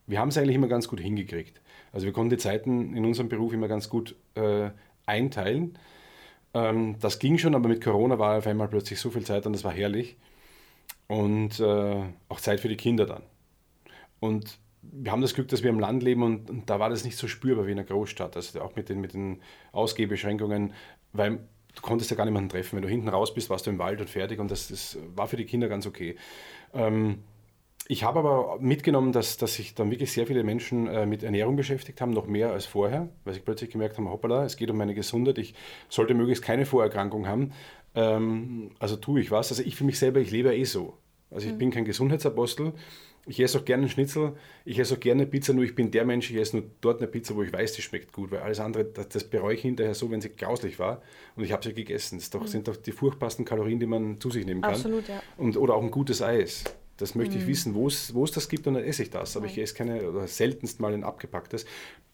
Wir 0.08 0.18
haben 0.18 0.28
es 0.28 0.36
eigentlich 0.36 0.56
immer 0.56 0.68
ganz 0.68 0.88
gut 0.88 0.98
hingekriegt. 0.98 1.60
Also 1.92 2.06
wir 2.06 2.12
konnten 2.12 2.30
die 2.30 2.38
Zeiten 2.38 2.96
in 2.96 3.04
unserem 3.04 3.28
Beruf 3.28 3.52
immer 3.52 3.68
ganz 3.68 3.88
gut 3.88 4.16
äh, 4.34 4.70
einteilen. 5.06 5.78
Ähm, 6.52 6.96
das 7.00 7.20
ging 7.20 7.38
schon, 7.38 7.54
aber 7.54 7.68
mit 7.68 7.82
Corona 7.82 8.18
war 8.18 8.38
auf 8.38 8.46
einmal 8.48 8.66
plötzlich 8.66 8.98
so 8.98 9.10
viel 9.10 9.24
Zeit 9.24 9.46
und 9.46 9.52
das 9.52 9.62
war 9.62 9.72
herrlich 9.72 10.16
und 11.06 11.60
äh, 11.60 12.02
auch 12.28 12.40
Zeit 12.40 12.58
für 12.58 12.68
die 12.68 12.76
Kinder 12.76 13.06
dann. 13.06 13.22
Und 14.22 14.60
wir 14.82 15.10
haben 15.10 15.20
das 15.20 15.34
Glück, 15.34 15.48
dass 15.48 15.64
wir 15.64 15.70
im 15.70 15.80
Land 15.80 16.04
leben 16.04 16.22
und, 16.22 16.48
und, 16.48 16.70
da 16.70 16.78
war 16.78 16.88
das 16.90 17.04
nicht 17.04 17.16
so 17.16 17.26
spürbar 17.26 17.66
wie 17.66 17.72
in 17.72 17.78
einer 17.78 17.88
Großstadt, 17.88 18.36
also 18.36 18.60
auch 18.60 18.76
mit 18.76 18.88
den, 18.88 19.00
mit 19.00 19.14
den 19.14 19.42
Ausgehbeschränkungen, 19.72 20.74
weil 21.12 21.40
du 21.74 21.82
konntest 21.82 22.12
ja 22.12 22.16
gar 22.16 22.24
niemanden 22.24 22.48
treffen. 22.48 22.76
Wenn 22.76 22.82
du 22.82 22.88
hinten 22.88 23.08
raus 23.08 23.34
bist, 23.34 23.50
warst 23.50 23.66
du 23.66 23.70
im 23.70 23.80
Wald 23.80 24.00
und 24.00 24.08
fertig 24.08 24.38
und 24.38 24.48
das, 24.48 24.68
das 24.68 24.96
war 25.16 25.26
für 25.26 25.36
die 25.36 25.44
Kinder 25.44 25.68
ganz 25.68 25.88
okay. 25.88 26.14
Ähm, 26.72 27.24
ich 27.88 28.04
habe 28.04 28.20
aber 28.20 28.58
mitgenommen, 28.60 29.10
dass, 29.10 29.38
dass 29.38 29.54
sich 29.54 29.74
dann 29.74 29.90
wirklich 29.90 30.12
sehr 30.12 30.28
viele 30.28 30.44
Menschen 30.44 30.86
äh, 30.86 31.04
mit 31.04 31.24
Ernährung 31.24 31.56
beschäftigt 31.56 32.00
haben, 32.00 32.12
noch 32.12 32.28
mehr 32.28 32.52
als 32.52 32.64
vorher, 32.64 33.08
weil 33.24 33.34
sie 33.34 33.40
plötzlich 33.40 33.70
gemerkt 33.70 33.98
haben, 33.98 34.08
hoppala, 34.08 34.44
es 34.44 34.56
geht 34.56 34.70
um 34.70 34.76
meine 34.76 34.94
Gesundheit, 34.94 35.38
ich 35.38 35.54
sollte 35.88 36.14
möglichst 36.14 36.44
keine 36.44 36.64
Vorerkrankung 36.64 37.26
haben. 37.26 37.52
Ähm, 37.96 38.70
also 38.78 38.94
tue 38.94 39.20
ich 39.20 39.32
was. 39.32 39.50
Also 39.50 39.64
ich 39.64 39.74
für 39.74 39.84
mich 39.84 39.98
selber, 39.98 40.20
ich 40.20 40.30
lebe 40.30 40.56
eh 40.56 40.62
so. 40.62 40.96
Also 41.32 41.48
ich 41.48 41.54
mhm. 41.54 41.58
bin 41.58 41.70
kein 41.72 41.84
Gesundheitsapostel. 41.84 42.72
Ich 43.26 43.38
esse 43.38 43.58
auch 43.58 43.64
gerne 43.64 43.88
Schnitzel, 43.88 44.32
ich 44.64 44.78
esse 44.80 44.94
auch 44.94 45.00
gerne 45.00 45.26
Pizza, 45.26 45.52
nur 45.52 45.62
ich 45.62 45.76
bin 45.76 45.92
der 45.92 46.04
Mensch, 46.04 46.28
ich 46.30 46.36
esse 46.36 46.56
nur 46.56 46.66
dort 46.80 47.00
eine 47.00 47.06
Pizza, 47.06 47.36
wo 47.36 47.42
ich 47.44 47.52
weiß, 47.52 47.72
die 47.74 47.82
schmeckt 47.82 48.12
gut, 48.12 48.32
weil 48.32 48.40
alles 48.40 48.58
andere, 48.58 48.84
das, 48.84 49.08
das 49.10 49.24
bereue 49.24 49.54
ich 49.54 49.62
hinterher 49.62 49.94
so, 49.94 50.10
wenn 50.10 50.20
sie 50.20 50.30
grauslich 50.30 50.80
war 50.80 51.02
und 51.36 51.44
ich 51.44 51.52
habe 51.52 51.62
sie 51.62 51.72
gegessen. 51.72 52.18
Das 52.18 52.30
doch, 52.30 52.42
mhm. 52.42 52.46
sind 52.48 52.68
doch 52.68 52.76
die 52.76 52.90
furchtbarsten 52.90 53.44
Kalorien, 53.44 53.78
die 53.78 53.86
man 53.86 54.20
zu 54.20 54.30
sich 54.30 54.44
nehmen 54.44 54.62
kann. 54.62 54.72
Absolut, 54.72 55.06
ja. 55.06 55.22
Und, 55.36 55.56
oder 55.56 55.74
auch 55.74 55.82
ein 55.82 55.92
gutes 55.92 56.20
Eis. 56.20 56.64
Das 56.96 57.14
möchte 57.14 57.34
mhm. 57.34 57.42
ich 57.42 57.46
wissen, 57.46 57.74
wo 57.74 57.86
es 57.86 58.32
das 58.32 58.48
gibt 58.48 58.66
und 58.66 58.74
dann 58.74 58.84
esse 58.84 59.02
ich 59.02 59.10
das. 59.10 59.36
Aber 59.36 59.46
ich 59.46 59.56
esse 59.58 59.74
keine, 59.74 60.08
oder 60.08 60.26
seltenst 60.26 60.80
mal 60.80 60.92
ein 60.92 61.04
abgepacktes. 61.04 61.64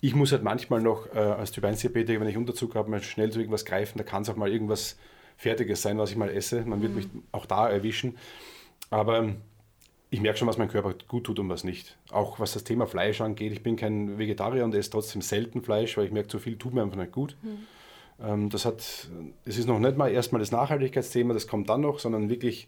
Ich 0.01 0.14
muss 0.14 0.33
halt 0.33 0.42
manchmal 0.42 0.81
noch 0.81 1.07
äh, 1.14 1.18
als 1.18 1.53
Typ 1.53 1.64
1 1.64 1.81
Diabetiker, 1.81 2.21
wenn 2.21 2.29
ich 2.29 2.37
Unterzug 2.37 2.75
habe, 2.75 2.90
mal 2.90 3.03
schnell 3.03 3.31
zu 3.31 3.38
irgendwas 3.38 3.64
greifen. 3.64 3.99
Da 3.99 4.05
kann 4.05 4.23
es 4.23 4.31
auch 4.31 4.37
mal 4.37 4.51
irgendwas 4.51 4.97
Fertiges 5.37 5.83
sein, 5.83 5.99
was 5.99 6.11
ich 6.11 6.16
mal 6.16 6.31
esse. 6.31 6.62
Man 6.62 6.81
wird 6.81 6.92
mhm. 6.92 6.97
mich 6.97 7.09
auch 7.33 7.47
da 7.47 7.68
erwischen. 7.68 8.16
Aber 8.90 9.35
ich 10.11 10.21
merke 10.21 10.38
schon, 10.38 10.49
was 10.49 10.59
mein 10.59 10.68
Körper 10.68 10.94
gut 11.07 11.25
tut 11.25 11.38
und 11.38 11.49
was 11.49 11.64
nicht. 11.64 11.99
Auch 12.11 12.40
was 12.40 12.53
das 12.55 12.64
Thema 12.64 12.87
Fleisch 12.87 13.21
angeht. 13.21 13.53
Ich 13.53 13.62
bin 13.62 13.77
kein 13.77 14.18
Vegetarier 14.18 14.64
und 14.64 14.75
esse 14.75 14.90
trotzdem 14.90 15.21
selten 15.21 15.62
Fleisch, 15.62 15.97
weil 15.97 16.07
ich 16.07 16.12
merke, 16.12 16.29
zu 16.29 16.38
viel 16.38 16.57
tut 16.57 16.73
mir 16.73 16.83
einfach 16.83 16.97
nicht 16.97 17.12
gut. 17.12 17.37
Mhm. 17.42 18.49
Das 18.49 18.64
hat, 18.64 18.81
es 19.44 19.59
ist 19.59 19.68
noch 19.68 19.79
nicht 19.79 19.97
mal 19.97 20.11
erstmal 20.11 20.40
das 20.40 20.51
Nachhaltigkeitsthema, 20.51 21.35
das 21.35 21.47
kommt 21.47 21.68
dann 21.68 21.83
noch, 21.83 22.01
sondern 22.01 22.29
wirklich, 22.29 22.66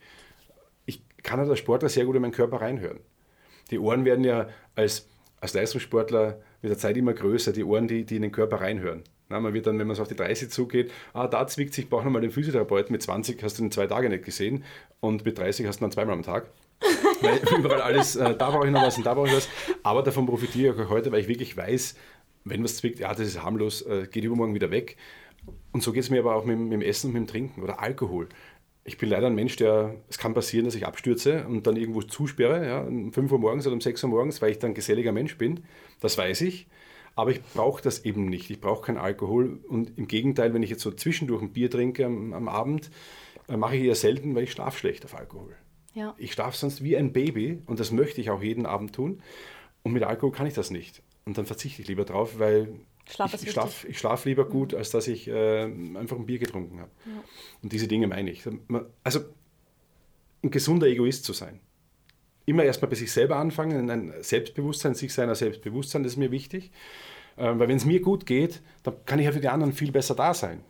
ich 0.87 1.03
kann 1.25 1.41
als 1.41 1.59
Sportler 1.59 1.89
sehr 1.89 2.05
gut 2.05 2.15
in 2.15 2.23
meinen 2.23 2.33
Körper 2.33 2.61
reinhören. 2.61 3.01
Die 3.73 3.81
Ohren 3.81 4.05
werden 4.05 4.25
ja 4.25 4.49
als, 4.77 5.09
als 5.41 5.55
Leistungssportler 5.55 6.41
mit 6.63 6.71
der 6.71 6.79
Zeit 6.79 6.97
immer 6.97 7.15
größer, 7.15 7.53
die 7.53 7.65
Ohren, 7.65 7.89
die, 7.89 8.05
die 8.05 8.17
in 8.17 8.23
den 8.23 8.33
Körper 8.33 8.61
reinhören. 8.61 9.03
Na, 9.29 9.41
man 9.41 9.55
wird 9.55 9.67
dann, 9.67 9.79
wenn 9.79 9.87
man 9.87 9.97
so 9.97 10.03
auf 10.03 10.09
die 10.09 10.17
30 10.17 10.51
zugeht, 10.51 10.93
ah, 11.15 11.27
da 11.27 11.47
zwickt 11.47 11.75
sich, 11.75 11.85
ich 11.85 11.91
brauche 11.91 12.05
nochmal 12.05 12.21
den 12.21 12.33
Physiotherapeuten. 12.33 12.93
Mit 12.93 13.03
20 13.03 13.43
hast 13.43 13.59
du 13.59 13.65
ihn 13.65 13.71
zwei 13.71 13.87
Tage 13.87 14.09
nicht 14.09 14.25
gesehen 14.25 14.65
und 14.99 15.25
mit 15.25 15.39
30 15.39 15.67
hast 15.67 15.77
du 15.77 15.85
ihn 15.85 15.87
dann 15.87 15.93
zweimal 15.93 16.15
am 16.15 16.23
Tag. 16.23 16.47
weil 17.23 17.41
überall 17.59 17.81
alles, 17.81 18.17
äh, 18.17 18.35
da 18.37 18.51
brauche 18.51 18.67
ich 18.67 18.73
noch 18.73 18.83
was 18.83 18.97
und 18.97 19.07
da 19.07 19.15
brauche 19.15 19.29
ich 19.29 19.35
was. 19.35 19.49
Aber 19.83 20.03
davon 20.03 20.27
profitiere 20.27 20.75
ich 20.75 20.81
auch 20.81 20.91
heute, 20.91 21.13
weil 21.13 21.21
ich 21.21 21.29
wirklich 21.29 21.57
weiß, 21.57 21.95
wenn 22.45 22.65
was 22.65 22.77
zwickt, 22.77 23.01
ja, 23.01 23.11
das 23.11 23.21
ist 23.21 23.43
harmlos, 23.43 23.83
äh, 23.83 24.07
geht 24.11 24.25
übermorgen 24.25 24.55
wieder 24.55 24.71
weg. 24.71 24.97
Und 25.73 25.83
so 25.83 25.93
geht 25.93 26.03
es 26.03 26.11
mir 26.11 26.21
aber 26.21 26.35
auch 26.35 26.45
mit, 26.45 26.59
mit, 26.59 26.73
dem 26.73 26.83
Essen 26.83 27.09
und 27.09 27.13
mit 27.15 27.23
dem 27.23 27.27
Trinken 27.27 27.63
oder 27.63 27.81
Alkohol. 27.81 28.29
Ich 28.85 28.99
bin 28.99 29.09
leider 29.09 29.27
ein 29.27 29.35
Mensch, 29.35 29.57
der, 29.57 29.95
es 30.09 30.19
kann 30.19 30.35
passieren, 30.35 30.65
dass 30.65 30.75
ich 30.75 30.87
abstürze 30.87 31.47
und 31.47 31.67
dann 31.67 31.77
irgendwo 31.77 32.03
zusperre, 32.03 32.67
ja, 32.67 32.81
um 32.81 33.13
5 33.13 33.31
Uhr 33.31 33.39
morgens 33.39 33.67
oder 33.67 33.75
um 33.75 33.81
6 33.81 34.03
Uhr 34.05 34.11
morgens, 34.11 34.41
weil 34.43 34.51
ich 34.51 34.59
dann 34.59 34.75
geselliger 34.75 35.13
Mensch 35.13 35.37
bin. 35.37 35.65
Das 36.01 36.17
weiß 36.17 36.41
ich. 36.43 36.67
Aber 37.15 37.31
ich 37.33 37.43
brauche 37.43 37.83
das 37.83 38.05
eben 38.05 38.27
nicht. 38.27 38.51
Ich 38.51 38.61
brauche 38.61 38.87
keinen 38.87 38.97
Alkohol. 38.97 39.61
Und 39.69 39.99
im 39.99 40.09
Gegenteil, 40.09 40.55
wenn 40.55 40.63
ich 40.63 40.71
jetzt 40.71 40.83
so 40.83 40.91
zwischendurch 40.91 41.43
ein 41.43 41.53
Bier 41.53 41.71
trinke 41.71 42.07
am, 42.07 42.33
am 42.33 42.49
Abend, 42.49 42.91
äh, 43.49 43.57
mache 43.57 43.77
ich 43.77 43.85
eher 43.85 43.95
selten, 43.95 44.35
weil 44.35 44.45
ich 44.45 44.53
schlafe 44.53 44.79
schlecht 44.79 45.05
auf 45.05 45.17
Alkohol. 45.17 45.55
Ja. 45.95 46.15
Ich 46.19 46.33
schlafe 46.33 46.57
sonst 46.57 46.83
wie 46.83 46.97
ein 46.97 47.13
Baby 47.13 47.63
und 47.67 47.81
das 47.81 47.91
möchte 47.91 48.21
ich 48.21 48.31
auch 48.31 48.43
jeden 48.43 48.67
Abend 48.67 48.95
tun. 48.95 49.23
Und 49.83 49.93
mit 49.93 50.03
Alkohol 50.03 50.33
kann 50.33 50.47
ich 50.47 50.55
das 50.55 50.71
nicht. 50.71 51.03
Und 51.25 51.39
dann 51.39 51.47
verzichte 51.47 51.83
ich 51.83 51.89
lieber 51.89 52.05
drauf, 52.05 52.39
weil 52.39 52.75
Schlaf 53.09 53.35
ich, 53.35 53.43
ich 53.43 53.51
schlafe 53.51 53.93
schlaf 53.93 54.25
lieber 54.25 54.49
gut, 54.49 54.73
mhm. 54.73 54.79
als 54.79 54.91
dass 54.91 55.09
ich 55.09 55.27
äh, 55.29 55.65
einfach 55.65 56.17
ein 56.17 56.27
Bier 56.27 56.39
getrunken 56.39 56.81
habe. 56.81 56.91
Ja. 57.07 57.25
Und 57.63 57.73
diese 57.73 57.89
Dinge 57.89 58.07
meine 58.07 58.31
ich. 58.31 58.45
Also 59.03 59.21
ein 60.43 60.51
gesunder 60.51 60.87
Egoist 60.87 61.25
zu 61.25 61.33
sein. 61.33 61.61
immer 62.47 62.65
erstmal 62.65 62.91
bei 62.91 62.97
sich 62.97 63.13
selber 63.13 63.37
anfangen, 63.37 63.91
ein 63.91 64.13
Selbstbewusstsein, 64.21 64.95
sich 64.95 65.13
seiner 65.13 65.35
Selbstbewusstsein, 65.35 66.03
das 66.03 66.13
ist 66.13 66.19
mir 66.19 66.31
wichtig. 66.31 66.71
Ähm, 67.37 67.59
weil 67.59 67.69
wenn 67.69 67.77
es 67.77 67.85
mir 67.85 68.01
gut 68.01 68.27
geht, 68.27 68.61
dann 68.83 68.95
kann 69.07 69.19
ich 69.19 69.27
ja 69.27 69.33
für 69.33 69.41
die 69.41 69.49
anderen 69.49 69.73
viel 69.73 69.93
besser 69.93 70.15
da 70.15 70.35
sein. 70.35 70.63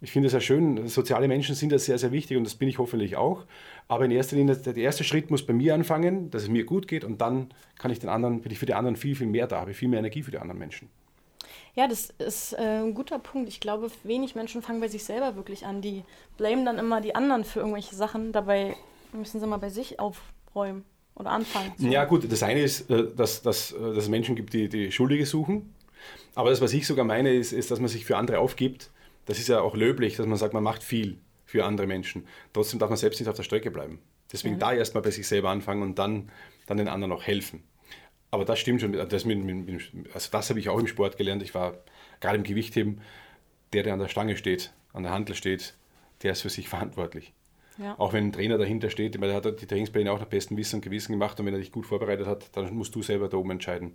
Ich 0.00 0.10
finde 0.10 0.26
es 0.26 0.32
ja 0.32 0.40
schön, 0.40 0.88
soziale 0.88 1.28
Menschen 1.28 1.54
sind 1.54 1.70
da 1.70 1.78
sehr, 1.78 1.96
sehr 1.96 2.10
wichtig 2.10 2.36
und 2.36 2.44
das 2.44 2.56
bin 2.56 2.68
ich 2.68 2.78
hoffentlich 2.78 3.16
auch. 3.16 3.46
Aber 3.88 4.04
in 4.04 4.10
erster 4.10 4.36
Linie, 4.36 4.56
der 4.56 4.76
erste 4.76 5.04
Schritt 5.04 5.30
muss 5.30 5.44
bei 5.44 5.52
mir 5.52 5.74
anfangen, 5.74 6.30
dass 6.30 6.42
es 6.42 6.48
mir 6.48 6.64
gut 6.64 6.88
geht 6.88 7.04
und 7.04 7.20
dann 7.20 7.52
kann 7.76 7.90
ich 7.90 7.98
den 7.98 8.08
anderen, 8.08 8.40
bin 8.40 8.52
ich 8.52 8.58
für 8.58 8.66
die 8.66 8.74
anderen 8.74 8.96
viel, 8.96 9.14
viel 9.14 9.26
mehr 9.26 9.46
da, 9.46 9.60
habe 9.60 9.74
viel 9.74 9.88
mehr 9.88 9.98
Energie 9.98 10.22
für 10.22 10.30
die 10.30 10.38
anderen 10.38 10.58
Menschen. 10.58 10.88
Ja, 11.74 11.88
das 11.88 12.10
ist 12.18 12.52
äh, 12.52 12.82
ein 12.82 12.94
guter 12.94 13.18
Punkt. 13.18 13.48
Ich 13.48 13.60
glaube, 13.60 13.90
wenig 14.04 14.34
Menschen 14.34 14.62
fangen 14.62 14.80
bei 14.80 14.88
sich 14.88 15.04
selber 15.04 15.36
wirklich 15.36 15.64
an. 15.64 15.80
Die 15.80 16.04
blamen 16.36 16.64
dann 16.64 16.78
immer 16.78 17.00
die 17.00 17.14
anderen 17.14 17.44
für 17.44 17.60
irgendwelche 17.60 17.94
Sachen. 17.94 18.32
Dabei 18.32 18.76
müssen 19.12 19.40
sie 19.40 19.46
mal 19.46 19.56
bei 19.56 19.70
sich 19.70 19.98
aufräumen 19.98 20.84
oder 21.14 21.30
anfangen. 21.30 21.72
Ja, 21.78 22.04
gut, 22.04 22.30
das 22.30 22.42
eine 22.42 22.62
ist, 22.62 22.90
äh, 22.90 23.08
dass, 23.14 23.42
dass, 23.42 23.72
äh, 23.72 23.78
dass 23.78 24.04
es 24.04 24.08
Menschen 24.08 24.36
gibt, 24.36 24.52
die, 24.52 24.68
die 24.68 24.92
Schuldige 24.92 25.26
suchen. 25.26 25.74
Aber 26.34 26.50
das, 26.50 26.60
was 26.60 26.72
ich 26.72 26.86
sogar 26.86 27.04
meine, 27.04 27.32
ist, 27.32 27.52
ist, 27.52 27.70
dass 27.70 27.80
man 27.80 27.88
sich 27.88 28.04
für 28.04 28.16
andere 28.16 28.38
aufgibt 28.38 28.90
das 29.26 29.38
ist 29.38 29.48
ja 29.48 29.60
auch 29.60 29.76
löblich, 29.76 30.16
dass 30.16 30.26
man 30.26 30.36
sagt, 30.36 30.54
man 30.54 30.62
macht 30.62 30.82
viel 30.82 31.18
für 31.52 31.66
andere 31.66 31.86
Menschen. 31.86 32.26
Trotzdem 32.54 32.78
darf 32.78 32.88
man 32.88 32.96
selbst 32.96 33.20
nicht 33.20 33.28
auf 33.28 33.36
der 33.36 33.42
Strecke 33.42 33.70
bleiben. 33.70 33.98
Deswegen 34.32 34.54
ja. 34.54 34.60
da 34.60 34.72
erstmal 34.72 35.02
bei 35.02 35.10
sich 35.10 35.28
selber 35.28 35.50
anfangen 35.50 35.82
und 35.82 35.98
dann, 35.98 36.30
dann 36.64 36.78
den 36.78 36.88
anderen 36.88 37.12
auch 37.12 37.22
helfen. 37.22 37.62
Aber 38.30 38.46
das 38.46 38.58
stimmt 38.58 38.80
schon. 38.80 38.94
Das, 38.94 39.26
mit, 39.26 39.44
mit, 39.44 39.92
also 40.14 40.30
das 40.32 40.48
habe 40.48 40.60
ich 40.60 40.70
auch 40.70 40.78
im 40.78 40.86
Sport 40.86 41.18
gelernt. 41.18 41.42
Ich 41.42 41.54
war 41.54 41.74
gerade 42.20 42.38
im 42.38 42.42
Gewichtheben, 42.42 43.02
der, 43.74 43.82
der 43.82 43.92
an 43.92 43.98
der 43.98 44.08
Stange 44.08 44.38
steht, 44.38 44.72
an 44.94 45.02
der 45.02 45.12
Handel 45.12 45.36
steht, 45.36 45.74
der 46.22 46.32
ist 46.32 46.40
für 46.40 46.48
sich 46.48 46.68
verantwortlich. 46.70 47.34
Ja. 47.76 47.98
Auch 47.98 48.14
wenn 48.14 48.28
ein 48.28 48.32
Trainer 48.32 48.56
dahinter 48.56 48.88
steht, 48.88 49.20
der 49.20 49.34
hat 49.34 49.60
die 49.60 49.66
Trainingspläne 49.66 50.10
auch 50.10 50.20
nach 50.20 50.26
bestem 50.26 50.56
Wissen 50.56 50.76
und 50.76 50.82
Gewissen 50.82 51.12
gemacht 51.12 51.38
und 51.38 51.44
wenn 51.44 51.52
er 51.52 51.60
dich 51.60 51.72
gut 51.72 51.84
vorbereitet 51.84 52.26
hat, 52.26 52.56
dann 52.56 52.74
musst 52.74 52.94
du 52.94 53.02
selber 53.02 53.28
da 53.28 53.36
oben 53.36 53.50
entscheiden, 53.50 53.94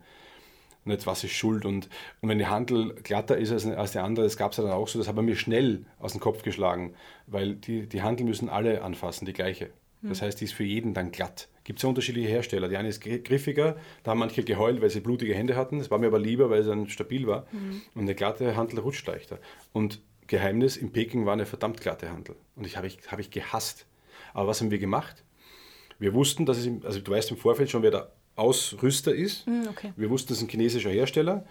und 0.87 0.93
jetzt 0.93 1.05
was 1.05 1.23
ist 1.25 1.33
schuld. 1.33 1.65
Und, 1.65 1.89
und 2.21 2.29
wenn 2.29 2.37
die 2.37 2.47
Handel 2.47 2.95
glatter 3.03 3.37
ist 3.37 3.51
als, 3.51 3.65
als 3.65 3.91
die 3.91 3.99
andere, 3.99 4.25
das 4.25 4.37
gab 4.37 4.51
es 4.51 4.57
ja 4.57 4.63
dann 4.63 4.71
auch 4.71 4.87
so, 4.87 4.97
das 4.97 5.09
hat 5.09 5.15
man 5.15 5.25
mir 5.25 5.35
schnell 5.35 5.85
aus 5.99 6.13
dem 6.13 6.21
Kopf 6.21 6.43
geschlagen, 6.43 6.93
weil 7.25 7.55
die, 7.55 7.87
die 7.87 8.01
Handel 8.01 8.25
müssen 8.25 8.47
alle 8.47 8.81
anfassen, 8.83 9.25
die 9.25 9.33
gleiche. 9.33 9.69
Das 10.01 10.21
hm. 10.21 10.27
heißt, 10.27 10.39
die 10.39 10.45
ist 10.45 10.53
für 10.53 10.63
jeden 10.63 10.93
dann 10.93 11.11
glatt. 11.11 11.49
Gibt 11.65 11.79
es 11.79 11.83
ja 11.83 11.89
unterschiedliche 11.89 12.29
Hersteller. 12.29 12.69
Die 12.69 12.77
eine 12.77 12.87
ist 12.87 13.01
griffiger, 13.01 13.75
da 14.03 14.11
haben 14.11 14.19
manche 14.19 14.43
geheult, 14.43 14.81
weil 14.81 14.89
sie 14.89 15.01
blutige 15.01 15.35
Hände 15.35 15.57
hatten. 15.57 15.79
Das 15.79 15.91
war 15.91 15.97
mir 15.97 16.07
aber 16.07 16.19
lieber, 16.19 16.49
weil 16.49 16.61
es 16.61 16.67
dann 16.67 16.87
stabil 16.87 17.27
war. 17.27 17.45
Mhm. 17.51 17.81
Und 17.93 18.01
eine 18.03 18.15
glatte 18.15 18.55
Handel 18.55 18.79
rutscht 18.79 19.05
leichter. 19.05 19.39
Und 19.73 19.99
Geheimnis, 20.27 20.77
in 20.77 20.93
Peking 20.93 21.25
war 21.25 21.33
eine 21.33 21.45
verdammt 21.45 21.81
glatte 21.81 22.09
Handel. 22.09 22.37
Und 22.55 22.65
ich 22.65 22.77
habe 22.77 22.87
ich, 22.87 22.99
hab 23.09 23.19
ich 23.19 23.31
gehasst. 23.31 23.85
Aber 24.33 24.47
was 24.47 24.61
haben 24.61 24.71
wir 24.71 24.79
gemacht? 24.79 25.25
Wir 25.99 26.13
wussten, 26.13 26.45
dass 26.45 26.57
es, 26.57 26.69
also 26.85 27.01
du 27.01 27.11
weißt 27.11 27.31
im 27.31 27.37
Vorfeld 27.37 27.69
schon, 27.69 27.83
wer 27.83 27.91
der 27.91 28.11
Ausrüster 28.37 29.13
ist. 29.13 29.45
Hm, 29.45 29.67
okay. 29.69 29.93
Wir 29.95 30.09
wussten, 30.09 30.29
das 30.29 30.37
ist 30.37 30.43
ein 30.43 30.49
chinesischer 30.49 30.89
Hersteller 30.89 31.45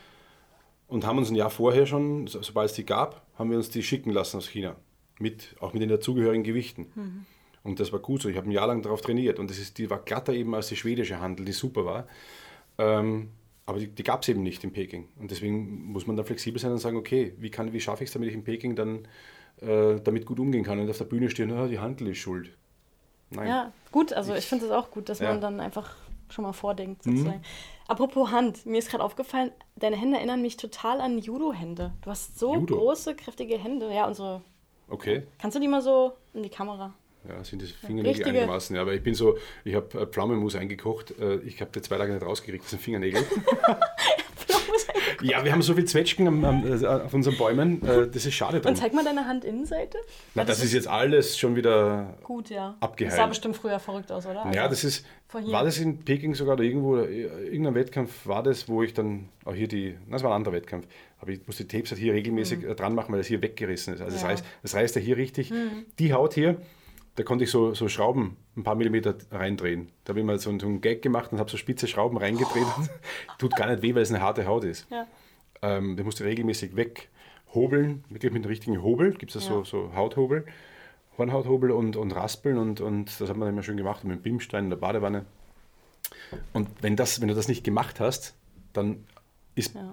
und 0.88 1.04
haben 1.04 1.18
uns 1.18 1.30
ein 1.30 1.34
Jahr 1.34 1.50
vorher 1.50 1.86
schon, 1.86 2.26
sobald 2.26 2.70
es 2.70 2.76
die 2.76 2.86
gab, 2.86 3.26
haben 3.38 3.50
wir 3.50 3.56
uns 3.56 3.70
die 3.70 3.82
schicken 3.82 4.10
lassen 4.10 4.38
aus 4.38 4.48
China. 4.48 4.76
Mit, 5.18 5.56
auch 5.60 5.72
mit 5.72 5.82
den 5.82 5.88
dazugehörigen 5.88 6.44
Gewichten. 6.44 6.86
Mhm. 6.94 7.26
Und 7.62 7.80
das 7.80 7.90
war 7.92 7.98
gut 7.98 8.22
so. 8.22 8.28
Ich 8.28 8.36
habe 8.36 8.48
ein 8.48 8.52
Jahr 8.52 8.66
lang 8.66 8.82
darauf 8.82 9.00
trainiert 9.00 9.38
und 9.38 9.50
das 9.50 9.58
ist, 9.58 9.78
die 9.78 9.90
war 9.90 9.98
glatter 9.98 10.32
eben 10.32 10.54
als 10.54 10.68
die 10.68 10.76
schwedische 10.76 11.20
Handel, 11.20 11.46
die 11.46 11.52
super 11.52 11.84
war. 11.84 12.06
Ähm, 12.78 13.30
aber 13.64 13.80
die, 13.80 13.88
die 13.88 14.04
gab 14.04 14.22
es 14.22 14.28
eben 14.28 14.42
nicht 14.42 14.62
in 14.62 14.72
Peking. 14.72 15.08
Und 15.18 15.30
deswegen 15.30 15.86
muss 15.86 16.06
man 16.06 16.16
da 16.16 16.22
flexibel 16.22 16.60
sein 16.60 16.70
und 16.70 16.78
sagen, 16.78 16.96
okay, 16.96 17.34
wie, 17.38 17.50
wie 17.50 17.80
schaffe 17.80 18.04
ich 18.04 18.10
es, 18.10 18.12
damit 18.12 18.28
ich 18.28 18.34
in 18.34 18.44
Peking 18.44 18.76
dann 18.76 19.08
äh, 19.60 20.00
damit 20.00 20.26
gut 20.26 20.38
umgehen 20.38 20.62
kann 20.62 20.78
und 20.78 20.88
auf 20.88 20.98
der 20.98 21.06
Bühne 21.06 21.30
stehen, 21.30 21.50
oh, 21.50 21.66
die 21.66 21.80
Handel 21.80 22.08
ist 22.08 22.18
schuld. 22.18 22.50
Nein. 23.30 23.48
Ja, 23.48 23.72
gut, 23.90 24.12
also 24.12 24.32
ich, 24.32 24.40
ich 24.40 24.46
finde 24.46 24.66
es 24.66 24.70
auch 24.70 24.90
gut, 24.90 25.08
dass 25.08 25.18
ja. 25.18 25.30
man 25.30 25.40
dann 25.40 25.58
einfach 25.58 25.96
schon 26.28 26.44
mal 26.44 26.52
vordenkt, 26.52 27.04
mhm. 27.06 27.10
sozusagen. 27.10 27.38
Mhm. 27.38 27.44
Apropos 27.88 28.30
Hand, 28.30 28.66
mir 28.66 28.78
ist 28.78 28.90
gerade 28.90 29.04
aufgefallen, 29.04 29.52
deine 29.76 29.96
Hände 29.96 30.16
erinnern 30.16 30.42
mich 30.42 30.56
total 30.56 31.00
an 31.00 31.18
Judo-Hände. 31.18 31.92
Du 32.02 32.10
hast 32.10 32.38
so 32.38 32.54
Judo. 32.54 32.76
große, 32.76 33.14
kräftige 33.14 33.58
Hände. 33.58 33.92
Ja, 33.92 34.06
unsere. 34.06 34.42
Okay. 34.88 35.22
Kannst 35.38 35.56
du 35.56 35.60
die 35.60 35.68
mal 35.68 35.82
so 35.82 36.12
in 36.34 36.42
die 36.42 36.48
Kamera? 36.48 36.94
Ja, 37.28 37.42
sind 37.42 37.62
die 37.62 37.66
Fingernägel 37.66 38.08
Richtige. 38.08 38.30
einigermaßen. 38.30 38.76
Ja, 38.76 38.82
aber 38.82 38.94
ich 38.94 39.02
bin 39.02 39.14
so, 39.14 39.36
ich 39.64 39.74
habe 39.74 40.00
äh, 40.00 40.06
Pflaumenmus 40.06 40.54
eingekocht. 40.54 41.18
Äh, 41.18 41.38
ich 41.38 41.60
habe 41.60 41.70
die 41.72 41.82
zwei 41.82 41.98
Tage 41.98 42.12
nicht 42.12 42.24
rausgekriegt, 42.24 42.64
das 42.64 42.70
sind 42.70 42.82
Fingernägel. 42.82 43.24
Ja, 45.22 45.44
wir 45.44 45.52
haben 45.52 45.62
so 45.62 45.74
viel 45.74 45.84
Zwetschgen 45.84 46.28
am, 46.28 46.44
am, 46.44 46.82
äh, 46.82 46.86
auf 46.86 47.14
unseren 47.14 47.36
Bäumen. 47.36 47.82
Äh, 47.86 48.08
das 48.08 48.26
ist 48.26 48.34
schade 48.34 48.60
drum. 48.60 48.70
Und 48.70 48.76
zeig 48.76 48.92
mal 48.92 49.04
deine 49.04 49.26
Handinnenseite. 49.26 49.98
Na, 50.34 50.44
das, 50.44 50.58
das 50.58 50.66
ist 50.66 50.72
jetzt 50.74 50.88
alles 50.88 51.38
schon 51.38 51.56
wieder 51.56 52.14
gut, 52.22 52.50
ja. 52.50 52.76
abgeheilt. 52.80 53.12
Das 53.12 53.18
sah 53.18 53.26
bestimmt 53.26 53.56
früher 53.56 53.78
verrückt 53.78 54.12
aus, 54.12 54.26
oder? 54.26 54.44
Also 54.44 54.56
ja, 54.56 54.68
das 54.68 54.84
ist. 54.84 55.04
War 55.32 55.64
das 55.64 55.78
in 55.78 55.98
Peking 56.04 56.34
sogar 56.34 56.54
oder 56.54 56.62
irgendwo, 56.62 56.98
irgendein 56.98 57.74
Wettkampf 57.74 58.26
war 58.26 58.42
das, 58.42 58.68
wo 58.68 58.82
ich 58.82 58.94
dann 58.94 59.28
auch 59.44 59.54
hier 59.54 59.68
die, 59.68 59.96
das 60.08 60.22
war 60.22 60.30
ein 60.30 60.36
anderer 60.36 60.54
Wettkampf, 60.54 60.86
aber 61.20 61.32
ich 61.32 61.46
musste 61.46 61.64
die 61.64 61.76
Tapes 61.76 61.90
halt 61.90 62.00
hier 62.00 62.14
regelmäßig 62.14 62.60
mhm. 62.60 62.76
dran 62.76 62.94
machen, 62.94 63.12
weil 63.12 63.18
das 63.18 63.26
hier 63.26 63.42
weggerissen 63.42 63.94
ist. 63.94 64.00
Also 64.00 64.16
ja. 64.16 64.22
das, 64.22 64.30
reißt, 64.30 64.44
das 64.62 64.74
reißt 64.74 64.96
ja 64.96 65.02
hier 65.02 65.16
richtig. 65.16 65.50
Mhm. 65.50 65.84
Die 65.98 66.12
Haut 66.12 66.34
hier, 66.34 66.56
da 67.16 67.22
konnte 67.22 67.44
ich 67.44 67.50
so, 67.50 67.74
so 67.74 67.88
Schrauben 67.88 68.36
ein 68.56 68.62
paar 68.62 68.74
Millimeter 68.74 69.16
reindrehen. 69.30 69.88
Da 70.04 70.10
habe 70.10 70.20
ich 70.20 70.26
mal 70.26 70.38
so 70.38 70.50
einen, 70.50 70.80
Gag 70.82 71.02
gemacht 71.02 71.32
und 71.32 71.38
habe 71.38 71.50
so 71.50 71.56
spitze 71.56 71.88
Schrauben 71.88 72.18
reingedreht. 72.18 72.66
Tut 73.38 73.56
gar 73.56 73.68
nicht 73.68 73.82
weh, 73.82 73.94
weil 73.94 74.02
es 74.02 74.10
eine 74.10 74.20
harte 74.20 74.46
Haut 74.46 74.64
ist. 74.64 74.86
Ja. 74.90 75.06
Ähm, 75.62 75.96
der 75.96 76.04
musste 76.04 76.24
regelmäßig 76.24 76.76
weghobeln, 76.76 78.04
wirklich 78.10 78.32
mit 78.32 78.44
dem 78.44 78.48
richtigen 78.48 78.82
Hobel. 78.82 79.14
Gibt 79.14 79.34
es 79.34 79.44
ja. 79.44 79.50
so, 79.50 79.64
so 79.64 79.94
Hauthobel, 79.94 80.44
Hornhauthobel 81.16 81.70
und, 81.70 81.96
und 81.96 82.12
Raspeln 82.12 82.58
und, 82.58 82.82
und 82.82 83.18
das 83.18 83.30
hat 83.30 83.36
man 83.36 83.48
immer 83.48 83.62
schön 83.62 83.78
gemacht 83.78 84.04
mit 84.04 84.18
dem 84.18 84.22
Bimstein 84.22 84.64
in 84.64 84.70
der 84.70 84.76
Badewanne. 84.76 85.24
Und 86.52 86.68
wenn, 86.82 86.96
das, 86.96 87.22
wenn 87.22 87.28
du 87.28 87.34
das 87.34 87.48
nicht 87.48 87.64
gemacht 87.64 87.98
hast, 87.98 88.34
dann 88.74 89.04
ist 89.54 89.74
ja. 89.74 89.92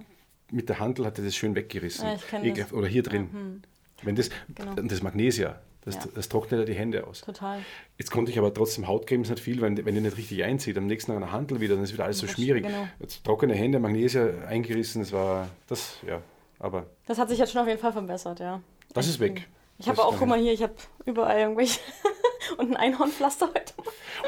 mit 0.51 0.67
der 0.67 0.79
Handel 0.79 1.05
hat 1.05 1.17
er 1.17 1.23
das 1.23 1.35
schön 1.35 1.55
weggerissen. 1.55 2.05
Ja, 2.43 2.65
Oder 2.73 2.87
hier 2.87 3.03
drin. 3.03 3.29
Ja, 3.31 3.39
hm. 3.39 3.61
Wenn 4.01 4.15
das, 4.15 4.29
genau. 4.53 4.73
das 4.75 5.01
Magnesia, 5.01 5.61
das, 5.85 5.95
ja. 5.95 6.01
das 6.13 6.29
trocknet 6.29 6.61
ja 6.61 6.65
die 6.65 6.73
Hände 6.73 7.05
aus. 7.05 7.21
Total. 7.21 7.59
Jetzt 7.97 8.11
konnte 8.11 8.31
ich 8.31 8.37
aber 8.37 8.53
trotzdem 8.53 8.87
Hautcreme 8.87 9.23
ist 9.23 9.29
nicht 9.29 9.41
viel, 9.41 9.61
wenn, 9.61 9.85
wenn 9.85 9.95
die 9.95 10.01
nicht 10.01 10.17
richtig 10.17 10.43
einzieht. 10.43 10.77
Am 10.77 10.87
nächsten 10.87 11.11
Tag 11.11 11.17
an 11.17 11.23
der 11.23 11.31
Handel 11.31 11.59
wieder, 11.59 11.75
dann 11.75 11.83
ist 11.83 11.93
wieder 11.93 12.05
alles 12.05 12.19
so 12.19 12.27
schmierig. 12.27 12.63
Genau. 12.63 12.87
Trockene 13.23 13.53
Hände, 13.53 13.79
Magnesia 13.79 14.29
eingerissen, 14.47 15.01
das 15.01 15.11
war 15.11 15.49
das, 15.67 15.97
ja. 16.07 16.21
Aber 16.59 16.85
das 17.05 17.17
hat 17.17 17.29
sich 17.29 17.39
jetzt 17.39 17.51
schon 17.51 17.61
auf 17.61 17.67
jeden 17.67 17.79
Fall 17.79 17.91
verbessert, 17.91 18.39
ja. 18.39 18.61
Das 18.93 19.07
ist 19.07 19.19
weg. 19.19 19.47
Ich 19.77 19.89
habe 19.89 20.03
auch, 20.03 20.17
guck 20.17 20.27
mal 20.27 20.39
hier, 20.39 20.53
ich 20.53 20.63
habe 20.63 20.75
überall 21.05 21.39
irgendwelche 21.39 21.79
und 22.57 22.71
ein 22.71 22.77
Einhornpflaster 22.77 23.49
heute. 23.49 23.73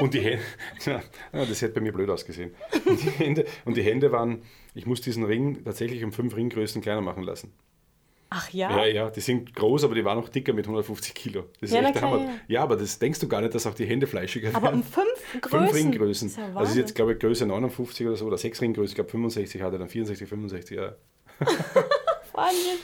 Und 0.00 0.12
die 0.12 0.20
Hände, 0.20 0.42
ja, 0.84 1.02
das 1.32 1.62
hätte 1.62 1.74
bei 1.74 1.80
mir 1.80 1.92
blöd 1.92 2.10
ausgesehen. 2.10 2.54
Und 2.84 3.02
die 3.02 3.10
Hände, 3.10 3.46
und 3.64 3.76
die 3.76 3.82
Hände 3.82 4.12
waren, 4.12 4.42
ich 4.74 4.86
muss 4.86 5.00
diesen 5.00 5.24
Ring 5.24 5.64
tatsächlich 5.64 6.04
um 6.04 6.12
fünf 6.12 6.36
Ringgrößen 6.36 6.82
kleiner 6.82 7.00
machen 7.00 7.22
lassen. 7.22 7.52
Ach 8.28 8.50
ja? 8.50 8.70
Ja, 8.70 8.86
ja, 8.86 9.10
die 9.10 9.20
sind 9.20 9.54
groß, 9.54 9.84
aber 9.84 9.94
die 9.94 10.04
waren 10.04 10.18
noch 10.18 10.28
dicker 10.28 10.52
mit 10.52 10.64
150 10.64 11.14
Kilo. 11.14 11.44
Das 11.60 11.70
ist 11.70 11.76
ja, 11.76 11.82
echt 11.82 12.02
Hammer. 12.02 12.28
Ja, 12.48 12.62
aber 12.62 12.76
das 12.76 12.98
denkst 12.98 13.20
du 13.20 13.28
gar 13.28 13.40
nicht, 13.40 13.54
dass 13.54 13.66
auch 13.66 13.74
die 13.74 13.86
Hände 13.86 14.06
fleischiger 14.06 14.52
werden. 14.52 14.56
Aber 14.56 14.72
um 14.72 14.82
fünf 14.82 15.40
Größen? 15.40 15.68
Fünf 15.68 15.74
Ringgrößen. 15.74 16.32
Ja 16.36 16.54
also 16.54 16.72
ist 16.72 16.76
jetzt, 16.76 16.94
glaube 16.94 17.12
ich, 17.12 17.20
Größe 17.20 17.46
59 17.46 18.06
oder 18.06 18.16
so, 18.16 18.26
oder 18.26 18.36
sechs 18.36 18.60
Ringgrößen. 18.60 18.92
Ich 18.92 18.94
glaube, 18.96 19.10
65 19.10 19.62
hatte 19.62 19.78
dann 19.78 19.88
64, 19.88 20.28
65, 20.28 20.76
ja. 20.76 20.96
Wahnsinn. 22.32 22.78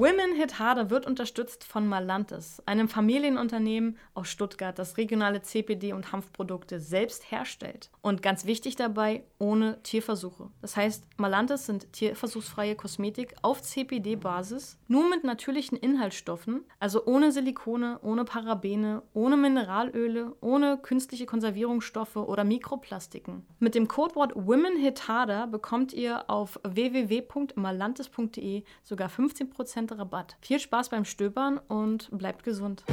Women 0.00 0.36
Hit 0.36 0.60
Harder 0.60 0.90
wird 0.90 1.08
unterstützt 1.08 1.64
von 1.64 1.88
Malantis, 1.88 2.62
einem 2.66 2.88
Familienunternehmen 2.88 3.98
aus 4.14 4.28
Stuttgart, 4.28 4.78
das 4.78 4.96
regionale 4.96 5.42
CPD 5.42 5.92
und 5.92 6.12
Hanfprodukte 6.12 6.78
selbst 6.78 7.32
herstellt. 7.32 7.90
Und 8.00 8.22
ganz 8.22 8.46
wichtig 8.46 8.76
dabei, 8.76 9.24
ohne 9.40 9.82
Tierversuche. 9.82 10.50
Das 10.60 10.76
heißt, 10.76 11.02
Malantis 11.16 11.66
sind 11.66 11.92
tierversuchsfreie 11.92 12.76
Kosmetik 12.76 13.34
auf 13.42 13.60
CPD-Basis, 13.60 14.78
nur 14.86 15.10
mit 15.10 15.24
natürlichen 15.24 15.76
Inhaltsstoffen, 15.76 16.64
also 16.78 17.04
ohne 17.04 17.32
Silikone, 17.32 17.98
ohne 18.00 18.24
Parabene, 18.24 19.02
ohne 19.14 19.36
Mineralöle, 19.36 20.36
ohne 20.40 20.78
künstliche 20.78 21.26
Konservierungsstoffe 21.26 22.14
oder 22.14 22.44
Mikroplastiken. 22.44 23.44
Mit 23.58 23.74
dem 23.74 23.88
Codewort 23.88 24.30
Women 24.36 24.76
Hit 24.76 25.08
Harder 25.08 25.48
bekommt 25.48 25.92
ihr 25.92 26.30
auf 26.30 26.60
www.malantis.de 26.62 28.62
sogar 28.84 29.08
15% 29.08 29.87
Rabatt. 29.92 30.36
Viel 30.40 30.60
Spaß 30.60 30.88
beim 30.88 31.04
Stöbern 31.04 31.58
und 31.68 32.08
bleibt 32.10 32.44
gesund. 32.44 32.84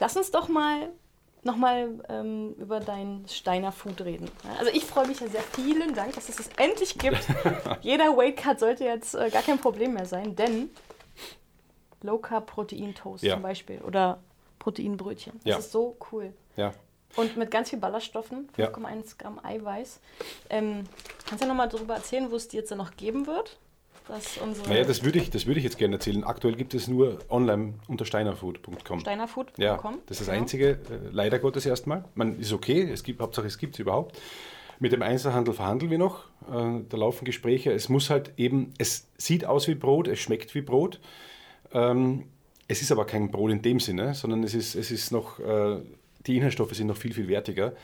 Lass 0.00 0.16
uns 0.16 0.30
doch 0.30 0.48
mal 0.48 0.90
nochmal 1.44 2.02
ähm, 2.08 2.54
über 2.58 2.80
dein 2.80 3.26
Steiner 3.28 3.70
Food 3.70 4.00
reden. 4.00 4.30
Also 4.58 4.70
ich 4.72 4.84
freue 4.84 5.06
mich 5.06 5.20
ja 5.20 5.28
sehr. 5.28 5.42
Vielen 5.42 5.94
Dank, 5.94 6.14
dass 6.14 6.28
es 6.28 6.40
es 6.40 6.48
endlich 6.56 6.98
gibt. 6.98 7.26
Jeder 7.82 8.16
Weightcut 8.16 8.58
sollte 8.58 8.84
jetzt 8.84 9.14
äh, 9.14 9.30
gar 9.30 9.42
kein 9.42 9.58
Problem 9.58 9.94
mehr 9.94 10.06
sein, 10.06 10.34
denn 10.34 10.70
Low 12.02 12.18
Carb 12.18 12.46
Protein 12.46 12.94
Toast 12.94 13.24
ja. 13.24 13.34
zum 13.34 13.42
Beispiel 13.42 13.80
oder 13.80 14.20
Proteinbrötchen. 14.58 15.34
Das 15.44 15.44
ja. 15.44 15.58
ist 15.58 15.72
so 15.72 15.96
cool. 16.10 16.32
Ja. 16.56 16.72
Und 17.16 17.36
mit 17.36 17.50
ganz 17.50 17.70
viel 17.70 17.78
Ballaststoffen, 17.78 18.48
5,1 18.56 18.58
ja. 18.58 19.02
Gramm 19.18 19.40
Eiweiß. 19.42 20.00
Ähm, 20.50 20.84
kannst 21.26 21.42
du 21.42 21.46
ja 21.46 21.52
nochmal 21.52 21.68
darüber 21.68 21.94
erzählen, 21.94 22.30
wo 22.30 22.36
es 22.36 22.48
die 22.48 22.56
jetzt 22.56 22.74
noch 22.74 22.96
geben 22.96 23.26
wird? 23.26 23.58
Das 24.08 24.36
unsere 24.36 24.68
Naja, 24.68 24.84
das 24.84 25.02
würde 25.02 25.18
ich, 25.18 25.30
das 25.30 25.46
würde 25.46 25.58
ich 25.58 25.64
jetzt 25.64 25.78
gerne 25.78 25.96
erzählen. 25.96 26.24
Aktuell 26.24 26.54
gibt 26.56 26.74
es 26.74 26.88
nur 26.88 27.20
online 27.30 27.74
unter 27.88 28.04
steinerfood.com. 28.04 29.00
Steinerfood.com. 29.00 29.62
Ja, 29.64 29.78
das 30.06 30.20
ist 30.20 30.28
das 30.28 30.34
Einzige, 30.34 30.72
äh, 30.72 30.78
leider 31.10 31.38
Gottes 31.38 31.64
erstmal. 31.64 32.04
Man 32.14 32.38
ist 32.38 32.52
okay, 32.52 32.82
es 32.82 33.02
gibt, 33.02 33.22
Hauptsache 33.22 33.46
es 33.46 33.56
gibt 33.56 33.74
es 33.74 33.78
überhaupt. 33.78 34.20
Mit 34.78 34.92
dem 34.92 35.00
Einzelhandel 35.00 35.54
verhandeln 35.54 35.90
wir 35.90 35.98
noch, 35.98 36.24
äh, 36.52 36.82
da 36.86 36.96
laufen 36.96 37.24
Gespräche. 37.24 37.72
Es 37.72 37.88
muss 37.88 38.10
halt 38.10 38.32
eben, 38.36 38.74
es 38.76 39.08
sieht 39.16 39.46
aus 39.46 39.68
wie 39.68 39.74
Brot, 39.74 40.08
es 40.08 40.18
schmeckt 40.18 40.54
wie 40.54 40.60
Brot. 40.60 41.00
Ähm, 41.72 42.26
es 42.68 42.82
ist 42.82 42.92
aber 42.92 43.06
kein 43.06 43.30
Brot 43.30 43.52
in 43.52 43.62
dem 43.62 43.80
Sinne, 43.80 44.14
sondern 44.14 44.42
es 44.42 44.54
ist, 44.54 44.74
es 44.74 44.90
ist 44.90 45.12
noch, 45.12 45.38
äh, 45.38 45.80
die 46.26 46.36
Inhaltsstoffe 46.36 46.74
sind 46.74 46.86
noch 46.86 46.96
viel, 46.96 47.12
viel 47.12 47.28
wertiger, 47.28 47.74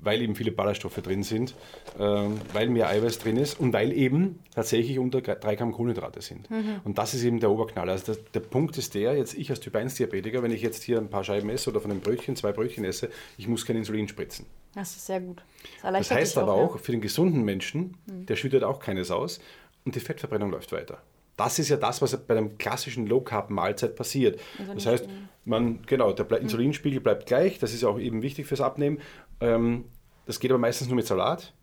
weil 0.00 0.22
eben 0.22 0.34
viele 0.34 0.52
Ballaststoffe 0.52 1.00
drin 1.02 1.22
sind, 1.22 1.54
ähm, 1.98 2.40
weil 2.52 2.68
mehr 2.68 2.88
Eiweiß 2.88 3.18
drin 3.18 3.36
ist 3.36 3.58
und 3.58 3.72
weil 3.72 3.92
eben 3.92 4.38
tatsächlich 4.54 4.98
unter 4.98 5.20
3 5.20 5.56
Gramm 5.56 5.72
Kohlenhydrate 5.72 6.22
sind. 6.22 6.48
Und 6.84 6.98
das 6.98 7.14
ist 7.14 7.24
eben 7.24 7.40
der 7.40 7.50
Oberknaller. 7.50 7.92
Also 7.92 8.12
der, 8.12 8.22
der 8.34 8.40
Punkt 8.40 8.78
ist 8.78 8.94
der, 8.94 9.16
jetzt 9.16 9.34
ich 9.34 9.50
als 9.50 9.60
Typ 9.60 9.74
1 9.74 9.94
Diabetiker, 9.96 10.42
wenn 10.42 10.52
ich 10.52 10.62
jetzt 10.62 10.84
hier 10.84 10.98
ein 10.98 11.10
paar 11.10 11.24
Scheiben 11.24 11.50
esse 11.50 11.70
oder 11.70 11.80
von 11.80 11.90
einem 11.90 12.00
Brötchen, 12.00 12.36
zwei 12.36 12.52
Brötchen 12.52 12.84
esse, 12.84 13.10
ich 13.36 13.48
muss 13.48 13.66
kein 13.66 13.76
Insulin 13.76 14.06
spritzen. 14.06 14.46
Das 14.74 14.94
ist 14.94 15.06
sehr 15.06 15.20
gut. 15.20 15.42
Das, 15.82 15.92
Das 15.92 16.10
heißt 16.10 16.38
aber 16.38 16.56
ja. 16.56 16.62
auch, 16.62 16.78
für 16.78 16.92
den 16.92 17.00
gesunden 17.00 17.42
Menschen, 17.42 17.96
der 18.06 18.36
schüttet 18.36 18.62
auch 18.62 18.78
keines 18.78 19.10
aus 19.10 19.40
und 19.84 19.94
die 19.96 20.00
Fettverbrennung 20.00 20.50
läuft 20.50 20.70
weiter. 20.70 20.98
Das 21.36 21.60
ist 21.60 21.68
ja 21.68 21.76
das, 21.76 22.02
was 22.02 22.16
bei 22.26 22.36
einem 22.36 22.58
klassischen 22.58 23.06
Low-Carb-Mahlzeit 23.06 23.94
passiert. 23.94 24.40
Das 24.74 24.86
heißt, 24.86 25.08
man, 25.48 25.80
genau, 25.86 26.12
der 26.12 26.28
Ble- 26.28 26.38
Insulinspiegel 26.38 27.00
bleibt 27.00 27.26
gleich, 27.26 27.58
das 27.58 27.74
ist 27.74 27.84
auch 27.84 27.98
eben 27.98 28.22
wichtig 28.22 28.46
fürs 28.46 28.60
Abnehmen. 28.60 28.98
Ähm, 29.40 29.84
das 30.26 30.40
geht 30.40 30.50
aber 30.50 30.58
meistens 30.58 30.88
nur 30.88 30.96
mit 30.96 31.06
Salat 31.06 31.54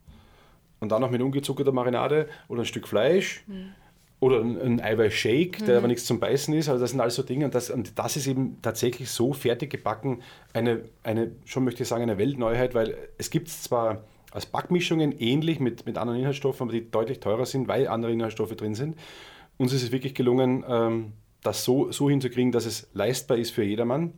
und 0.79 0.91
dann 0.91 1.01
noch 1.01 1.11
mit 1.11 1.21
ungezuckerter 1.21 1.71
Marinade 1.71 2.27
oder 2.47 2.61
ein 2.63 2.65
Stück 2.65 2.88
Fleisch 2.88 3.45
oder 4.19 4.39
ein, 4.39 4.59
ein 4.59 4.81
Eiweißshake, 4.81 5.63
der 5.65 5.77
aber 5.77 5.88
nichts 5.88 6.05
zum 6.05 6.19
Beißen 6.19 6.53
ist. 6.53 6.67
Also 6.67 6.81
das 6.81 6.91
sind 6.91 6.99
alles 6.99 7.15
so 7.15 7.23
Dinge 7.23 7.45
und 7.45 7.53
das, 7.53 7.69
und 7.69 7.99
das 7.99 8.17
ist 8.17 8.27
eben 8.27 8.57
tatsächlich 8.61 9.09
so 9.11 9.33
fertig 9.33 9.69
gebacken, 9.69 10.21
eine, 10.53 10.86
eine, 11.03 11.31
schon 11.45 11.63
möchte 11.63 11.83
ich 11.83 11.89
sagen, 11.89 12.03
eine 12.03 12.17
Weltneuheit, 12.17 12.73
weil 12.73 12.97
es 13.17 13.29
gibt 13.29 13.49
es 13.49 13.61
zwar 13.61 14.03
als 14.31 14.47
Backmischungen 14.47 15.11
ähnlich 15.19 15.59
mit, 15.59 15.86
mit 15.86 15.97
anderen 15.97 16.19
Inhaltsstoffen, 16.19 16.63
aber 16.63 16.71
die 16.71 16.89
deutlich 16.89 17.19
teurer 17.19 17.45
sind, 17.45 17.67
weil 17.67 17.88
andere 17.88 18.11
Inhaltsstoffe 18.11 18.55
drin 18.55 18.75
sind. 18.75 18.97
Uns 19.57 19.71
ist 19.71 19.83
es 19.83 19.91
wirklich 19.91 20.15
gelungen, 20.15 20.65
ähm, 20.67 21.13
das 21.46 21.64
so, 21.64 21.91
so 21.91 22.10
hinzukriegen, 22.10 22.52
dass 22.52 22.66
es 22.66 22.88
leistbar 22.93 23.38
ist 23.38 23.52
für 23.52 23.64
jedermann 23.64 24.14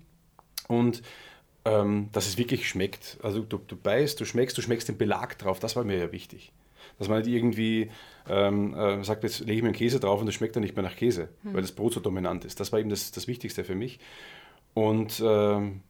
und 0.68 1.02
ähm, 1.66 2.10
dass 2.12 2.28
es 2.28 2.38
wirklich 2.38 2.68
schmeckt. 2.68 3.18
Also 3.22 3.42
du, 3.42 3.58
du 3.58 3.76
beißt, 3.76 4.20
du 4.20 4.26
schmeckst, 4.26 4.58
du 4.58 4.62
schmeckst 4.62 4.88
den 4.88 4.98
Belag 4.98 5.38
drauf, 5.38 5.60
das 5.60 5.76
war 5.76 5.84
mir 5.84 5.98
ja 5.98 6.12
wichtig. 6.12 6.52
Dass 6.98 7.10
man 7.10 7.20
nicht 7.22 7.28
irgendwie 7.28 7.92
ähm, 8.28 8.74
äh, 8.74 9.04
sagt, 9.04 9.24
jetzt 9.24 9.42
lege 9.42 9.54
ich 9.54 9.62
mir 9.62 9.70
einen 9.70 9.76
Käse 9.76 10.00
drauf 10.00 10.20
und 10.20 10.26
das 10.26 10.36
schmeckt 10.36 10.56
dann 10.56 10.64
nicht 10.64 10.76
mehr 10.76 10.84
nach 10.84 10.96
Käse, 10.96 11.30
weil 11.44 11.62
das 11.62 11.74
Brot 11.74 11.94
so 11.94 12.00
dominant 12.00 12.46
ist. 12.46 12.60
Das 12.60 12.72
war 12.72 12.80
eben 12.80 12.90
das, 12.90 13.12
das 13.12 13.28
Wichtigste 13.28 13.64
für 13.64 13.76
mich. 13.76 14.00
Und 14.74 15.22
ähm, 15.24 15.82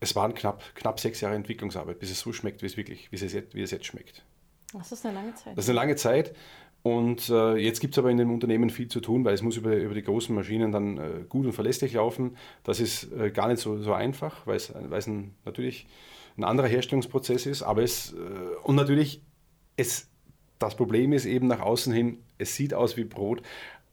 es 0.00 0.14
waren 0.14 0.34
knapp, 0.34 0.62
knapp 0.74 1.00
sechs 1.00 1.20
Jahre 1.20 1.36
Entwicklungsarbeit, 1.36 1.98
bis 1.98 2.10
es 2.10 2.20
so 2.20 2.32
schmeckt, 2.32 2.62
wie 2.62 2.66
es 2.66 2.76
wirklich, 2.76 3.10
wie 3.10 3.16
es 3.16 3.32
jetzt, 3.32 3.54
wie 3.54 3.62
es 3.62 3.70
jetzt 3.70 3.86
schmeckt. 3.86 4.24
Das 4.72 4.90
ist 4.92 5.04
eine 5.04 5.14
lange 5.14 5.34
Zeit. 5.34 5.56
Das 5.56 5.64
ist 5.64 5.70
eine 5.70 5.76
lange 5.76 5.96
Zeit. 5.96 6.34
Und 6.82 7.28
äh, 7.28 7.56
jetzt 7.56 7.80
gibt 7.80 7.94
es 7.94 7.98
aber 7.98 8.10
in 8.10 8.16
dem 8.16 8.32
Unternehmen 8.32 8.68
viel 8.68 8.88
zu 8.88 9.00
tun, 9.00 9.24
weil 9.24 9.34
es 9.34 9.42
muss 9.42 9.56
über, 9.56 9.76
über 9.76 9.94
die 9.94 10.02
großen 10.02 10.34
Maschinen 10.34 10.72
dann 10.72 10.98
äh, 10.98 11.24
gut 11.28 11.46
und 11.46 11.52
verlässlich 11.52 11.92
laufen. 11.92 12.36
Das 12.64 12.80
ist 12.80 13.12
äh, 13.12 13.30
gar 13.30 13.48
nicht 13.48 13.60
so, 13.60 13.78
so 13.78 13.92
einfach, 13.92 14.46
weil 14.46 14.56
es, 14.56 14.72
natürlich 15.44 15.86
ein 16.36 16.44
anderer 16.44 16.66
Herstellungsprozess 16.66 17.46
ist. 17.46 17.62
Aber 17.62 17.82
es, 17.82 18.12
äh, 18.12 18.16
und 18.64 18.74
natürlich, 18.74 19.22
es, 19.76 20.08
das 20.58 20.76
Problem 20.76 21.12
ist 21.12 21.24
eben 21.24 21.46
nach 21.46 21.60
außen 21.60 21.92
hin, 21.92 22.18
es 22.38 22.56
sieht 22.56 22.74
aus 22.74 22.96
wie 22.96 23.04
Brot. 23.04 23.42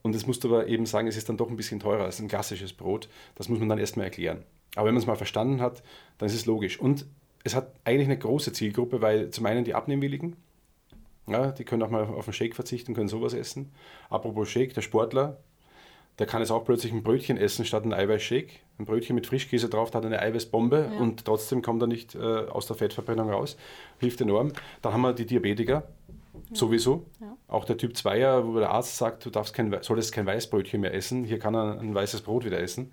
Und 0.02 0.16
es 0.16 0.26
musst 0.26 0.44
du 0.44 0.48
aber 0.48 0.68
eben 0.68 0.86
sagen, 0.88 1.08
es 1.08 1.18
ist 1.18 1.30
dann 1.30 1.38
doch 1.38 1.50
ein 1.50 1.58
bisschen 1.58 1.80
teurer 1.80 2.06
als 2.06 2.20
ein 2.20 2.28
klassisches 2.28 2.74
Brot. 2.74 3.08
Das 3.36 3.50
muss 3.50 3.60
man 3.60 3.70
dann 3.70 3.78
erstmal 3.78 4.06
erklären. 4.06 4.44
Aber 4.76 4.88
wenn 4.88 4.96
man 4.96 5.02
es 5.02 5.08
mal 5.08 5.16
verstanden 5.16 5.62
hat, 5.62 5.84
dann 6.18 6.28
ist 6.28 6.36
es 6.36 6.46
logisch. 6.46 6.80
Und 6.80 7.06
es 7.44 7.54
hat 7.54 7.74
eigentlich 7.84 8.08
eine 8.08 8.18
große 8.18 8.54
Zielgruppe, 8.54 9.02
weil 9.02 9.30
zum 9.30 9.46
einen 9.46 9.64
die 9.64 9.76
Abnehmwilligen, 9.76 10.36
ja, 11.32 11.52
die 11.52 11.64
können 11.64 11.84
auch 11.84 11.90
mal 11.90 12.04
auf 12.04 12.28
einen 12.28 12.34
Shake 12.34 12.56
verzichten, 12.56 12.94
können 12.94 13.10
sowas 13.10 13.34
essen. 13.34 13.72
Apropos 14.10 14.50
Shake, 14.50 14.74
der 14.74 14.82
Sportler, 14.82 15.38
der 16.20 16.28
kann 16.28 16.42
jetzt 16.42 16.52
auch 16.52 16.66
plötzlich 16.66 16.92
ein 16.92 17.02
Brötchen 17.02 17.38
essen 17.38 17.64
statt 17.64 17.86
ein 17.86 17.94
Eiweißshake. 17.94 18.52
Ein 18.78 18.86
Brötchen 18.86 19.16
mit 19.16 19.26
Frischkäse 19.26 19.70
drauf, 19.70 19.90
da 19.90 20.00
hat 20.00 20.06
eine 20.06 20.20
Eiweißbombe 20.22 20.92
und 21.00 21.26
trotzdem 21.26 21.62
kommt 21.62 21.82
er 21.82 21.88
nicht 21.88 22.16
äh, 22.16 22.20
aus 22.20 22.68
der 22.68 22.76
Fettverbrennung 22.76 23.30
raus. 23.30 23.56
Hilft 24.00 24.20
enorm. 24.20 24.52
Dann 24.82 24.94
haben 24.94 25.02
wir 25.02 25.14
die 25.14 25.26
Diabetiker, 25.26 25.88
sowieso. 26.54 27.06
Auch 27.48 27.64
der 27.64 27.78
Typ 27.78 27.94
2er, 27.94 28.46
wo 28.46 28.60
der 28.60 28.70
Arzt 28.70 28.98
sagt, 28.98 29.26
du 29.26 29.30
darfst 29.30 29.54
kein, 29.54 29.76
solltest 29.82 30.12
kein 30.12 30.26
Weißbrötchen 30.26 30.82
mehr 30.82 30.94
essen. 30.94 31.24
Hier 31.24 31.40
kann 31.40 31.56
er 31.56 31.80
ein 31.80 31.96
weißes 31.96 32.22
Brot 32.22 32.44
wieder 32.44 32.60
essen, 32.60 32.92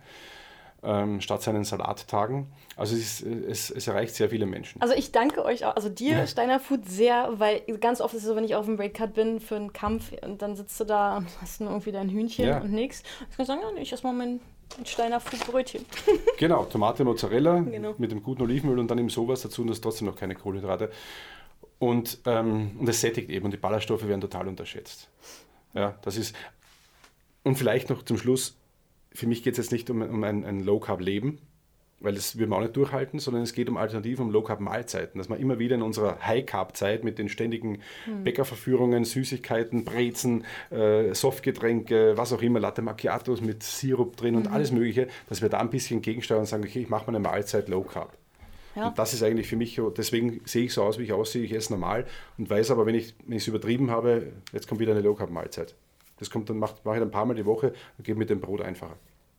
ähm, 0.86 1.20
statt 1.20 1.42
seinen 1.42 1.64
Salattagen. 1.64 2.46
Also 2.76 2.94
es, 2.94 3.20
ist, 3.20 3.26
es, 3.26 3.70
es 3.70 3.88
erreicht 3.88 4.14
sehr 4.14 4.30
viele 4.30 4.46
Menschen. 4.46 4.80
Also 4.80 4.94
ich 4.94 5.10
danke 5.12 5.44
euch 5.44 5.64
auch, 5.64 5.74
also 5.74 5.88
dir, 5.88 6.26
Steiner 6.26 6.60
Food, 6.60 6.88
sehr, 6.88 7.28
weil 7.38 7.60
ganz 7.80 8.00
oft 8.00 8.14
ist 8.14 8.22
es 8.22 8.28
so, 8.28 8.36
wenn 8.36 8.44
ich 8.44 8.54
auf 8.54 8.66
dem 8.66 8.76
Breakcut 8.76 9.14
bin 9.14 9.40
für 9.40 9.56
einen 9.56 9.72
Kampf 9.72 10.12
und 10.22 10.40
dann 10.42 10.54
sitzt 10.56 10.78
du 10.78 10.84
da 10.84 11.16
und 11.18 11.26
hast 11.42 11.60
nur 11.60 11.70
irgendwie 11.70 11.92
dein 11.92 12.08
Hühnchen 12.08 12.46
Ja. 12.46 12.60
und 12.60 12.70
nix. 12.72 13.02
Ich 13.30 13.36
kann 13.36 13.46
sagen, 13.46 13.60
ja, 13.62 13.82
ich 13.82 13.92
esse 13.92 14.06
mal 14.06 14.12
mein 14.12 14.40
Steiner 14.84 15.20
Food 15.20 15.44
Brötchen. 15.46 15.84
Genau, 16.38 16.64
Tomate, 16.64 17.04
Mozzarella 17.04 17.60
Genau. 17.60 17.94
mit 17.98 18.10
dem 18.12 18.22
guten 18.22 18.42
Olivenöl 18.42 18.78
und 18.78 18.88
dann 18.90 18.98
eben 18.98 19.08
sowas 19.10 19.42
dazu 19.42 19.62
und 19.62 19.68
das 19.68 19.78
ist 19.78 19.82
trotzdem 19.82 20.06
noch 20.06 20.16
keine 20.16 20.34
Kohlenhydrate. 20.34 20.90
Und, 21.78 22.18
ähm, 22.26 22.76
und 22.78 22.86
das 22.86 23.00
sättigt 23.00 23.28
eben 23.30 23.44
und 23.46 23.50
die 23.50 23.56
Ballaststoffe 23.58 24.06
werden 24.06 24.20
total 24.20 24.48
unterschätzt. 24.48 25.08
Ja, 25.74 25.94
das 26.02 26.16
ist. 26.16 26.34
Und 27.42 27.56
vielleicht 27.56 27.90
noch 27.90 28.02
zum 28.02 28.16
Schluss, 28.18 28.56
für 29.16 29.26
mich 29.26 29.42
geht 29.42 29.54
es 29.54 29.58
jetzt 29.58 29.72
nicht 29.72 29.90
um, 29.90 30.02
um 30.02 30.22
ein, 30.24 30.44
ein 30.44 30.60
Low-Carb-Leben, 30.60 31.38
weil 32.00 32.14
das 32.14 32.38
würden 32.38 32.50
wir 32.50 32.56
auch 32.56 32.60
nicht 32.60 32.76
durchhalten, 32.76 33.18
sondern 33.18 33.42
es 33.42 33.54
geht 33.54 33.68
um 33.70 33.78
Alternativen, 33.78 34.26
um 34.26 34.30
Low-Carb-Mahlzeiten, 34.30 35.18
dass 35.18 35.30
man 35.30 35.40
immer 35.40 35.58
wieder 35.58 35.76
in 35.76 35.82
unserer 35.82 36.18
High-Carb-Zeit 36.26 37.04
mit 37.04 37.18
den 37.18 37.30
ständigen 37.30 37.80
Bäckerverführungen, 38.22 39.04
Süßigkeiten, 39.04 39.84
Brezen, 39.84 40.44
äh, 40.70 41.14
Softgetränke, 41.14 42.16
was 42.16 42.34
auch 42.34 42.42
immer, 42.42 42.60
Latte 42.60 42.82
Macchiatos 42.82 43.40
mit 43.40 43.62
Sirup 43.62 44.16
drin 44.16 44.36
und 44.36 44.48
alles 44.48 44.72
Mögliche, 44.72 45.08
dass 45.28 45.40
wir 45.40 45.48
da 45.48 45.58
ein 45.58 45.70
bisschen 45.70 46.02
gegensteuern 46.02 46.40
und 46.40 46.46
sagen, 46.46 46.64
okay, 46.64 46.80
ich 46.80 46.90
mache 46.90 47.06
meine 47.06 47.18
Mahlzeit 47.20 47.68
Low-Carb. 47.68 48.12
Ja. 48.74 48.88
Und 48.88 48.98
das 48.98 49.14
ist 49.14 49.22
eigentlich 49.22 49.46
für 49.46 49.56
mich, 49.56 49.80
deswegen 49.96 50.42
sehe 50.44 50.66
ich 50.66 50.74
so 50.74 50.82
aus, 50.82 50.98
wie 50.98 51.04
ich 51.04 51.12
aussehe, 51.14 51.42
ich 51.42 51.54
esse 51.54 51.72
normal 51.72 52.04
und 52.36 52.50
weiß 52.50 52.70
aber, 52.70 52.84
wenn 52.84 52.94
ich 52.94 53.14
es 53.30 53.48
übertrieben 53.48 53.90
habe, 53.90 54.32
jetzt 54.52 54.68
kommt 54.68 54.82
wieder 54.82 54.92
eine 54.92 55.00
Low-Carb-Mahlzeit. 55.00 55.74
Das 56.18 56.30
kommt 56.30 56.48
dann, 56.50 56.58
mache 56.58 56.74
ich 56.84 56.90
ein 56.90 57.10
paar 57.10 57.26
Mal 57.26 57.34
die 57.34 57.44
Woche 57.46 57.74
und 57.98 58.04
geht 58.04 58.16
mit 58.16 58.30
dem 58.30 58.40
Brot 58.40 58.60
einfacher. 58.62 58.96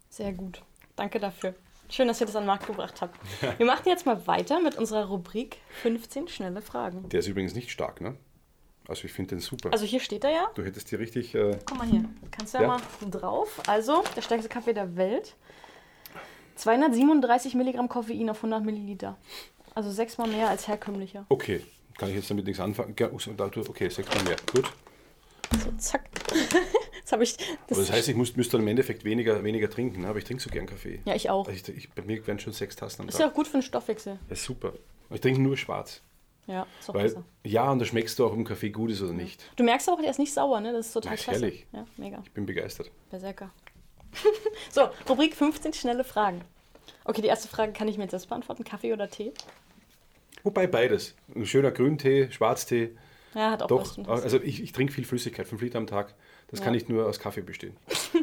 Sehr 0.09 0.31
gut. 0.33 0.61
Danke 0.95 1.19
dafür. 1.19 1.55
Schön, 1.89 2.07
dass 2.07 2.19
ihr 2.19 2.27
das 2.27 2.35
an 2.35 2.43
den 2.43 2.47
Markt 2.47 2.67
gebracht 2.67 3.01
habt. 3.01 3.17
Wir 3.57 3.65
machen 3.65 3.83
jetzt 3.85 4.05
mal 4.05 4.27
weiter 4.27 4.59
mit 4.61 4.77
unserer 4.77 5.05
Rubrik 5.05 5.57
15 5.81 6.27
schnelle 6.27 6.61
Fragen. 6.61 7.07
Der 7.09 7.19
ist 7.21 7.27
übrigens 7.27 7.55
nicht 7.55 7.71
stark, 7.71 8.01
ne? 8.01 8.15
Also 8.87 9.05
ich 9.05 9.13
finde 9.13 9.35
den 9.35 9.39
super. 9.39 9.71
Also 9.71 9.85
hier 9.85 9.99
steht 9.99 10.23
er 10.23 10.31
ja. 10.31 10.47
du 10.55 10.63
hättest 10.63 10.91
die 10.91 10.95
richtig, 10.95 11.33
äh, 11.35 11.57
Guck 11.65 11.77
mal 11.77 11.87
hier. 11.87 12.05
Kannst 12.31 12.53
du 12.53 12.57
ja, 12.59 12.63
Ja. 12.63 12.67
mal 12.69 12.81
drauf. 13.09 13.61
Also, 13.67 14.03
der 14.15 14.21
stärkste 14.21 14.49
Kaffee 14.49 14.73
der 14.73 14.95
Welt. 14.95 15.35
237 16.55 17.53
Milligramm 17.55 17.89
Koffein 17.89 18.29
auf 18.29 18.37
100 18.37 18.63
Milliliter. 18.63 19.17
Also 19.75 19.91
sechsmal 19.91 20.27
mehr 20.27 20.49
als 20.49 20.67
herkömmlicher. 20.67 21.25
okay, 21.29 21.63
kann 21.97 22.09
ich 22.09 22.15
jetzt 22.15 22.29
damit 22.29 22.45
nichts 22.45 22.59
anfangen. 22.59 22.95
Oh, 22.99 23.19
Okay, 23.69 23.89
sechsmal 23.89 24.23
mehr, 24.23 24.37
gut. 24.51 24.71
So, 25.63 25.71
zack. 25.77 26.09
Jetzt 26.99 27.11
habe 27.11 27.23
ich 27.23 27.37
das. 27.67 27.77
Das 27.77 27.91
heißt, 27.91 28.09
ich 28.09 28.15
muss, 28.15 28.35
müsste 28.35 28.53
dann 28.57 28.61
im 28.61 28.67
Endeffekt 28.67 29.03
weniger, 29.05 29.43
weniger 29.43 29.69
trinken, 29.69 30.01
ne? 30.01 30.07
aber 30.09 30.17
ich 30.19 30.25
trinke 30.25 30.43
so 30.43 30.49
gern 30.49 30.65
Kaffee. 30.65 30.99
ja, 31.05 31.15
ich 31.15 31.29
auch. 31.29 31.47
Also 31.47 31.71
ich, 31.71 31.77
ich, 31.77 31.89
bei 31.91 32.01
mir 32.01 32.25
werden 32.27 32.39
schon 32.39 32.53
sechs 32.53 32.75
Tassen 32.75 33.03
am 33.03 33.07
Ist 33.09 33.17
ja 33.19 33.25
Tag. 33.25 33.31
auch 33.31 33.35
gut 33.35 33.47
für 33.47 33.57
den 33.57 33.61
Stoffwechsel. 33.63 34.19
Das 34.29 34.39
ist 34.39 34.45
super. 34.45 34.73
Ich 35.09 35.21
trinke 35.21 35.41
nur 35.41 35.55
schwarz. 35.55 36.01
Ja, 36.47 36.65
ist 36.79 36.89
auch 36.89 36.93
Weil, 36.93 37.03
besser. 37.03 37.23
ja, 37.43 37.69
und 37.71 37.79
da 37.79 37.85
schmeckst 37.85 38.17
du 38.19 38.25
auch, 38.25 38.31
ob 38.31 38.37
ein 38.37 38.45
Kaffee 38.45 38.69
gut 38.69 38.91
ist 38.91 39.01
oder 39.01 39.13
nicht. 39.13 39.43
Du 39.57 39.63
merkst 39.63 39.87
aber 39.89 39.97
auch, 39.97 40.01
der 40.01 40.11
ist 40.11 40.17
nicht 40.19 40.33
sauer, 40.33 40.59
ne? 40.61 40.71
Das 40.73 40.87
ist 40.87 40.93
total 40.93 41.15
Ja, 41.15 41.17
klasse. 41.23 41.39
herrlich. 41.41 41.65
Ja, 41.73 41.85
mega. 41.97 42.21
Ich 42.25 42.31
bin 42.31 42.45
begeistert. 42.45 42.89
Berserker. 43.09 43.51
so, 44.71 44.87
Rubrik 45.09 45.35
15 45.35 45.73
schnelle 45.73 46.03
Fragen. 46.03 46.41
Okay, 47.03 47.21
die 47.21 47.27
erste 47.27 47.47
Frage 47.49 47.73
kann 47.73 47.87
ich 47.87 47.97
mir 47.97 48.03
jetzt 48.03 48.11
selbst 48.11 48.27
beantworten. 48.29 48.63
Kaffee 48.63 48.93
oder 48.93 49.09
Tee? 49.09 49.33
Wobei 50.43 50.67
beides. 50.67 51.15
Ein 51.35 51.45
schöner 51.45 51.71
Grüntee, 51.71 52.29
Schwarztee. 52.31 52.91
Ja, 53.33 53.51
hat 53.51 53.63
auch 53.63 53.69
was. 53.71 53.95
Doch, 53.95 53.95
tun. 53.95 54.09
also 54.09 54.41
ich, 54.41 54.61
ich 54.63 54.71
trinke 54.71 54.93
viel 54.93 55.05
Flüssigkeit, 55.05 55.47
5 55.47 55.61
Liter 55.61 55.77
am 55.77 55.87
Tag. 55.87 56.15
Das 56.47 56.59
kann 56.59 56.67
Ja. 56.69 56.77
nicht 56.77 56.89
nur 56.89 57.05
aus 57.07 57.19
Kaffee 57.19 57.41
bestehen. 57.41 57.75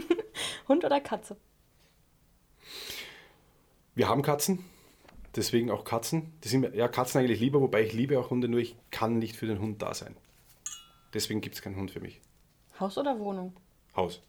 Hund 0.69 0.85
oder 0.85 1.01
Katze? 1.01 1.37
Wir 3.95 4.09
haben 4.09 4.23
Katzen, 4.23 4.65
deswegen 5.37 5.71
auch 5.71 5.85
Katzen. 5.85 6.33
Die 6.43 6.49
sind 6.49 6.61
mir, 6.63 6.75
ja, 6.75 6.89
Katzen 6.89 7.21
eigentlich 7.21 7.41
lieber, 7.41 7.61
wobei 7.61 7.83
ich 7.83 7.93
liebe 7.93 8.19
auch 8.19 8.31
Hunde, 8.31 8.49
nur 8.49 8.61
ich 8.61 8.77
kann 8.91 9.19
nicht 9.19 9.37
für 9.37 9.47
den 9.47 9.61
Hund 9.61 9.83
da 9.83 9.95
sein. 9.95 10.17
Deswegen 11.13 11.41
gibt 11.41 11.55
es 11.55 11.63
keinen 11.63 11.77
Hund 11.77 11.91
für 11.93 12.01
mich. 12.01 12.21
Haus 12.81 12.99
oder 12.99 13.19
Wohnung? 13.21 13.55
Haus, 13.95 14.21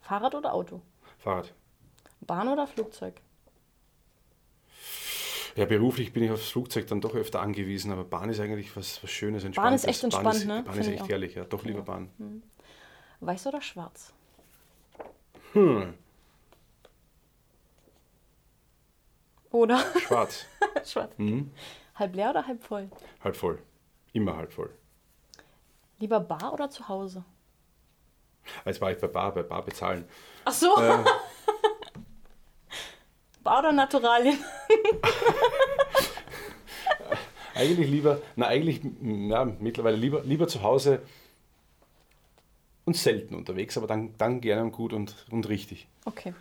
Fahrrad 0.00 0.34
oder 0.34 0.52
Auto? 0.52 0.82
Fahrrad. 1.18 1.54
Bahn 2.20 2.48
oder 2.48 2.66
Flugzeug? 2.66 3.14
Ja, 5.56 5.66
beruflich 5.66 6.12
bin 6.12 6.24
ich 6.24 6.30
aufs 6.30 6.50
Flugzeug 6.50 6.86
dann 6.88 7.00
doch 7.00 7.14
öfter 7.14 7.40
angewiesen, 7.40 7.92
aber 7.92 8.04
Bahn 8.04 8.28
ist 8.28 8.40
eigentlich 8.40 8.76
was, 8.76 9.02
was 9.02 9.10
Schönes, 9.10 9.44
Entspanntes. 9.44 9.82
Bahn 9.82 9.90
ist 9.90 9.96
echt 9.96 10.04
entspannt, 10.04 10.36
ist, 10.36 10.46
ne? 10.46 10.62
Bahn 10.64 10.78
ist 10.78 10.88
echt 10.88 11.08
herrlich, 11.08 11.34
ja. 11.34 11.44
Doch 11.44 11.64
lieber 11.64 11.82
Bahn. 11.82 12.10
Weiß 13.20 13.46
oder 13.46 13.60
schwarz? 13.60 14.12
Hm, 15.52 15.94
Oder? 19.54 19.78
schwarz. 20.00 20.46
schwarz. 20.84 21.12
Mhm. 21.16 21.52
Halb 21.94 22.16
leer 22.16 22.30
oder 22.30 22.44
halb 22.44 22.60
voll? 22.64 22.90
Halb 23.22 23.36
voll. 23.36 23.62
Immer 24.12 24.36
halb 24.36 24.52
voll. 24.52 24.70
Lieber 26.00 26.18
bar 26.18 26.52
oder 26.52 26.68
zu 26.70 26.88
Hause? 26.88 27.24
Jetzt 28.64 28.80
war 28.80 28.90
ich 28.90 28.98
bei 28.98 29.06
Bar, 29.06 29.32
bei 29.32 29.44
Bar 29.44 29.64
bezahlen. 29.64 30.06
Ach 30.44 30.52
so. 30.52 30.76
Äh, 30.76 31.04
Bar 33.44 33.60
oder 33.60 33.72
Naturalien? 33.72 34.38
eigentlich 37.54 37.90
lieber, 37.90 38.20
na 38.36 38.48
eigentlich, 38.48 38.80
ja, 39.02 39.44
mittlerweile 39.44 39.96
lieber, 39.96 40.22
lieber 40.22 40.48
zu 40.48 40.62
Hause 40.62 41.02
und 42.86 42.96
selten 42.96 43.34
unterwegs, 43.34 43.76
aber 43.76 43.86
dann, 43.86 44.16
dann 44.16 44.40
gerne 44.40 44.62
und 44.62 44.72
gut 44.72 44.92
und, 44.92 45.14
und 45.30 45.48
richtig. 45.48 45.86
Okay. 46.06 46.34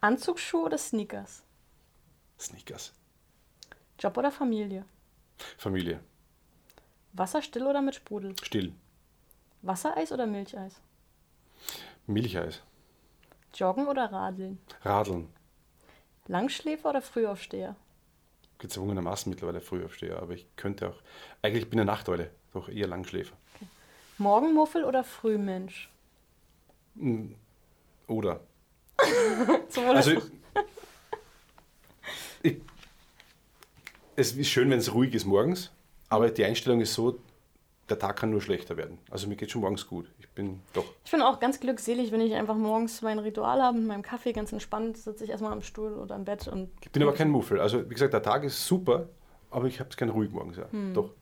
Anzugsschuhe 0.00 0.66
oder 0.66 0.78
Sneakers? 0.78 1.42
Sneakers. 2.38 2.92
Job 3.98 4.16
oder 4.16 4.30
Familie? 4.30 4.84
Familie. 5.56 6.00
Wasser 7.12 7.42
still 7.42 7.66
oder 7.66 7.82
mit 7.82 7.94
Sprudel? 7.94 8.36
Still. 8.42 8.72
Wassereis 9.62 10.12
oder 10.12 10.26
Milcheis? 10.26 10.80
Milcheis. 12.06 12.62
Joggen 13.54 13.88
oder 13.88 14.12
Radeln? 14.12 14.58
Radeln. 14.82 15.28
Langschläfer 16.28 16.90
oder 16.90 17.02
Frühaufsteher? 17.02 17.76
Gezwungenermaßen 18.58 19.30
mittlerweile 19.30 19.60
Frühaufsteher, 19.60 20.20
aber 20.20 20.34
ich 20.34 20.46
könnte 20.56 20.88
auch. 20.88 20.96
Eigentlich 21.42 21.68
bin 21.68 21.78
ich 21.78 21.82
eine 21.82 21.90
Nachteule, 21.90 22.30
doch 22.52 22.68
eher 22.68 22.86
Langschläfer. 22.86 23.36
Morgenmuffel 24.18 24.84
oder 24.84 25.04
Frühmensch? 25.04 25.90
Oder. 28.06 28.40
Sowohl 29.68 29.96
Also, 29.96 30.10
als 30.12 30.22
auch. 30.22 30.62
ich, 32.42 32.56
es 34.16 34.32
ist 34.32 34.48
schön, 34.48 34.70
wenn 34.70 34.78
es 34.78 34.94
ruhig 34.94 35.14
ist 35.14 35.26
morgens, 35.26 35.70
aber 36.08 36.30
die 36.30 36.44
Einstellung 36.44 36.80
ist 36.80 36.94
so, 36.94 37.18
der 37.90 37.98
Tag 37.98 38.16
kann 38.16 38.30
nur 38.30 38.40
schlechter 38.40 38.76
werden. 38.78 38.98
Also 39.10 39.28
mir 39.28 39.36
geht 39.36 39.50
schon 39.50 39.60
morgens 39.60 39.86
gut. 39.86 40.10
Ich 40.36 40.42
bin 40.42 40.60
doch. 40.74 40.84
Ich 41.02 41.10
bin 41.10 41.22
auch 41.22 41.40
ganz 41.40 41.60
glückselig, 41.60 42.12
wenn 42.12 42.20
ich 42.20 42.34
einfach 42.34 42.56
morgens 42.56 43.00
mein 43.00 43.18
Ritual 43.18 43.62
habe 43.62 43.78
mit 43.78 43.86
meinem 43.86 44.02
Kaffee, 44.02 44.34
ganz 44.34 44.52
entspannt, 44.52 44.98
sitze 44.98 45.24
ich 45.24 45.30
erstmal 45.30 45.50
am 45.50 45.62
Stuhl 45.62 45.94
oder 45.94 46.14
am 46.14 46.26
Bett 46.26 46.46
und. 46.46 46.68
Ich 46.82 46.90
bin 46.90 47.02
aber 47.02 47.14
kein 47.14 47.30
Muffel. 47.30 47.58
Also 47.58 47.88
wie 47.88 47.94
gesagt, 47.94 48.12
der 48.12 48.22
Tag 48.22 48.44
ist 48.44 48.66
super, 48.66 49.08
aber 49.50 49.66
ich 49.66 49.80
habe 49.80 49.88
es 49.88 49.96
gern 49.96 50.10
ruhig 50.10 50.30
morgens. 50.30 50.58
Ja. 50.58 50.70
Hm. 50.70 50.92
Doch. 50.92 51.14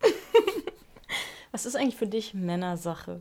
Was 1.52 1.64
ist 1.64 1.76
eigentlich 1.76 1.94
für 1.94 2.08
dich 2.08 2.34
Männersache? 2.34 3.20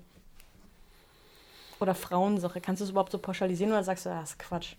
Oder 1.80 1.94
Frauensache? 1.94 2.60
Kannst 2.60 2.80
du 2.80 2.86
es 2.86 2.90
überhaupt 2.90 3.12
so 3.12 3.20
pauschalisieren 3.20 3.72
oder 3.72 3.84
sagst 3.84 4.08
du, 4.08 4.10
ah, 4.10 4.22
das 4.22 4.32
ist 4.32 4.40
Quatsch? 4.40 4.74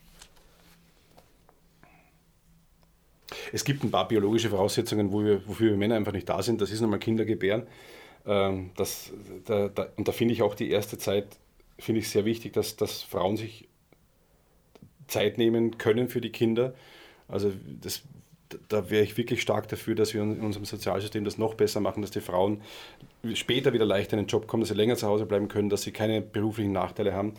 Es 3.52 3.64
gibt 3.64 3.84
ein 3.84 3.92
paar 3.92 4.08
biologische 4.08 4.50
Voraussetzungen, 4.50 5.12
wo 5.12 5.22
wir, 5.22 5.46
wofür 5.46 5.70
wir 5.70 5.76
Männer 5.76 5.94
einfach 5.94 6.10
nicht 6.10 6.28
da 6.28 6.42
sind. 6.42 6.60
Das 6.60 6.72
ist 6.72 6.80
nochmal 6.80 6.98
Kinder 6.98 7.24
gebären. 7.24 7.68
Ähm, 8.26 8.70
das, 8.76 9.12
da, 9.44 9.68
da, 9.68 9.88
und 9.96 10.08
da 10.08 10.12
finde 10.12 10.34
ich 10.34 10.42
auch 10.42 10.54
die 10.54 10.70
erste 10.70 10.98
Zeit 10.98 11.38
finde 11.78 12.00
ich 12.00 12.08
sehr 12.08 12.24
wichtig, 12.24 12.52
dass, 12.52 12.76
dass 12.76 13.02
Frauen 13.02 13.36
sich 13.36 13.68
Zeit 15.08 15.38
nehmen 15.38 15.78
können 15.78 16.08
für 16.08 16.20
die 16.20 16.30
Kinder. 16.30 16.74
Also 17.28 17.52
das, 17.80 18.02
da 18.68 18.90
wäre 18.90 19.04
ich 19.04 19.16
wirklich 19.16 19.42
stark 19.42 19.68
dafür, 19.68 19.94
dass 19.94 20.14
wir 20.14 20.22
in 20.22 20.40
unserem 20.40 20.64
Sozialsystem 20.64 21.24
das 21.24 21.38
noch 21.38 21.54
besser 21.54 21.80
machen, 21.80 22.02
dass 22.02 22.10
die 22.10 22.20
Frauen 22.20 22.62
später 23.34 23.72
wieder 23.72 23.84
leichter 23.84 24.16
in 24.16 24.24
den 24.24 24.28
Job 24.28 24.46
kommen, 24.46 24.62
dass 24.62 24.68
sie 24.68 24.74
länger 24.74 24.96
zu 24.96 25.06
Hause 25.06 25.26
bleiben 25.26 25.48
können, 25.48 25.68
dass 25.68 25.82
sie 25.82 25.92
keine 25.92 26.20
beruflichen 26.22 26.72
Nachteile 26.72 27.12
haben. 27.12 27.34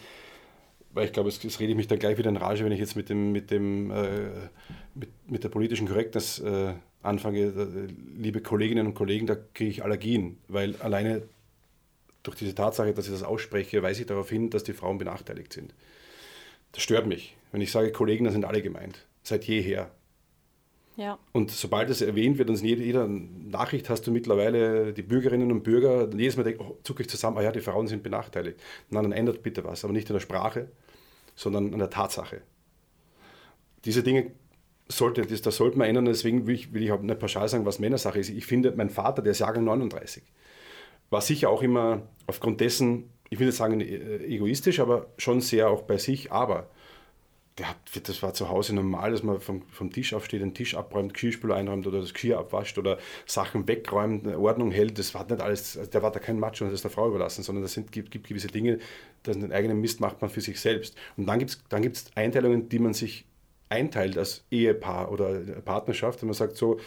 Weil 0.91 1.05
ich 1.05 1.13
glaube, 1.13 1.29
es 1.29 1.59
rede 1.59 1.71
ich 1.71 1.77
mich 1.77 1.87
dann 1.87 1.99
gleich 1.99 2.17
wieder 2.17 2.29
in 2.29 2.37
Rage, 2.37 2.63
wenn 2.63 2.71
ich 2.71 2.79
jetzt 2.79 2.95
mit, 2.95 3.09
dem, 3.09 3.31
mit, 3.31 3.51
dem, 3.51 3.91
äh, 3.91 4.29
mit, 4.95 5.09
mit 5.27 5.43
der 5.43 5.49
politischen 5.49 5.87
Korrektness 5.87 6.39
äh, 6.39 6.73
anfange. 7.01 7.51
Da, 7.51 7.67
liebe 8.17 8.41
Kolleginnen 8.41 8.87
und 8.87 8.93
Kollegen, 8.93 9.27
da 9.27 9.35
kriege 9.35 9.69
ich 9.69 9.83
Allergien, 9.83 10.37
weil 10.47 10.75
alleine 10.77 11.23
durch 12.23 12.37
diese 12.37 12.55
Tatsache, 12.55 12.93
dass 12.93 13.05
ich 13.05 13.11
das 13.11 13.23
ausspreche, 13.23 13.81
weise 13.83 14.01
ich 14.01 14.07
darauf 14.07 14.29
hin, 14.29 14.49
dass 14.49 14.63
die 14.63 14.73
Frauen 14.73 14.97
benachteiligt 14.97 15.53
sind. 15.53 15.73
Das 16.73 16.83
stört 16.83 17.07
mich. 17.07 17.35
Wenn 17.51 17.61
ich 17.61 17.71
sage 17.71 17.91
Kollegen, 17.91 18.25
dann 18.25 18.33
sind 18.33 18.45
alle 18.45 18.61
gemeint. 18.61 19.05
Seit 19.23 19.45
jeher. 19.45 19.91
Ja. 20.97 21.19
Und 21.31 21.51
sobald 21.51 21.89
es 21.89 22.01
erwähnt 22.01 22.39
wird 22.39 22.49
und 22.49 22.61
in 22.61 22.79
jeder, 22.79 23.07
Nachricht 23.07 23.89
hast 23.89 24.07
du 24.07 24.11
mittlerweile 24.11 24.93
die 24.93 25.03
Bürgerinnen 25.03 25.51
und 25.51 25.63
Bürger, 25.63 26.09
jedes 26.11 26.37
Mal 26.37 26.43
denkt, 26.43 26.59
oh, 26.59 26.77
zucke 26.83 27.03
ich 27.03 27.09
zusammen, 27.09 27.37
ah 27.37 27.43
ja, 27.43 27.51
die 27.51 27.61
Frauen 27.61 27.87
sind 27.87 28.01
benachteiligt. 28.01 28.59
Na, 28.89 29.01
dann 29.01 29.11
ändert 29.11 29.43
bitte 29.43 29.63
was, 29.63 29.83
aber 29.83 29.93
nicht 29.93 30.09
in 30.09 30.13
der 30.13 30.21
Sprache, 30.21 30.69
sondern 31.35 31.71
an 31.71 31.79
der 31.79 31.91
Tatsache. 31.91 32.41
Diese 33.85 34.01
Dinge 34.01 34.31
sollte, 34.89 35.25
das, 35.25 35.41
das 35.41 35.57
sollte 35.57 35.77
man 35.77 35.87
ändern, 35.87 36.05
deswegen 36.05 36.47
will 36.47 36.55
ich, 36.55 36.73
will 36.73 36.83
ich 36.83 36.91
auch 36.91 37.01
nicht 37.01 37.19
pauschal 37.19 37.47
sagen, 37.47 37.65
was 37.65 37.79
Männersache 37.79 38.19
ist. 38.19 38.29
Ich 38.29 38.45
finde, 38.45 38.73
mein 38.75 38.89
Vater, 38.89 39.21
der 39.21 39.31
ist 39.31 39.39
Jahrgang 39.39 39.63
39, 39.65 40.23
war 41.09 41.21
sicher 41.21 41.49
auch 41.49 41.61
immer 41.61 42.03
aufgrund 42.25 42.61
dessen, 42.61 43.09
ich 43.29 43.39
will 43.39 43.47
nicht 43.47 43.57
sagen 43.57 43.81
äh, 43.81 44.23
egoistisch, 44.25 44.79
aber 44.79 45.07
schon 45.17 45.41
sehr 45.41 45.69
auch 45.69 45.83
bei 45.83 45.97
sich, 45.97 46.31
aber 46.31 46.69
der 47.57 47.69
hat, 47.69 47.77
das 48.07 48.21
war 48.21 48.33
zu 48.33 48.49
Hause 48.49 48.75
normal, 48.75 49.11
dass 49.11 49.23
man 49.23 49.39
vom, 49.39 49.63
vom 49.71 49.91
Tisch 49.91 50.13
aufsteht, 50.13 50.41
den 50.41 50.53
Tisch 50.53 50.75
abräumt, 50.75 51.13
Geschirrspüler 51.13 51.55
einräumt 51.55 51.87
oder 51.87 52.01
das 52.01 52.13
Geschirr 52.13 52.37
abwascht 52.37 52.77
oder 52.77 52.99
Sachen 53.25 53.67
wegräumt, 53.67 54.27
Ordnung 54.27 54.71
hält. 54.71 54.99
Das 54.99 55.15
war 55.15 55.25
nicht 55.25 55.41
alles, 55.41 55.75
also 55.75 55.89
der 55.89 56.03
war 56.03 56.11
da 56.11 56.19
kein 56.19 56.39
Macho 56.39 56.63
und 56.63 56.69
das 56.69 56.79
ist 56.79 56.83
der 56.83 56.91
Frau 56.91 57.07
überlassen, 57.07 57.41
sondern 57.41 57.63
es 57.63 57.79
gibt, 57.91 58.11
gibt 58.11 58.27
gewisse 58.27 58.47
Dinge, 58.47 58.79
den 59.25 59.51
eigenen 59.51 59.81
Mist 59.81 59.99
macht 59.99 60.21
man 60.21 60.29
für 60.29 60.41
sich 60.41 60.59
selbst. 60.59 60.95
Und 61.17 61.25
dann 61.25 61.39
gibt 61.39 61.51
es 61.51 61.63
dann 61.69 61.81
gibt's 61.81 62.05
Einteilungen, 62.13 62.69
die 62.69 62.79
man 62.79 62.93
sich 62.93 63.25
einteilt 63.69 64.17
als 64.17 64.45
Ehepaar 64.51 65.11
oder 65.11 65.39
Partnerschaft, 65.63 66.21
und 66.21 66.27
man 66.27 66.33
sagt 66.33 66.57
so, 66.57 66.79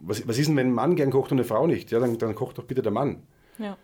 was, 0.00 0.26
was 0.26 0.38
ist 0.38 0.48
denn, 0.48 0.56
wenn 0.56 0.68
ein 0.68 0.74
Mann 0.74 0.96
gern 0.96 1.10
kocht 1.10 1.32
und 1.32 1.38
eine 1.38 1.44
Frau 1.44 1.66
nicht? 1.66 1.90
Ja, 1.90 2.00
dann, 2.00 2.18
dann 2.18 2.34
kocht 2.34 2.58
doch 2.58 2.64
bitte 2.64 2.82
der 2.82 2.92
Mann. 2.92 3.22
Ja. 3.58 3.76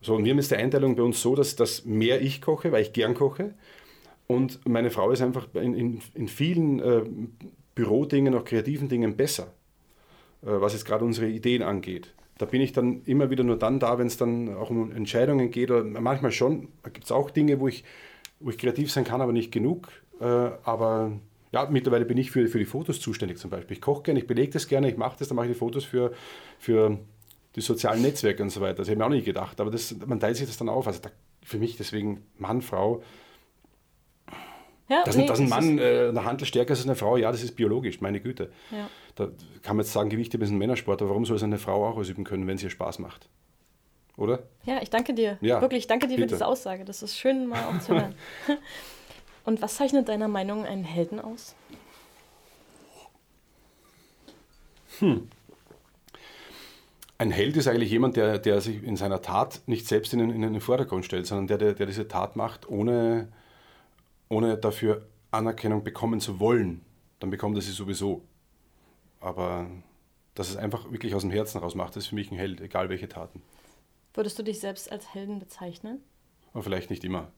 So, 0.00 0.14
und 0.14 0.24
wir 0.24 0.32
haben 0.32 0.38
jetzt 0.38 0.50
die 0.50 0.56
Einteilung 0.56 0.96
bei 0.96 1.02
uns 1.02 1.20
so, 1.20 1.34
dass, 1.34 1.56
dass 1.56 1.84
mehr 1.84 2.20
ich 2.20 2.42
koche, 2.42 2.72
weil 2.72 2.82
ich 2.82 2.92
gern 2.92 3.14
koche. 3.14 3.54
Und 4.26 4.66
meine 4.68 4.90
Frau 4.90 5.10
ist 5.10 5.22
einfach 5.22 5.48
in, 5.54 5.74
in, 5.74 6.00
in 6.14 6.28
vielen 6.28 6.80
äh, 6.80 7.02
Bürodingen, 7.74 8.34
auch 8.34 8.44
kreativen 8.44 8.88
Dingen 8.88 9.16
besser, 9.16 9.54
äh, 10.42 10.46
was 10.46 10.74
jetzt 10.74 10.84
gerade 10.84 11.04
unsere 11.04 11.28
Ideen 11.28 11.62
angeht. 11.62 12.14
Da 12.38 12.46
bin 12.46 12.60
ich 12.60 12.72
dann 12.72 13.02
immer 13.04 13.30
wieder 13.30 13.44
nur 13.44 13.56
dann 13.56 13.78
da, 13.78 13.98
wenn 13.98 14.08
es 14.08 14.16
dann 14.16 14.54
auch 14.54 14.70
um 14.70 14.92
Entscheidungen 14.92 15.50
geht. 15.50 15.70
Oder 15.70 15.84
manchmal 15.84 16.32
schon, 16.32 16.68
da 16.82 16.90
gibt 16.90 17.04
es 17.04 17.12
auch 17.12 17.30
Dinge, 17.30 17.60
wo 17.60 17.68
ich, 17.68 17.84
wo 18.40 18.50
ich 18.50 18.58
kreativ 18.58 18.90
sein 18.92 19.04
kann, 19.04 19.20
aber 19.20 19.32
nicht 19.32 19.52
genug. 19.52 19.88
Äh, 20.20 20.24
aber 20.24 21.12
ja, 21.54 21.68
mittlerweile 21.70 22.04
bin 22.04 22.18
ich 22.18 22.32
für, 22.32 22.48
für 22.48 22.58
die 22.58 22.64
Fotos 22.64 23.00
zuständig 23.00 23.38
zum 23.38 23.48
Beispiel. 23.48 23.76
Ich 23.76 23.80
koche 23.80 24.02
gerne, 24.02 24.18
ich 24.18 24.26
belege 24.26 24.50
das 24.50 24.66
gerne, 24.66 24.90
ich 24.90 24.96
mache 24.96 25.16
das, 25.16 25.28
dann 25.28 25.36
mache 25.36 25.46
ich 25.46 25.52
die 25.52 25.58
Fotos 25.58 25.84
für, 25.84 26.12
für 26.58 26.98
die 27.54 27.60
sozialen 27.60 28.02
Netzwerke 28.02 28.42
und 28.42 28.50
so 28.50 28.60
weiter. 28.60 28.78
Das 28.78 28.88
hätte 28.88 28.94
ich 28.94 28.98
mir 28.98 29.06
auch 29.06 29.10
nicht 29.10 29.24
gedacht. 29.24 29.60
Aber 29.60 29.70
das, 29.70 29.94
man 30.04 30.18
teilt 30.18 30.36
sich 30.36 30.48
das 30.48 30.56
dann 30.56 30.68
auf. 30.68 30.88
Also 30.88 30.98
da, 31.00 31.10
für 31.44 31.58
mich 31.58 31.76
deswegen 31.76 32.26
Mann, 32.38 32.60
Frau. 32.60 33.04
ja 34.88 35.04
Dass, 35.04 35.16
nee, 35.16 35.26
dass 35.26 35.38
ein 35.38 35.48
Mann 35.48 35.78
äh, 35.78 36.08
eine 36.08 36.24
Handel 36.24 36.44
stärker 36.44 36.72
ist 36.72 36.80
als 36.80 36.88
eine 36.88 36.96
Frau, 36.96 37.16
ja, 37.16 37.30
das 37.30 37.44
ist 37.44 37.54
biologisch, 37.54 38.00
meine 38.00 38.18
Güte. 38.20 38.50
Ja. 38.72 38.90
Da 39.14 39.28
kann 39.62 39.76
man 39.76 39.84
jetzt 39.84 39.92
sagen, 39.92 40.10
Gewichtheben 40.10 40.44
ist 40.44 40.50
ein 40.50 40.58
Männersport, 40.58 41.02
aber 41.02 41.10
warum 41.10 41.24
soll 41.24 41.36
es 41.36 41.44
eine 41.44 41.58
Frau 41.58 41.86
auch 41.86 41.96
ausüben 41.96 42.24
können, 42.24 42.48
wenn 42.48 42.56
es 42.56 42.64
ihr 42.64 42.70
Spaß 42.70 42.98
macht? 42.98 43.28
Oder? 44.16 44.42
Ja, 44.64 44.82
ich 44.82 44.90
danke 44.90 45.14
dir. 45.14 45.38
Ja, 45.40 45.60
Wirklich, 45.60 45.86
danke 45.86 46.08
dir 46.08 46.16
für 46.16 46.22
bitte. 46.22 46.34
diese 46.34 46.46
Aussage. 46.48 46.84
Das 46.84 47.00
ist 47.04 47.16
schön 47.16 47.46
mal 47.46 47.62
auch 47.62 47.78
zu 47.78 47.94
hören. 47.94 48.16
Und 49.44 49.60
was 49.60 49.76
zeichnet 49.76 50.08
deiner 50.08 50.28
Meinung 50.28 50.64
einen 50.64 50.84
Helden 50.84 51.20
aus? 51.20 51.54
Ein 57.18 57.30
Held 57.30 57.56
ist 57.56 57.68
eigentlich 57.68 57.90
jemand, 57.90 58.16
der, 58.16 58.38
der 58.38 58.60
sich 58.60 58.82
in 58.82 58.96
seiner 58.96 59.22
Tat 59.22 59.60
nicht 59.66 59.86
selbst 59.86 60.12
in 60.12 60.18
den, 60.18 60.30
in 60.30 60.40
den 60.42 60.60
Vordergrund 60.60 61.04
stellt, 61.04 61.26
sondern 61.26 61.46
der, 61.46 61.58
der, 61.58 61.74
der 61.74 61.86
diese 61.86 62.08
Tat 62.08 62.36
macht, 62.36 62.68
ohne, 62.68 63.28
ohne 64.28 64.56
dafür 64.56 65.06
Anerkennung 65.30 65.84
bekommen 65.84 66.20
zu 66.20 66.40
wollen. 66.40 66.80
Dann 67.20 67.30
bekommt 67.30 67.56
er 67.56 67.62
sie 67.62 67.72
sowieso. 67.72 68.22
Aber 69.20 69.66
dass 70.34 70.50
es 70.50 70.56
einfach 70.56 70.90
wirklich 70.90 71.14
aus 71.14 71.22
dem 71.22 71.30
Herzen 71.30 71.58
raus 71.58 71.74
macht, 71.74 71.96
ist 71.96 72.08
für 72.08 72.14
mich 72.14 72.30
ein 72.30 72.38
Held, 72.38 72.60
egal 72.60 72.88
welche 72.88 73.08
Taten. 73.08 73.42
Würdest 74.14 74.38
du 74.38 74.42
dich 74.42 74.60
selbst 74.60 74.90
als 74.90 75.12
Helden 75.12 75.38
bezeichnen? 75.38 76.02
Aber 76.52 76.62
vielleicht 76.62 76.90
nicht 76.90 77.04
immer. 77.04 77.32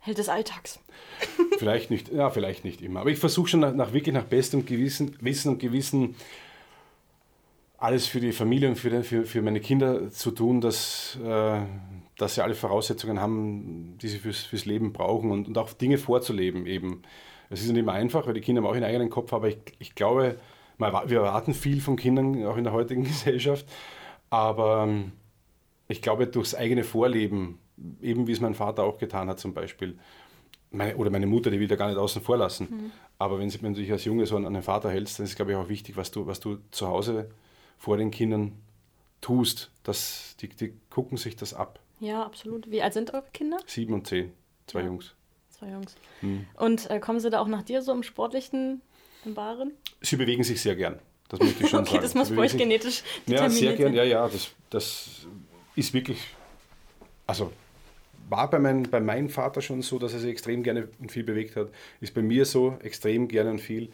Held 0.00 0.18
des 0.18 0.28
Alltags. 0.28 0.80
Vielleicht 1.58 1.90
nicht, 1.90 2.10
ja, 2.10 2.30
vielleicht 2.30 2.64
nicht 2.64 2.80
immer. 2.80 3.00
Aber 3.00 3.10
ich 3.10 3.18
versuche 3.18 3.48
schon 3.48 3.60
nach, 3.60 3.74
nach 3.74 3.92
wirklich 3.92 4.14
nach 4.14 4.24
bestem 4.24 4.64
Gewissen, 4.64 5.16
Wissen 5.20 5.50
und 5.50 5.58
Gewissen 5.58 6.16
alles 7.80 8.06
für 8.06 8.20
die 8.20 8.32
Familie 8.32 8.68
und 8.68 8.76
für, 8.76 9.02
für, 9.02 9.24
für 9.24 9.42
meine 9.42 9.60
Kinder 9.60 10.10
zu 10.10 10.30
tun, 10.30 10.60
dass, 10.60 11.18
äh, 11.24 11.60
dass 12.18 12.34
sie 12.34 12.42
alle 12.42 12.54
Voraussetzungen 12.54 13.20
haben, 13.20 13.96
die 14.00 14.08
sie 14.08 14.18
fürs, 14.18 14.40
fürs 14.40 14.66
Leben 14.66 14.92
brauchen 14.92 15.30
und, 15.30 15.48
und 15.48 15.56
auch 15.56 15.72
Dinge 15.72 15.96
vorzuleben 15.96 16.66
eben. 16.66 17.02
Es 17.48 17.62
ist 17.62 17.68
nicht 17.68 17.78
immer 17.78 17.92
einfach, 17.92 18.26
weil 18.26 18.34
die 18.34 18.42
Kinder 18.42 18.62
haben 18.62 18.68
auch 18.68 18.74
ihren 18.74 18.84
eigenen 18.84 19.08
Kopf, 19.08 19.32
aber 19.32 19.48
ich, 19.48 19.58
ich 19.78 19.94
glaube, 19.94 20.36
wir 20.78 21.18
erwarten 21.18 21.54
viel 21.54 21.80
von 21.80 21.96
Kindern, 21.96 22.44
auch 22.46 22.58
in 22.58 22.64
der 22.64 22.74
heutigen 22.74 23.04
Gesellschaft, 23.04 23.66
aber 24.28 24.84
ähm, 24.86 25.12
ich 25.88 26.02
glaube, 26.02 26.26
durchs 26.26 26.54
eigene 26.54 26.84
Vorleben 26.84 27.58
eben 28.00 28.26
wie 28.26 28.32
es 28.32 28.40
mein 28.40 28.54
Vater 28.54 28.84
auch 28.84 28.98
getan 28.98 29.28
hat 29.28 29.40
zum 29.40 29.54
Beispiel. 29.54 29.98
Meine, 30.70 30.96
oder 30.96 31.10
meine 31.10 31.26
Mutter, 31.26 31.50
die 31.50 31.58
will 31.58 31.66
da 31.66 31.76
gar 31.76 31.88
nicht 31.88 31.98
außen 31.98 32.22
vor 32.22 32.36
lassen. 32.36 32.68
Mhm. 32.70 32.92
Aber 33.18 33.38
wenn, 33.38 33.52
wenn 33.62 33.74
du 33.74 33.80
dich 33.80 33.90
als 33.90 34.04
Junge 34.04 34.26
so 34.26 34.36
an 34.36 34.46
einen 34.46 34.62
Vater 34.62 34.90
hältst, 34.90 35.18
dann 35.18 35.24
ist 35.24 35.30
es, 35.30 35.36
glaube 35.36 35.52
ich, 35.52 35.56
auch 35.56 35.68
wichtig, 35.68 35.96
was 35.96 36.10
du, 36.10 36.26
was 36.26 36.40
du 36.40 36.58
zu 36.70 36.86
Hause 36.86 37.30
vor 37.76 37.96
den 37.96 38.10
Kindern 38.10 38.52
tust. 39.20 39.70
Das, 39.82 40.36
die, 40.40 40.48
die 40.48 40.74
gucken 40.90 41.18
sich 41.18 41.36
das 41.36 41.54
ab. 41.54 41.80
Ja, 41.98 42.24
absolut. 42.24 42.70
Wie 42.70 42.82
alt 42.82 42.94
sind 42.94 43.12
eure 43.12 43.26
Kinder? 43.32 43.58
Sieben 43.66 43.94
und 43.94 44.06
zehn. 44.06 44.32
Zwei 44.66 44.80
ja. 44.80 44.86
Jungs. 44.86 45.14
Zwei 45.50 45.70
Jungs. 45.70 45.94
Mhm. 46.22 46.46
Und 46.54 46.88
äh, 46.90 47.00
kommen 47.00 47.20
sie 47.20 47.30
da 47.30 47.40
auch 47.40 47.48
nach 47.48 47.62
dir 47.62 47.82
so 47.82 47.92
im 47.92 48.02
sportlichen, 48.02 48.80
im 49.24 49.34
Baren? 49.34 49.72
Sie 50.00 50.16
bewegen 50.16 50.44
sich 50.44 50.62
sehr 50.62 50.76
gern. 50.76 50.98
Das 51.28 51.40
möchte 51.40 51.64
ich 51.64 51.70
schon 51.70 51.80
okay, 51.80 51.90
sagen. 51.90 52.02
das 52.02 52.14
muss 52.14 52.30
bei 52.30 52.42
euch 52.42 52.56
genetisch 52.56 53.02
Ja, 53.26 53.50
sehr 53.50 53.76
gern. 53.76 53.92
Ja, 53.92 54.04
ja, 54.04 54.28
das, 54.28 54.50
das 54.70 55.26
ist 55.76 55.92
wirklich, 55.92 56.18
also 57.26 57.52
war 58.30 58.48
bei, 58.48 58.58
mein, 58.58 58.84
bei 58.84 59.00
meinem 59.00 59.28
Vater 59.28 59.60
schon 59.60 59.82
so, 59.82 59.98
dass 59.98 60.12
er 60.12 60.20
sich 60.20 60.30
extrem 60.30 60.62
gerne 60.62 60.88
und 60.98 61.12
viel 61.12 61.24
bewegt 61.24 61.56
hat. 61.56 61.68
Ist 62.00 62.14
bei 62.14 62.22
mir 62.22 62.44
so, 62.44 62.78
extrem 62.82 63.28
gerne 63.28 63.50
und 63.50 63.60
viel. 63.60 63.90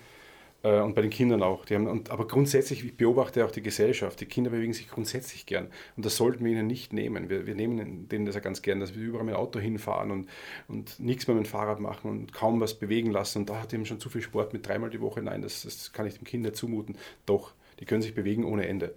Äh, 0.62 0.80
und 0.80 0.94
bei 0.94 1.02
den 1.02 1.10
Kindern 1.10 1.42
auch. 1.42 1.64
Die 1.64 1.74
haben, 1.74 1.86
und, 1.86 2.10
aber 2.10 2.26
grundsätzlich, 2.26 2.84
ich 2.84 2.96
beobachte 2.96 3.44
auch 3.44 3.50
die 3.50 3.62
Gesellschaft. 3.62 4.20
Die 4.20 4.26
Kinder 4.26 4.50
bewegen 4.50 4.72
sich 4.72 4.88
grundsätzlich 4.88 5.46
gern. 5.46 5.68
Und 5.96 6.04
das 6.04 6.16
sollten 6.16 6.44
wir 6.44 6.52
ihnen 6.52 6.66
nicht 6.66 6.92
nehmen. 6.92 7.30
Wir, 7.30 7.46
wir 7.46 7.54
nehmen 7.54 8.08
denen 8.08 8.26
das 8.26 8.34
ja 8.34 8.40
ganz 8.40 8.62
gern, 8.62 8.80
dass 8.80 8.94
wir 8.94 9.02
überall 9.02 9.24
mit 9.24 9.34
dem 9.34 9.38
Auto 9.38 9.58
hinfahren 9.58 10.10
und, 10.10 10.28
und 10.68 10.98
nichts 10.98 11.26
mehr 11.26 11.36
mit 11.36 11.46
dem 11.46 11.48
Fahrrad 11.48 11.80
machen 11.80 12.10
und 12.10 12.32
kaum 12.32 12.60
was 12.60 12.74
bewegen 12.74 13.10
lassen. 13.10 13.38
Und 13.38 13.50
da 13.50 13.62
hat 13.62 13.72
eben 13.72 13.86
schon 13.86 14.00
zu 14.00 14.10
viel 14.10 14.22
Sport 14.22 14.52
mit 14.52 14.66
dreimal 14.66 14.90
die 14.90 15.00
Woche. 15.00 15.22
Nein, 15.22 15.42
das, 15.42 15.62
das 15.62 15.92
kann 15.92 16.06
ich 16.06 16.14
dem 16.14 16.24
Kind 16.24 16.42
nicht 16.42 16.56
zumuten. 16.56 16.96
Doch, 17.26 17.52
die 17.80 17.84
können 17.84 18.02
sich 18.02 18.14
bewegen 18.14 18.44
ohne 18.44 18.66
Ende. 18.66 18.94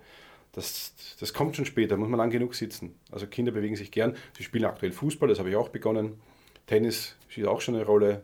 Das, 0.52 0.93
das 1.20 1.34
kommt 1.34 1.56
schon 1.56 1.66
später, 1.66 1.95
muss 1.95 2.10
man 2.10 2.18
lang 2.18 2.32
genug 2.32 2.56
sitzen. 2.56 2.95
Also 3.12 3.28
Kinder 3.28 3.52
bewegen 3.52 3.76
sich 3.76 3.91
gern. 3.91 4.16
Sie 4.36 4.43
spielen 4.43 4.66
aktuell 4.66 4.91
Fußball, 4.91 5.30
das 5.30 5.39
habe 5.39 5.50
ich 5.50 5.56
auch 5.56 5.70
begonnen. 5.70 6.20
Tennis 6.66 7.16
spielt 7.28 7.47
auch 7.47 7.62
schon 7.62 7.76
eine 7.76 7.86
Rolle. 7.86 8.24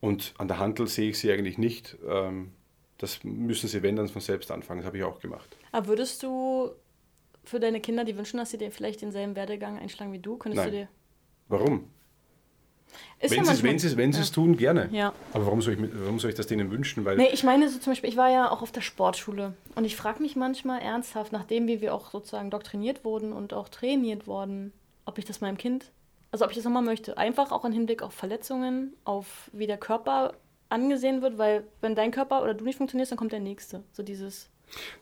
Und 0.00 0.34
an 0.38 0.48
der 0.48 0.58
Handel 0.58 0.86
sehe 0.86 1.10
ich 1.10 1.18
sie 1.18 1.30
eigentlich 1.32 1.58
nicht. 1.58 1.96
Ähm, 2.06 2.52
das 2.98 3.22
müssen 3.22 3.68
sie, 3.68 3.82
wenn, 3.82 3.96
dann 3.96 4.08
von 4.08 4.20
selbst 4.20 4.50
anfangen. 4.50 4.80
Das 4.80 4.86
habe 4.86 4.98
ich 4.98 5.04
auch 5.04 5.20
gemacht. 5.20 5.56
Aber 5.72 5.88
würdest 5.88 6.22
du 6.22 6.70
für 7.44 7.60
deine 7.60 7.80
Kinder, 7.80 8.04
die 8.04 8.16
wünschen, 8.16 8.38
dass 8.38 8.50
sie 8.50 8.58
dir 8.58 8.70
vielleicht 8.70 9.02
denselben 9.02 9.36
Werdegang 9.36 9.78
einschlagen 9.78 10.12
wie 10.12 10.18
du, 10.18 10.36
könntest 10.36 10.64
Nein. 10.64 10.72
du 10.72 10.78
dir. 10.78 10.88
Warum? 11.48 11.90
Ist 13.20 13.32
wenn 13.32 13.38
ja 13.38 13.44
sie 13.46 13.86
es 13.86 13.96
wenn 13.96 14.12
ja. 14.12 14.22
tun, 14.22 14.56
gerne. 14.56 14.88
Ja. 14.92 15.12
Aber 15.32 15.46
warum 15.46 15.60
soll, 15.60 15.74
ich, 15.74 15.80
warum 15.80 16.18
soll 16.18 16.30
ich 16.30 16.36
das 16.36 16.46
denen 16.46 16.70
wünschen? 16.70 17.04
Weil 17.04 17.16
nee, 17.16 17.30
ich 17.32 17.42
meine 17.42 17.68
so 17.68 17.78
zum 17.78 17.92
Beispiel, 17.92 18.10
ich 18.10 18.16
war 18.16 18.30
ja 18.30 18.50
auch 18.50 18.62
auf 18.62 18.70
der 18.70 18.80
Sportschule 18.80 19.54
und 19.74 19.84
ich 19.84 19.96
frage 19.96 20.22
mich 20.22 20.36
manchmal 20.36 20.80
ernsthaft, 20.80 21.32
nachdem 21.32 21.66
wie 21.66 21.80
wir 21.80 21.94
auch 21.94 22.10
sozusagen 22.10 22.50
doktriniert 22.50 23.04
wurden 23.04 23.32
und 23.32 23.52
auch 23.52 23.68
trainiert 23.68 24.26
wurden, 24.26 24.72
ob 25.04 25.18
ich 25.18 25.24
das 25.24 25.40
meinem 25.40 25.56
Kind, 25.56 25.90
also 26.30 26.44
ob 26.44 26.50
ich 26.50 26.56
das 26.56 26.64
nochmal 26.64 26.82
möchte. 26.82 27.18
Einfach 27.18 27.50
auch 27.50 27.64
im 27.64 27.72
Hinblick 27.72 28.02
auf 28.02 28.12
Verletzungen, 28.12 28.94
auf 29.04 29.50
wie 29.52 29.66
der 29.66 29.78
Körper 29.78 30.34
angesehen 30.68 31.22
wird, 31.22 31.38
weil 31.38 31.64
wenn 31.80 31.94
dein 31.94 32.10
Körper 32.10 32.42
oder 32.42 32.54
du 32.54 32.64
nicht 32.64 32.76
funktionierst, 32.76 33.12
dann 33.12 33.18
kommt 33.18 33.32
der 33.32 33.40
nächste. 33.40 33.82
So 33.92 34.02
dieses. 34.02 34.50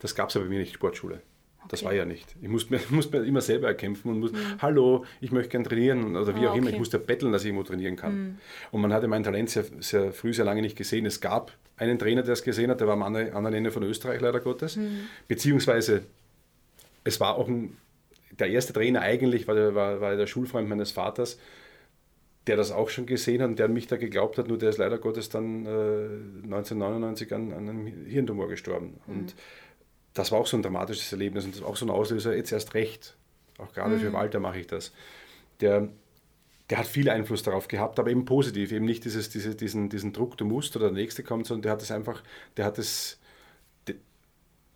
Das 0.01 0.15
gab 0.15 0.29
es 0.29 0.35
ja 0.35 0.41
bei 0.41 0.47
mir 0.47 0.61
nicht, 0.61 0.75
Sportschule. 0.75 1.23
Das 1.69 1.85
war 1.85 1.93
ja 1.93 2.05
nicht. 2.05 2.35
Ich 2.41 2.49
musste 2.49 2.75
mir, 2.75 2.81
musste 2.91 3.19
mir 3.19 3.27
immer 3.27 3.41
selber 3.41 3.69
erkämpfen 3.69 4.11
und 4.11 4.21
musste, 4.21 4.39
mhm. 4.39 4.63
hallo, 4.63 5.05
ich 5.21 5.33
möchte 5.33 5.51
gerne 5.51 5.67
trainieren 5.67 6.17
oder 6.17 6.35
wie 6.35 6.41
ah, 6.41 6.49
auch 6.49 6.51
okay. 6.51 6.59
immer. 6.59 6.71
Ich 6.71 6.79
musste 6.79 6.99
betteln, 6.99 7.33
dass 7.33 7.43
ich 7.43 7.49
irgendwo 7.49 7.65
trainieren 7.65 7.97
kann. 7.97 8.19
Mhm. 8.19 8.39
Und 8.71 8.81
man 8.81 8.93
hatte 8.93 9.09
mein 9.09 9.23
Talent 9.23 9.51
sehr, 9.51 9.65
sehr 9.81 10.13
früh, 10.13 10.33
sehr 10.33 10.45
lange 10.45 10.63
nicht 10.63 10.77
gesehen. 10.77 11.07
Es 11.07 11.21
gab 11.21 11.53
einen 11.77 11.99
Trainer, 11.99 12.23
der 12.23 12.33
es 12.33 12.43
gesehen 12.43 12.71
hat, 12.71 12.81
der 12.81 12.87
war 12.87 12.95
am 12.95 13.03
anderen 13.03 13.55
Ende 13.55 13.71
von 13.71 13.83
Österreich 13.83 14.21
leider 14.21 14.41
Gottes. 14.41 14.77
Mhm. 14.77 15.01
Beziehungsweise, 15.29 16.03
es 17.05 17.21
war 17.21 17.37
auch 17.37 17.49
ein, 17.49 17.77
der 18.39 18.49
erste 18.49 18.73
Trainer 18.73 19.01
eigentlich, 19.01 19.47
war 19.47 19.55
der, 19.55 19.75
war, 19.75 20.01
war 20.01 20.17
der 20.17 20.27
Schulfreund 20.27 20.69
meines 20.69 20.91
Vaters, 20.91 21.39
der 22.47 22.57
das 22.57 22.71
auch 22.71 22.89
schon 22.91 23.07
gesehen 23.07 23.43
hat 23.43 23.49
und 23.49 23.59
der 23.59 23.67
an 23.67 23.73
mich 23.73 23.89
da 23.89 23.97
geglaubt 23.97 24.39
hat, 24.39 24.49
nur 24.49 24.59
der 24.59 24.71
ist 24.71 24.79
leider 24.79 24.99
Gottes 24.99 25.29
dann 25.29 25.67
äh, 25.67 26.45
1999 26.45 27.33
an, 27.35 27.53
an, 27.53 27.69
einem 27.69 27.87
Hirntumor 27.87 28.49
gestorben. 28.49 29.01
Mhm. 29.07 29.15
Und 29.15 29.35
das 30.17 30.33
war 30.33 30.41
auch 30.41 30.47
so 30.47 30.57
ein 30.57 30.63
dramatisches 30.63 31.13
Erlebnis 31.13 31.45
und 31.45 31.55
das 31.55 31.63
war 31.63 31.69
auch 31.69 31.77
so 31.77 31.85
ein 31.87 31.91
Auslöser, 31.91 32.35
jetzt 32.35 32.51
erst 32.51 32.75
recht. 32.75 33.17
Auch 33.59 33.73
gerade 33.73 33.97
mhm. 33.97 34.01
für 34.01 34.13
Walter 34.13 34.41
mache 34.41 34.59
ich 34.59 34.67
das. 34.67 34.93
Der, 35.61 35.89
der 36.71 36.79
hat 36.79 36.87
viel 36.87 37.11
Einfluss 37.11 37.43
darauf 37.43 37.69
gehabt, 37.69 37.99
aber 37.99 38.11
eben 38.11 38.25
positiv, 38.25 38.73
eben 38.73 38.87
nicht 38.87 39.05
dieses, 39.05 39.29
diese, 39.29 39.55
diesen, 39.55 39.89
diesen 39.91 40.13
Druck, 40.13 40.37
du 40.39 40.45
musst 40.45 40.75
oder 40.75 40.87
der 40.87 40.95
nächste 40.95 41.23
kommt, 41.23 41.47
sondern 41.47 41.63
der 41.63 41.73
hat 41.73 41.83
es 41.83 41.91
einfach, 41.91 42.23
der 42.57 42.65
hat 42.65 42.79
es, 42.79 43.19
der, 43.87 43.97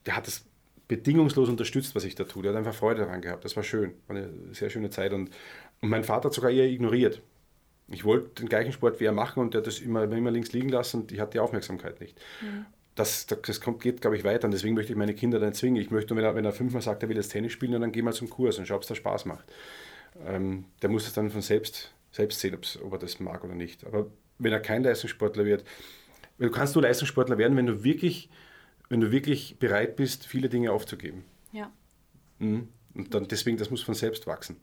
der 0.06 0.16
hat 0.16 0.28
es 0.28 0.44
bedingungslos 0.88 1.48
unterstützt, 1.48 1.94
was 1.94 2.04
ich 2.04 2.14
da 2.14 2.24
tue. 2.24 2.42
Der 2.42 2.52
hat 2.52 2.58
einfach 2.58 2.74
Freude 2.74 3.02
daran 3.02 3.22
gehabt. 3.22 3.44
Das 3.44 3.56
war 3.56 3.62
schön, 3.62 3.94
war 4.08 4.16
eine 4.16 4.30
sehr 4.52 4.68
schöne 4.68 4.90
Zeit. 4.90 5.12
Und, 5.12 5.30
und 5.80 5.88
mein 5.88 6.04
Vater 6.04 6.28
hat 6.28 6.34
sogar 6.34 6.50
eher 6.50 6.68
ignoriert. 6.68 7.22
Ich 7.88 8.04
wollte 8.04 8.42
den 8.42 8.48
gleichen 8.48 8.72
Sport 8.72 9.00
wie 9.00 9.04
er 9.04 9.12
machen 9.12 9.40
und 9.40 9.54
der 9.54 9.60
hat 9.60 9.66
das 9.66 9.80
immer, 9.80 10.04
immer 10.04 10.30
links 10.30 10.52
liegen 10.52 10.68
lassen 10.68 11.02
und 11.02 11.12
ich 11.12 11.18
hatte 11.18 11.32
die 11.32 11.40
Aufmerksamkeit 11.40 12.00
nicht. 12.00 12.20
Mhm. 12.42 12.66
Das, 12.94 13.26
das 13.26 13.60
kommt, 13.60 13.80
geht, 13.80 14.00
glaube 14.00 14.16
ich, 14.16 14.24
weiter 14.24 14.46
und 14.46 14.50
deswegen 14.50 14.74
möchte 14.74 14.92
ich 14.92 14.98
meine 14.98 15.14
Kinder 15.14 15.38
dann 15.38 15.54
zwingen. 15.54 15.80
Ich 15.80 15.90
möchte, 15.90 16.14
wenn 16.16 16.24
er, 16.24 16.34
wenn 16.34 16.44
er 16.44 16.52
fünfmal 16.52 16.82
sagt, 16.82 17.02
er 17.02 17.08
will 17.08 17.16
jetzt 17.16 17.30
Tennis 17.30 17.52
spielen, 17.52 17.80
dann 17.80 17.92
geh 17.92 18.02
mal 18.02 18.12
zum 18.12 18.28
Kurs 18.28 18.58
und 18.58 18.66
schau, 18.66 18.76
ob 18.76 18.82
es 18.82 18.88
da 18.88 18.94
Spaß 18.94 19.24
macht. 19.26 19.44
Ähm, 20.26 20.64
der 20.82 20.90
muss 20.90 21.06
es 21.06 21.12
dann 21.12 21.30
von 21.30 21.40
selbst, 21.40 21.92
selbst 22.10 22.40
sehen, 22.40 22.56
ob 22.82 22.92
er 22.92 22.98
das 22.98 23.20
mag 23.20 23.44
oder 23.44 23.54
nicht. 23.54 23.86
Aber 23.86 24.06
wenn 24.38 24.52
er 24.52 24.60
kein 24.60 24.82
Leistungssportler 24.82 25.44
wird, 25.44 25.64
du 26.38 26.50
kannst 26.50 26.74
nur 26.74 26.82
Leistungssportler 26.82 27.38
werden, 27.38 27.56
wenn 27.56 27.66
du 27.66 27.84
wirklich, 27.84 28.28
wenn 28.88 29.00
du 29.00 29.12
wirklich 29.12 29.58
bereit 29.58 29.96
bist, 29.96 30.26
viele 30.26 30.48
Dinge 30.48 30.72
aufzugeben. 30.72 31.24
Ja. 31.52 31.70
Mhm. 32.38 32.68
Und 32.94 33.14
dann 33.14 33.28
deswegen, 33.28 33.56
das 33.56 33.70
muss 33.70 33.82
von 33.82 33.94
selbst 33.94 34.26
wachsen. 34.26 34.56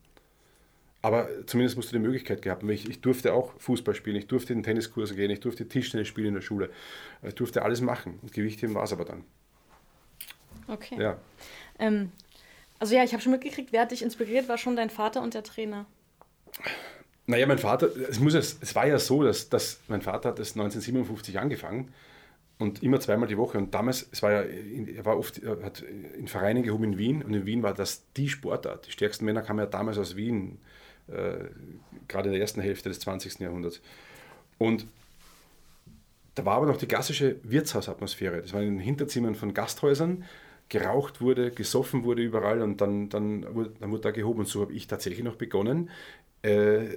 Aber 1.08 1.30
zumindest 1.46 1.78
musst 1.78 1.90
du 1.90 1.96
die 1.96 2.02
Möglichkeit 2.02 2.42
gehabt 2.42 2.64
haben. 2.64 2.70
Ich, 2.70 2.90
ich 2.90 3.00
durfte 3.00 3.34
auch 3.34 3.54
Fußball 3.60 3.96
spielen, 3.96 4.18
ich 4.18 4.28
durfte 4.28 4.52
in 4.52 4.62
Tenniskurse 4.62 5.16
gehen, 5.16 5.32
ich 5.32 5.40
durfte 5.40 5.66
Tischtennis 5.66 6.10
spielen 6.10 6.28
in 6.28 6.34
der 6.34 6.42
Schule. 6.42 6.70
Ich 7.26 7.34
durfte 7.34 7.62
alles 7.62 7.80
machen. 7.80 8.20
Und 8.22 8.34
Gewichtheben 8.34 8.76
war 8.76 8.84
es 8.84 8.92
aber 8.92 9.06
dann. 9.06 9.24
Okay. 10.68 11.02
Ja. 11.02 11.18
Ähm, 11.80 12.12
also 12.78 12.94
ja, 12.94 13.06
ich 13.06 13.14
habe 13.14 13.24
schon 13.24 13.32
mitgekriegt, 13.32 13.72
wer 13.72 13.84
hat 13.84 13.92
dich 13.92 14.02
inspiriert, 14.02 14.50
war 14.50 14.58
schon 14.58 14.76
dein 14.76 14.90
Vater 14.90 15.22
und 15.22 15.34
der 15.34 15.44
Trainer. 15.44 15.86
Naja, 17.26 17.48
mein 17.48 17.58
Vater, 17.58 17.88
es, 18.10 18.20
muss, 18.20 18.34
es 18.34 18.76
war 18.76 18.86
ja 18.86 19.00
so, 19.00 19.24
dass, 19.24 19.48
dass 19.48 19.80
mein 19.88 20.02
Vater 20.02 20.28
hat 20.30 20.40
das 20.40 20.58
1957 20.58 21.40
angefangen 21.40 21.94
und 22.58 22.84
immer 22.84 23.00
zweimal 23.00 23.30
die 23.30 23.38
Woche. 23.38 23.58
Und 23.58 23.74
damals, 23.74 24.10
es 24.12 24.22
war 24.22 24.34
ja, 24.34 24.42
er 24.42 25.06
war 25.06 25.18
oft, 25.18 25.38
er 25.38 25.64
hat 25.64 25.80
in 26.18 26.28
Vereinen 26.28 26.64
gehoben 26.64 26.84
in 26.84 26.98
Wien 26.98 27.22
und 27.22 27.34
in 27.34 27.46
Wien 27.46 27.64
war 27.64 27.74
das 27.74 28.04
die 28.18 28.28
Sportart. 28.28 28.88
Die 28.88 28.92
stärksten 28.92 29.24
Männer 29.24 29.42
kamen 29.42 29.60
ja 29.60 29.68
damals 29.68 29.98
aus 29.98 30.18
Wien 30.18 30.60
gerade 31.08 32.30
in 32.30 32.34
der 32.34 32.42
ersten 32.42 32.62
Hälfte 32.62 32.90
des 32.90 33.00
20. 33.00 33.40
Jahrhunderts. 33.40 33.82
Und 34.58 34.88
da 36.36 36.46
war 36.46 36.58
aber 36.58 36.68
noch 36.68 36.78
die 36.78 36.88
klassische 36.88 37.38
Wirtshausatmosphäre. 37.44 38.42
Das 38.42 38.54
war 38.54 38.62
in 38.62 38.76
den 38.76 38.80
Hinterzimmern 38.80 39.36
von 39.36 39.54
Gasthäusern, 39.54 40.24
geraucht 40.70 41.22
wurde, 41.22 41.52
gesoffen 41.52 42.04
wurde 42.04 42.22
überall 42.22 42.62
und 42.62 42.80
dann, 42.82 43.10
dann, 43.10 43.42
dann 43.42 43.56
wurde 43.56 44.02
da 44.02 44.12
gehoben. 44.12 44.42
Und 44.42 44.48
so 44.48 44.62
habe 44.62 44.74
ich 44.74 44.88
tatsächlich 44.88 45.24
noch 45.24 45.36
begonnen. 45.36 45.90
Äh, 46.44 46.90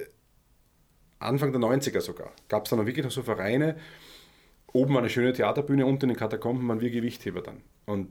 Anfang 1.17 1.51
der 1.51 1.61
90er 1.61 2.01
sogar 2.01 2.31
gab 2.49 2.65
es 2.65 2.69
dann 2.69 2.85
wirklich 2.85 3.03
noch 3.03 3.11
so 3.11 3.23
Vereine. 3.23 3.77
Oben 4.73 4.93
war 4.93 5.01
eine 5.01 5.09
schöne 5.09 5.33
Theaterbühne, 5.33 5.85
unten 5.85 6.05
in 6.05 6.09
den 6.09 6.17
Katakomben 6.17 6.67
waren 6.67 6.81
wir 6.81 6.91
Gewichtheber 6.91 7.41
dann. 7.41 7.61
Und 7.85 8.09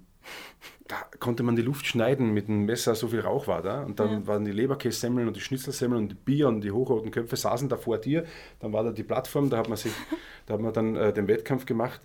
da 0.91 0.97
konnte 1.21 1.45
man 1.45 1.55
die 1.55 1.62
Luft 1.62 1.87
schneiden 1.87 2.33
mit 2.35 2.49
einem 2.49 2.64
Messer, 2.64 2.97
so 2.97 3.09
viel 3.09 3.21
Rauch 3.21 3.47
war 3.47 3.62
da. 3.62 3.83
Und 3.83 4.01
dann 4.01 4.11
ja. 4.11 4.27
waren 4.27 4.45
die 4.45 4.51
Leberkässemmeln 4.51 5.29
und 5.29 5.37
die 5.37 5.41
Schnitzelsemmeln 5.41 6.03
und 6.03 6.09
die 6.09 6.16
Bier 6.16 6.49
und 6.49 6.62
die 6.62 6.73
hochroten 6.73 7.12
Köpfe 7.12 7.37
saßen 7.37 7.68
da 7.68 7.77
vor 7.77 7.99
dir. 7.99 8.25
Dann 8.59 8.73
war 8.73 8.83
da 8.83 8.91
die 8.91 9.05
Plattform, 9.05 9.51
da 9.51 9.59
hat 9.59 9.68
man 9.68 9.79
sich, 9.79 9.93
da 10.47 10.55
hat 10.55 10.61
man 10.61 10.73
dann 10.73 10.97
äh, 10.97 11.12
den 11.12 11.29
Wettkampf 11.29 11.64
gemacht. 11.64 12.01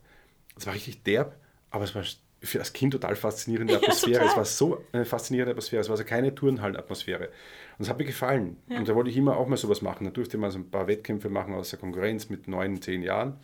Es 0.56 0.68
war 0.68 0.76
richtig 0.76 1.02
derb, 1.04 1.36
aber 1.72 1.84
es 1.84 1.96
war 1.96 2.04
für 2.42 2.60
das 2.60 2.74
Kind 2.74 2.94
total 2.94 3.16
faszinierende 3.16 3.76
Atmosphäre. 3.76 4.24
Ja, 4.24 4.30
es 4.30 4.38
war 4.38 4.46
so 4.46 4.84
eine 4.92 5.06
faszinierende 5.06 5.52
Atmosphäre. 5.52 5.82
Es 5.82 5.90
war 5.90 5.94
also 5.94 6.04
keine 6.04 6.36
Turnhallenatmosphäre. 6.36 7.30
Und 7.78 7.84
es 7.84 7.90
hat 7.90 7.98
mir 7.98 8.06
gefallen. 8.06 8.58
Ja. 8.68 8.78
Und 8.78 8.88
da 8.88 8.94
wollte 8.94 9.10
ich 9.10 9.18
immer 9.18 9.38
auch 9.38 9.48
mal 9.48 9.58
sowas 9.58 9.82
machen. 9.82 10.06
Da 10.06 10.12
durfte 10.12 10.38
man 10.38 10.52
so 10.52 10.60
ein 10.60 10.70
paar 10.70 10.88
Wettkämpfe 10.88 11.30
machen 11.30 11.56
aus 11.56 11.72
der 11.72 11.80
Konkurrenz 11.80 12.30
mit 12.30 12.48
neun, 12.48 12.82
zehn 12.82 13.02
Jahren. 13.02 13.40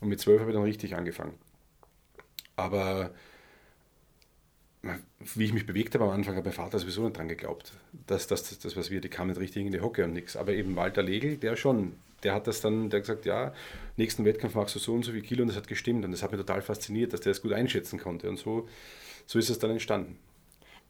Und 0.00 0.08
mit 0.08 0.18
zwölf 0.18 0.40
habe 0.40 0.50
ich 0.50 0.56
dann 0.56 0.64
richtig 0.64 0.96
angefangen. 0.96 1.34
Aber 2.56 3.10
wie 5.34 5.44
ich 5.44 5.52
mich 5.52 5.66
bewegt 5.66 5.94
habe 5.94 6.04
am 6.04 6.10
Anfang, 6.10 6.34
hat 6.36 6.44
mein 6.44 6.52
Vater 6.52 6.78
sowieso 6.78 7.02
nicht 7.02 7.16
dran 7.16 7.28
geglaubt. 7.28 7.72
dass 8.06 8.26
das, 8.26 8.58
das, 8.58 8.76
was 8.76 8.90
wir, 8.90 9.00
die 9.00 9.08
kamen 9.08 9.30
nicht 9.30 9.40
richtig 9.40 9.64
in 9.64 9.72
die 9.72 9.80
Hocke 9.80 10.04
und 10.04 10.12
nichts. 10.12 10.36
Aber 10.36 10.52
eben 10.52 10.74
Walter 10.74 11.02
Legel, 11.02 11.36
der 11.36 11.56
schon, 11.56 11.94
der 12.24 12.34
hat 12.34 12.46
das 12.46 12.60
dann, 12.60 12.90
der 12.90 12.98
hat 12.98 13.06
gesagt, 13.06 13.24
ja, 13.24 13.52
nächsten 13.96 14.24
Wettkampf 14.24 14.54
machst 14.54 14.74
du 14.74 14.80
so 14.80 14.92
und 14.92 15.04
so 15.04 15.12
viel 15.12 15.22
Kilo 15.22 15.42
und 15.42 15.48
das 15.48 15.56
hat 15.56 15.68
gestimmt. 15.68 16.04
Und 16.04 16.10
das 16.10 16.22
hat 16.22 16.32
mich 16.32 16.40
total 16.40 16.62
fasziniert, 16.62 17.12
dass 17.12 17.20
der 17.20 17.30
das 17.32 17.42
gut 17.42 17.52
einschätzen 17.52 17.98
konnte. 17.98 18.28
Und 18.28 18.38
so, 18.38 18.68
so 19.26 19.38
ist 19.38 19.50
es 19.50 19.58
dann 19.58 19.70
entstanden. 19.70 20.18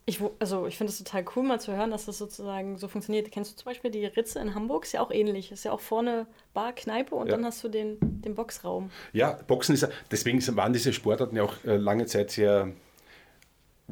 Ich, 0.04 0.20
also 0.40 0.66
ich 0.66 0.76
finde 0.76 0.90
es 0.90 0.98
total 0.98 1.24
cool, 1.36 1.44
mal 1.44 1.60
zu 1.60 1.76
hören, 1.76 1.92
dass 1.92 2.06
das 2.06 2.18
sozusagen 2.18 2.76
so 2.76 2.88
funktioniert. 2.88 3.30
Kennst 3.30 3.52
du 3.52 3.56
zum 3.56 3.66
Beispiel 3.66 3.90
die 3.90 4.04
Ritze 4.04 4.40
in 4.40 4.54
Hamburg? 4.54 4.84
Ist 4.84 4.92
ja 4.92 5.00
auch 5.00 5.12
ähnlich. 5.12 5.52
Ist 5.52 5.64
ja 5.64 5.70
auch 5.70 5.80
vorne 5.80 6.26
Bar, 6.54 6.72
Kneipe 6.72 7.14
und 7.14 7.28
ja. 7.28 7.36
dann 7.36 7.44
hast 7.44 7.62
du 7.62 7.68
den, 7.68 7.98
den 8.00 8.34
Boxraum. 8.34 8.90
Ja, 9.12 9.38
Boxen 9.46 9.74
ist 9.74 9.82
ja, 9.82 9.90
deswegen 10.10 10.44
waren 10.56 10.72
diese 10.72 10.92
Sportarten 10.92 11.36
ja 11.36 11.44
auch 11.44 11.54
äh, 11.64 11.76
lange 11.76 12.06
Zeit 12.06 12.30
sehr 12.32 12.72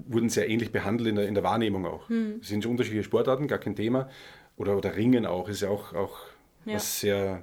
wurden 0.09 0.29
sehr 0.29 0.49
ähnlich 0.49 0.73
behandelt 0.73 1.09
in 1.09 1.17
der, 1.17 1.29
in 1.29 1.35
der 1.35 1.43
Wahrnehmung 1.45 1.87
auch. 1.87 2.09
Hm. 2.09 2.39
Es 2.41 2.49
sind 2.49 2.67
unterschiedliche 2.67 3.05
Sportarten, 3.05 3.49
gar 3.49 3.59
kein 3.59 3.77
Thema. 3.77 4.09
oder, 4.61 4.77
oder 4.77 4.95
Ringen 4.95 5.27
auch, 5.27 5.49
ist 5.49 5.63
ja 5.63 5.71
auch, 5.71 5.95
auch 5.95 6.19
ja. 6.67 6.75
was 6.75 7.01
sehr. 7.01 7.43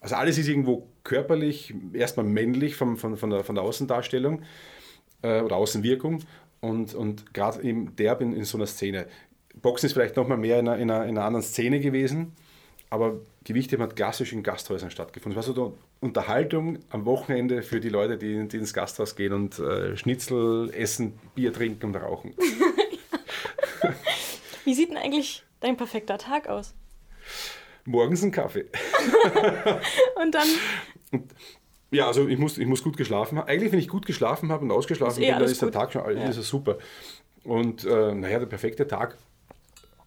Also 0.00 0.14
alles 0.14 0.38
ist 0.38 0.48
irgendwo 0.48 0.88
körperlich, 1.04 1.74
erstmal 1.92 2.26
männlich 2.26 2.76
vom, 2.76 2.96
von, 2.96 3.16
von, 3.16 3.30
der, 3.30 3.44
von 3.44 3.54
der 3.54 3.64
Außendarstellung 3.64 4.42
äh, 5.22 5.40
oder 5.40 5.56
Außenwirkung 5.56 6.22
und, 6.60 6.94
und 6.94 7.34
gerade 7.34 7.62
eben 7.62 7.94
derb 7.96 8.20
in, 8.20 8.32
in 8.32 8.44
so 8.44 8.58
einer 8.58 8.66
Szene. 8.66 9.06
Boxen 9.60 9.86
ist 9.86 9.92
vielleicht 9.92 10.16
nochmal 10.16 10.38
mehr 10.38 10.58
in 10.58 10.68
einer, 10.68 10.78
in, 10.78 10.90
einer, 10.90 11.04
in 11.04 11.18
einer 11.18 11.26
anderen 11.26 11.44
Szene 11.44 11.80
gewesen, 11.80 12.32
aber 12.92 13.20
Gewichtheben 13.44 13.82
hat 13.82 13.96
klassisch 13.96 14.34
in 14.34 14.42
Gasthäusern 14.42 14.90
stattgefunden. 14.90 15.38
Es 15.38 15.48
war 15.48 15.54
so 15.54 15.64
eine 15.64 15.72
Unterhaltung 16.00 16.80
am 16.90 17.06
Wochenende 17.06 17.62
für 17.62 17.80
die 17.80 17.88
Leute, 17.88 18.18
die, 18.18 18.46
die 18.46 18.58
ins 18.58 18.74
Gasthaus 18.74 19.16
gehen 19.16 19.32
und 19.32 19.58
äh, 19.58 19.96
Schnitzel 19.96 20.70
essen, 20.74 21.18
Bier 21.34 21.54
trinken 21.54 21.86
und 21.86 21.96
rauchen. 21.96 22.34
Wie 24.66 24.74
sieht 24.74 24.90
denn 24.90 24.98
eigentlich 24.98 25.42
dein 25.60 25.78
perfekter 25.78 26.18
Tag 26.18 26.48
aus? 26.48 26.74
Morgens 27.86 28.22
ein 28.22 28.30
Kaffee. 28.30 28.66
und 30.22 30.34
dann? 30.34 30.48
Ja, 31.90 32.08
also 32.08 32.28
ich 32.28 32.38
muss, 32.38 32.58
ich 32.58 32.66
muss 32.66 32.82
gut 32.82 32.98
geschlafen 32.98 33.38
haben. 33.38 33.48
Eigentlich, 33.48 33.72
wenn 33.72 33.78
ich 33.78 33.88
gut 33.88 34.04
geschlafen 34.04 34.52
habe 34.52 34.66
und 34.66 34.70
ausgeschlafen 34.70 35.22
eh 35.22 35.30
bin, 35.30 35.38
dann 35.38 35.44
ist 35.44 35.60
gut. 35.60 35.72
der 35.72 35.80
Tag 35.80 35.94
schon 35.94 36.02
ja. 36.14 36.28
ist 36.28 36.42
super. 36.42 36.76
Und 37.42 37.86
äh, 37.86 38.14
naja, 38.14 38.38
der 38.38 38.46
perfekte 38.46 38.86
Tag. 38.86 39.16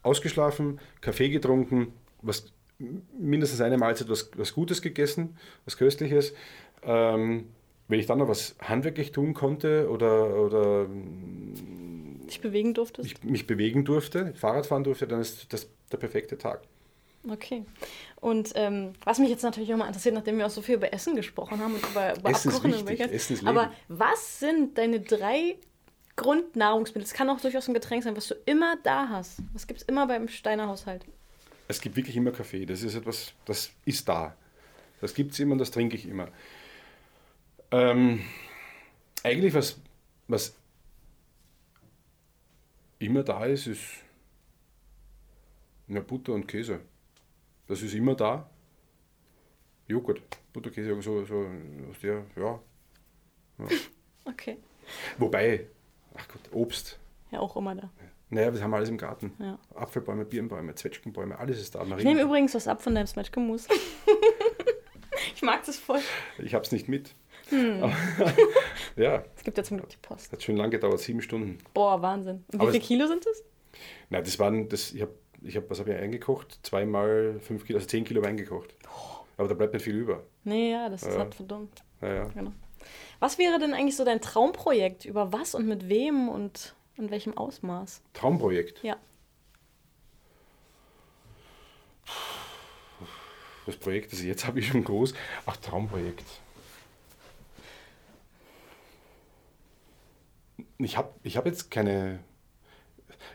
Ausgeschlafen, 0.04 0.78
Kaffee 1.00 1.30
getrunken, 1.30 1.92
was 2.22 2.52
mindestens 2.78 3.60
eine 3.60 3.78
Mahlzeit 3.78 4.08
was, 4.08 4.30
was 4.36 4.52
Gutes 4.54 4.82
gegessen, 4.82 5.36
was 5.64 5.76
Köstliches. 5.76 6.34
Ähm, 6.82 7.48
wenn 7.88 8.00
ich 8.00 8.06
dann 8.06 8.18
noch 8.18 8.28
was 8.28 8.56
handwerklich 8.60 9.12
tun 9.12 9.32
konnte 9.32 9.88
oder, 9.90 10.40
oder 10.40 10.86
dich 12.26 12.40
bewegen 12.40 12.74
durftest? 12.74 13.06
Ich, 13.06 13.22
mich 13.22 13.46
bewegen 13.46 13.84
durfte, 13.84 14.34
Fahrrad 14.34 14.66
fahren 14.66 14.84
durfte, 14.84 15.06
dann 15.06 15.20
ist 15.20 15.52
das 15.52 15.68
der 15.92 15.98
perfekte 15.98 16.36
Tag. 16.36 16.62
Okay. 17.30 17.64
Und 18.20 18.52
ähm, 18.54 18.92
was 19.04 19.18
mich 19.18 19.30
jetzt 19.30 19.42
natürlich 19.42 19.72
auch 19.72 19.76
mal 19.76 19.86
interessiert, 19.86 20.14
nachdem 20.14 20.38
wir 20.38 20.46
auch 20.46 20.50
so 20.50 20.62
viel 20.62 20.76
über 20.76 20.92
Essen 20.92 21.16
gesprochen 21.16 21.60
haben 21.60 21.74
und 21.74 21.88
über, 21.90 22.16
über 22.16 22.30
Essen 22.30 22.50
Abkochen 22.50 22.74
und 22.74 22.88
Essen 22.88 23.36
ist 23.36 23.46
Aber 23.46 23.72
was 23.88 24.40
sind 24.40 24.78
deine 24.78 25.00
drei 25.00 25.56
Grundnahrungsmittel? 26.16 27.02
Es 27.02 27.14
kann 27.14 27.28
auch 27.28 27.40
durchaus 27.40 27.68
ein 27.68 27.74
Getränk 27.74 28.04
sein, 28.04 28.16
was 28.16 28.28
du 28.28 28.34
immer 28.46 28.76
da 28.82 29.08
hast. 29.08 29.40
Was 29.52 29.66
gibt 29.66 29.80
es 29.80 29.88
immer 29.88 30.06
beim 30.06 30.28
Steiner 30.28 30.68
Haushalt? 30.68 31.04
Es 31.68 31.80
gibt 31.80 31.96
wirklich 31.96 32.16
immer 32.16 32.32
Kaffee. 32.32 32.66
Das 32.66 32.82
ist 32.82 32.94
etwas, 32.94 33.32
das 33.44 33.72
ist 33.84 34.08
da. 34.08 34.36
Das 35.00 35.14
gibt 35.14 35.32
es 35.32 35.40
immer 35.40 35.52
und 35.52 35.58
das 35.58 35.70
trinke 35.70 35.96
ich 35.96 36.06
immer. 36.06 36.28
Ähm, 37.70 38.20
eigentlich, 39.22 39.52
was, 39.54 39.80
was 40.28 40.56
immer 42.98 43.22
da 43.22 43.44
ist, 43.44 43.66
ist 43.66 43.82
ja, 45.88 46.00
Butter 46.00 46.32
und 46.32 46.46
Käse. 46.46 46.80
Das 47.66 47.82
ist 47.82 47.94
immer 47.94 48.14
da. 48.14 48.48
Joghurt, 49.88 50.22
Butter, 50.52 50.70
Käse, 50.70 51.00
so, 51.00 51.24
so 51.24 51.46
aus 51.90 52.00
der, 52.02 52.24
ja. 52.36 52.60
ja. 53.58 53.66
Okay. 54.24 54.58
Wobei, 55.18 55.68
ach 56.14 56.26
Gott, 56.26 56.40
Obst. 56.52 56.98
Ja, 57.30 57.38
auch 57.38 57.54
immer 57.56 57.76
da. 57.76 57.90
Naja, 58.28 58.52
wir 58.52 58.62
haben 58.62 58.74
alles 58.74 58.88
im 58.88 58.98
Garten. 58.98 59.32
Ja. 59.38 59.58
Apfelbäume, 59.74 60.24
Birnbäume, 60.24 60.74
Zwetschgenbäume, 60.74 61.38
alles 61.38 61.60
ist 61.60 61.74
da. 61.74 61.84
Ich 61.96 62.04
nehme 62.04 62.22
übrigens 62.22 62.54
was 62.54 62.66
ab 62.66 62.82
von 62.82 62.94
deinem 62.94 63.06
Zwetschgenmus. 63.06 63.68
ich 65.34 65.42
mag 65.42 65.64
das 65.64 65.76
voll. 65.76 66.00
Ich 66.38 66.54
habe 66.54 66.64
es 66.64 66.72
nicht 66.72 66.88
mit. 66.88 67.14
Hm. 67.50 67.92
ja. 68.96 69.24
Es 69.36 69.44
gibt 69.44 69.56
ja 69.56 69.62
zum 69.62 69.76
Glück 69.76 69.90
die 69.90 69.98
Post. 69.98 70.32
Hat 70.32 70.42
schon 70.42 70.56
lange 70.56 70.70
gedauert, 70.70 70.98
sieben 70.98 71.22
Stunden. 71.22 71.58
Boah, 71.72 72.02
Wahnsinn. 72.02 72.44
Und 72.52 72.60
wie 72.62 72.66
viele 72.66 72.80
Kilo 72.80 73.06
sind 73.06 73.24
das? 73.24 73.44
Nein, 74.10 74.24
das 74.24 74.38
waren, 74.40 74.68
das, 74.68 74.92
ich 74.92 75.02
habe, 75.02 75.14
ich 75.42 75.56
hab, 75.56 75.70
was 75.70 75.78
habe 75.78 75.92
ich 75.92 75.96
eingekocht? 75.98 76.58
Zweimal 76.64 77.38
fünf 77.40 77.64
Kilo, 77.64 77.76
also 77.78 77.88
zehn 77.88 78.04
Kilo 78.04 78.22
eingekocht. 78.22 78.74
Aber 79.36 79.48
da 79.48 79.54
bleibt 79.54 79.74
nicht 79.74 79.84
viel 79.84 79.96
über. 79.96 80.24
Nee, 80.44 80.72
ja, 80.72 80.88
das 80.88 81.02
ist 81.02 81.12
ja. 81.12 81.20
halt 81.20 81.34
verdammt. 81.34 81.84
Ja, 82.00 82.14
ja. 82.14 82.24
Genau. 82.24 82.52
Was 83.20 83.38
wäre 83.38 83.58
denn 83.58 83.74
eigentlich 83.74 83.96
so 83.96 84.04
dein 84.04 84.20
Traumprojekt? 84.20 85.04
Über 85.04 85.32
was 85.32 85.54
und 85.54 85.66
mit 85.66 85.88
wem 85.88 86.28
und 86.28 86.74
in 86.96 87.10
welchem 87.10 87.36
Ausmaß? 87.36 88.02
Traumprojekt? 88.12 88.82
Ja. 88.82 88.96
Das 93.66 93.76
Projekt, 93.76 94.12
das 94.12 94.22
jetzt 94.22 94.46
habe 94.46 94.60
ich 94.60 94.68
schon 94.68 94.84
groß. 94.84 95.12
Ach, 95.44 95.56
Traumprojekt. 95.56 96.24
ich 100.78 100.96
habe 100.96 101.10
ich 101.22 101.36
hab 101.36 101.46
jetzt 101.46 101.70
keine 101.70 102.20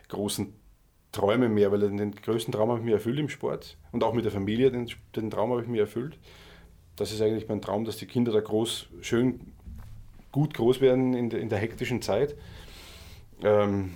großen 0.08 0.52
Träume 1.10 1.48
mehr, 1.48 1.72
weil 1.72 1.80
den 1.80 2.12
größten 2.12 2.52
Traum 2.52 2.70
habe 2.70 2.80
ich 2.80 2.84
mir 2.84 2.94
erfüllt 2.94 3.18
im 3.18 3.28
Sport 3.28 3.76
und 3.90 4.02
auch 4.04 4.14
mit 4.14 4.24
der 4.24 4.32
Familie, 4.32 4.70
den, 4.70 4.90
den 5.16 5.30
Traum 5.30 5.50
habe 5.50 5.62
ich 5.62 5.68
mir 5.68 5.82
erfüllt. 5.82 6.18
Das 6.96 7.12
ist 7.12 7.20
eigentlich 7.20 7.48
mein 7.48 7.60
Traum, 7.60 7.84
dass 7.84 7.96
die 7.96 8.06
Kinder 8.06 8.32
da 8.32 8.40
groß, 8.40 8.86
schön, 9.00 9.52
gut 10.30 10.54
groß 10.54 10.80
werden 10.80 11.14
in 11.14 11.30
der, 11.30 11.40
in 11.40 11.48
der 11.48 11.58
hektischen 11.58 12.00
Zeit. 12.00 12.36
Ähm, 13.44 13.92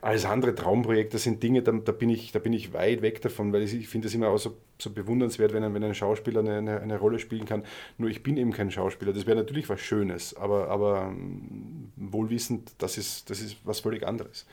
alles 0.00 0.24
andere 0.24 0.54
Traumprojekte 0.54 1.18
sind 1.18 1.42
Dinge, 1.42 1.62
da, 1.62 1.72
da, 1.72 1.92
bin 1.92 2.10
ich, 2.10 2.32
da 2.32 2.38
bin 2.38 2.52
ich 2.52 2.72
weit 2.72 3.02
weg 3.02 3.20
davon, 3.22 3.52
weil 3.52 3.62
ich, 3.62 3.74
ich 3.74 3.88
finde 3.88 4.08
es 4.08 4.14
immer 4.14 4.28
auch 4.28 4.38
so, 4.38 4.56
so 4.78 4.90
bewundernswert, 4.90 5.52
wenn 5.52 5.64
ein, 5.64 5.74
wenn 5.74 5.84
ein 5.84 5.94
Schauspieler 5.94 6.40
eine, 6.40 6.58
eine, 6.58 6.80
eine, 6.80 6.98
Rolle 6.98 7.18
spielen 7.18 7.44
kann. 7.44 7.64
Nur 7.98 8.10
ich 8.10 8.22
bin 8.22 8.36
eben 8.36 8.52
kein 8.52 8.70
Schauspieler. 8.70 9.12
Das 9.12 9.26
wäre 9.26 9.36
natürlich 9.36 9.68
was 9.68 9.80
Schönes, 9.80 10.36
aber, 10.36 10.68
aber 10.68 11.08
ähm, 11.08 11.92
wohlwissend, 11.96 12.72
das 12.78 12.98
ist, 12.98 13.30
das 13.30 13.40
ist 13.40 13.56
was 13.64 13.80
völlig 13.80 14.06
anderes. 14.06 14.46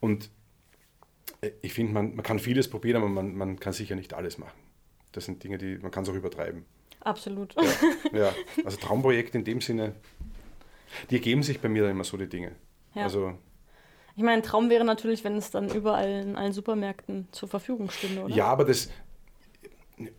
Und 0.00 0.30
äh, 1.40 1.50
ich 1.62 1.74
finde, 1.74 1.92
man, 1.92 2.14
man 2.14 2.22
kann 2.22 2.38
vieles 2.38 2.68
probieren, 2.68 2.96
aber 2.96 3.08
man, 3.08 3.34
man 3.34 3.60
kann 3.60 3.72
sicher 3.72 3.96
nicht 3.96 4.14
alles 4.14 4.38
machen. 4.38 4.58
Das 5.12 5.24
sind 5.24 5.42
Dinge, 5.42 5.58
die 5.58 5.78
man 5.78 5.90
kann 5.90 6.04
es 6.04 6.08
auch 6.08 6.14
übertreiben. 6.14 6.64
Absolut. 7.00 7.54
Ja, 7.54 7.62
ja, 8.18 8.34
also 8.64 8.76
Traumprojekte 8.78 9.38
in 9.38 9.44
dem 9.44 9.60
Sinne, 9.60 9.94
die 11.10 11.16
ergeben 11.16 11.42
sich 11.42 11.60
bei 11.60 11.68
mir 11.68 11.82
dann 11.82 11.92
immer 11.92 12.04
so 12.04 12.16
die 12.16 12.28
Dinge. 12.28 12.52
Ja. 12.94 13.04
Also 13.04 13.34
ich 14.16 14.22
meine, 14.22 14.38
ein 14.38 14.42
Traum 14.42 14.70
wäre 14.70 14.84
natürlich, 14.84 15.24
wenn 15.24 15.36
es 15.36 15.50
dann 15.50 15.68
überall 15.68 16.22
in 16.22 16.36
allen 16.36 16.52
Supermärkten 16.52 17.28
zur 17.32 17.48
Verfügung 17.48 17.90
stünde, 17.90 18.22
oder? 18.22 18.34
Ja, 18.34 18.46
aber 18.46 18.64
das, 18.64 18.88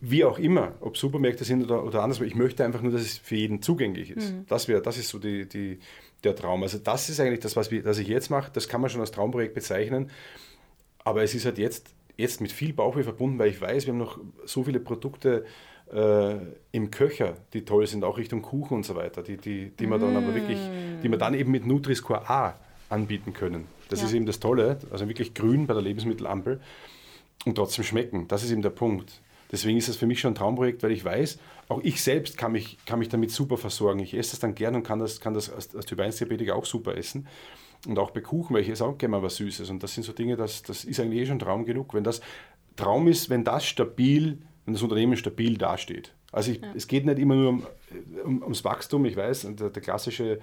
wie 0.00 0.24
auch 0.24 0.38
immer, 0.38 0.74
ob 0.80 0.96
Supermärkte 0.96 1.44
sind 1.44 1.64
oder, 1.64 1.84
oder 1.84 2.02
anderswo, 2.02 2.22
ich 2.22 2.36
möchte 2.36 2.64
einfach 2.64 2.80
nur, 2.80 2.92
dass 2.92 3.02
es 3.02 3.18
für 3.18 3.34
jeden 3.34 3.60
zugänglich 3.60 4.10
ist. 4.10 4.32
Mhm. 4.32 4.46
Das, 4.48 4.68
wär, 4.68 4.80
das 4.80 4.98
ist 4.98 5.08
so 5.08 5.18
die, 5.18 5.48
die, 5.48 5.80
der 6.22 6.36
Traum. 6.36 6.62
Also 6.62 6.78
das 6.78 7.08
ist 7.08 7.18
eigentlich 7.18 7.40
das, 7.40 7.56
was, 7.56 7.72
wir, 7.72 7.84
was 7.84 7.98
ich 7.98 8.06
jetzt 8.06 8.30
mache, 8.30 8.52
das 8.52 8.68
kann 8.68 8.80
man 8.80 8.88
schon 8.88 9.00
als 9.00 9.10
Traumprojekt 9.10 9.54
bezeichnen, 9.54 10.10
aber 11.04 11.24
es 11.24 11.34
ist 11.34 11.44
halt 11.44 11.58
jetzt, 11.58 11.88
jetzt 12.16 12.40
mit 12.40 12.52
viel 12.52 12.72
Bauchweh 12.72 13.02
verbunden, 13.02 13.38
weil 13.38 13.50
ich 13.50 13.60
weiß, 13.60 13.86
wir 13.86 13.92
haben 13.92 13.98
noch 13.98 14.20
so 14.44 14.62
viele 14.62 14.78
Produkte 14.78 15.44
äh, 15.92 16.36
im 16.70 16.90
Köcher, 16.92 17.34
die 17.52 17.64
toll 17.64 17.86
sind, 17.88 18.04
auch 18.04 18.16
Richtung 18.18 18.42
Kuchen 18.42 18.76
und 18.76 18.86
so 18.86 18.94
weiter, 18.94 19.22
die, 19.22 19.38
die, 19.38 19.70
die 19.70 19.86
man 19.88 20.00
dann 20.00 20.16
aber 20.16 20.34
wirklich, 20.34 20.58
die 21.02 21.08
man 21.08 21.18
dann 21.18 21.34
eben 21.34 21.50
mit 21.50 21.66
Nutri-Score 21.66 22.28
A 22.28 22.54
anbieten 22.90 23.32
können. 23.32 23.66
Das 23.88 24.00
ja. 24.00 24.06
ist 24.06 24.12
eben 24.12 24.26
das 24.26 24.40
Tolle, 24.40 24.78
also 24.90 25.08
wirklich 25.08 25.34
grün 25.34 25.66
bei 25.66 25.74
der 25.74 25.82
Lebensmittelampel 25.82 26.60
und 27.44 27.54
trotzdem 27.54 27.84
schmecken. 27.84 28.28
Das 28.28 28.42
ist 28.42 28.50
eben 28.50 28.62
der 28.62 28.70
Punkt. 28.70 29.20
Deswegen 29.50 29.78
ist 29.78 29.88
das 29.88 29.96
für 29.96 30.06
mich 30.06 30.20
schon 30.20 30.32
ein 30.32 30.34
Traumprojekt, 30.34 30.82
weil 30.82 30.92
ich 30.92 31.04
weiß, 31.04 31.38
auch 31.68 31.80
ich 31.82 32.02
selbst 32.02 32.36
kann 32.36 32.52
mich, 32.52 32.78
kann 32.84 32.98
mich 32.98 33.08
damit 33.08 33.30
super 33.30 33.56
versorgen. 33.56 34.00
Ich 34.00 34.14
esse 34.14 34.32
das 34.32 34.40
dann 34.40 34.54
gern 34.54 34.74
und 34.74 34.82
kann 34.82 34.98
das, 34.98 35.20
kann 35.20 35.34
das 35.34 35.50
als, 35.50 35.74
als 35.74 35.86
Typ 35.86 36.00
1-Diabetiker 36.00 36.54
auch 36.54 36.66
super 36.66 36.96
essen. 36.96 37.26
Und 37.86 37.98
auch 37.98 38.10
bei 38.10 38.20
Kuchen, 38.20 38.54
weil 38.54 38.62
ich 38.62 38.68
esse 38.68 38.84
auch 38.84 38.98
gerne 38.98 39.16
mal 39.16 39.22
was 39.22 39.36
Süßes. 39.36 39.70
Und 39.70 39.82
das 39.82 39.94
sind 39.94 40.02
so 40.02 40.12
Dinge, 40.12 40.36
das, 40.36 40.62
das 40.62 40.84
ist 40.84 41.00
eigentlich 41.00 41.22
eh 41.22 41.26
schon 41.26 41.38
Traum 41.38 41.64
genug. 41.64 41.94
Wenn 41.94 42.04
das 42.04 42.20
Traum 42.76 43.08
ist, 43.08 43.30
wenn 43.30 43.44
das 43.44 43.64
stabil, 43.64 44.38
wenn 44.64 44.74
das 44.74 44.82
Unternehmen 44.82 45.16
stabil 45.16 45.56
dasteht. 45.56 46.12
Also 46.30 46.50
ich, 46.50 46.60
ja. 46.60 46.68
es 46.74 46.86
geht 46.86 47.06
nicht 47.06 47.18
immer 47.18 47.34
nur 47.34 47.48
um, 47.48 47.66
um, 48.24 48.42
ums 48.42 48.64
Wachstum, 48.64 49.04
ich 49.06 49.16
weiß, 49.16 49.48
der, 49.58 49.70
der 49.70 49.82
klassische 49.82 50.40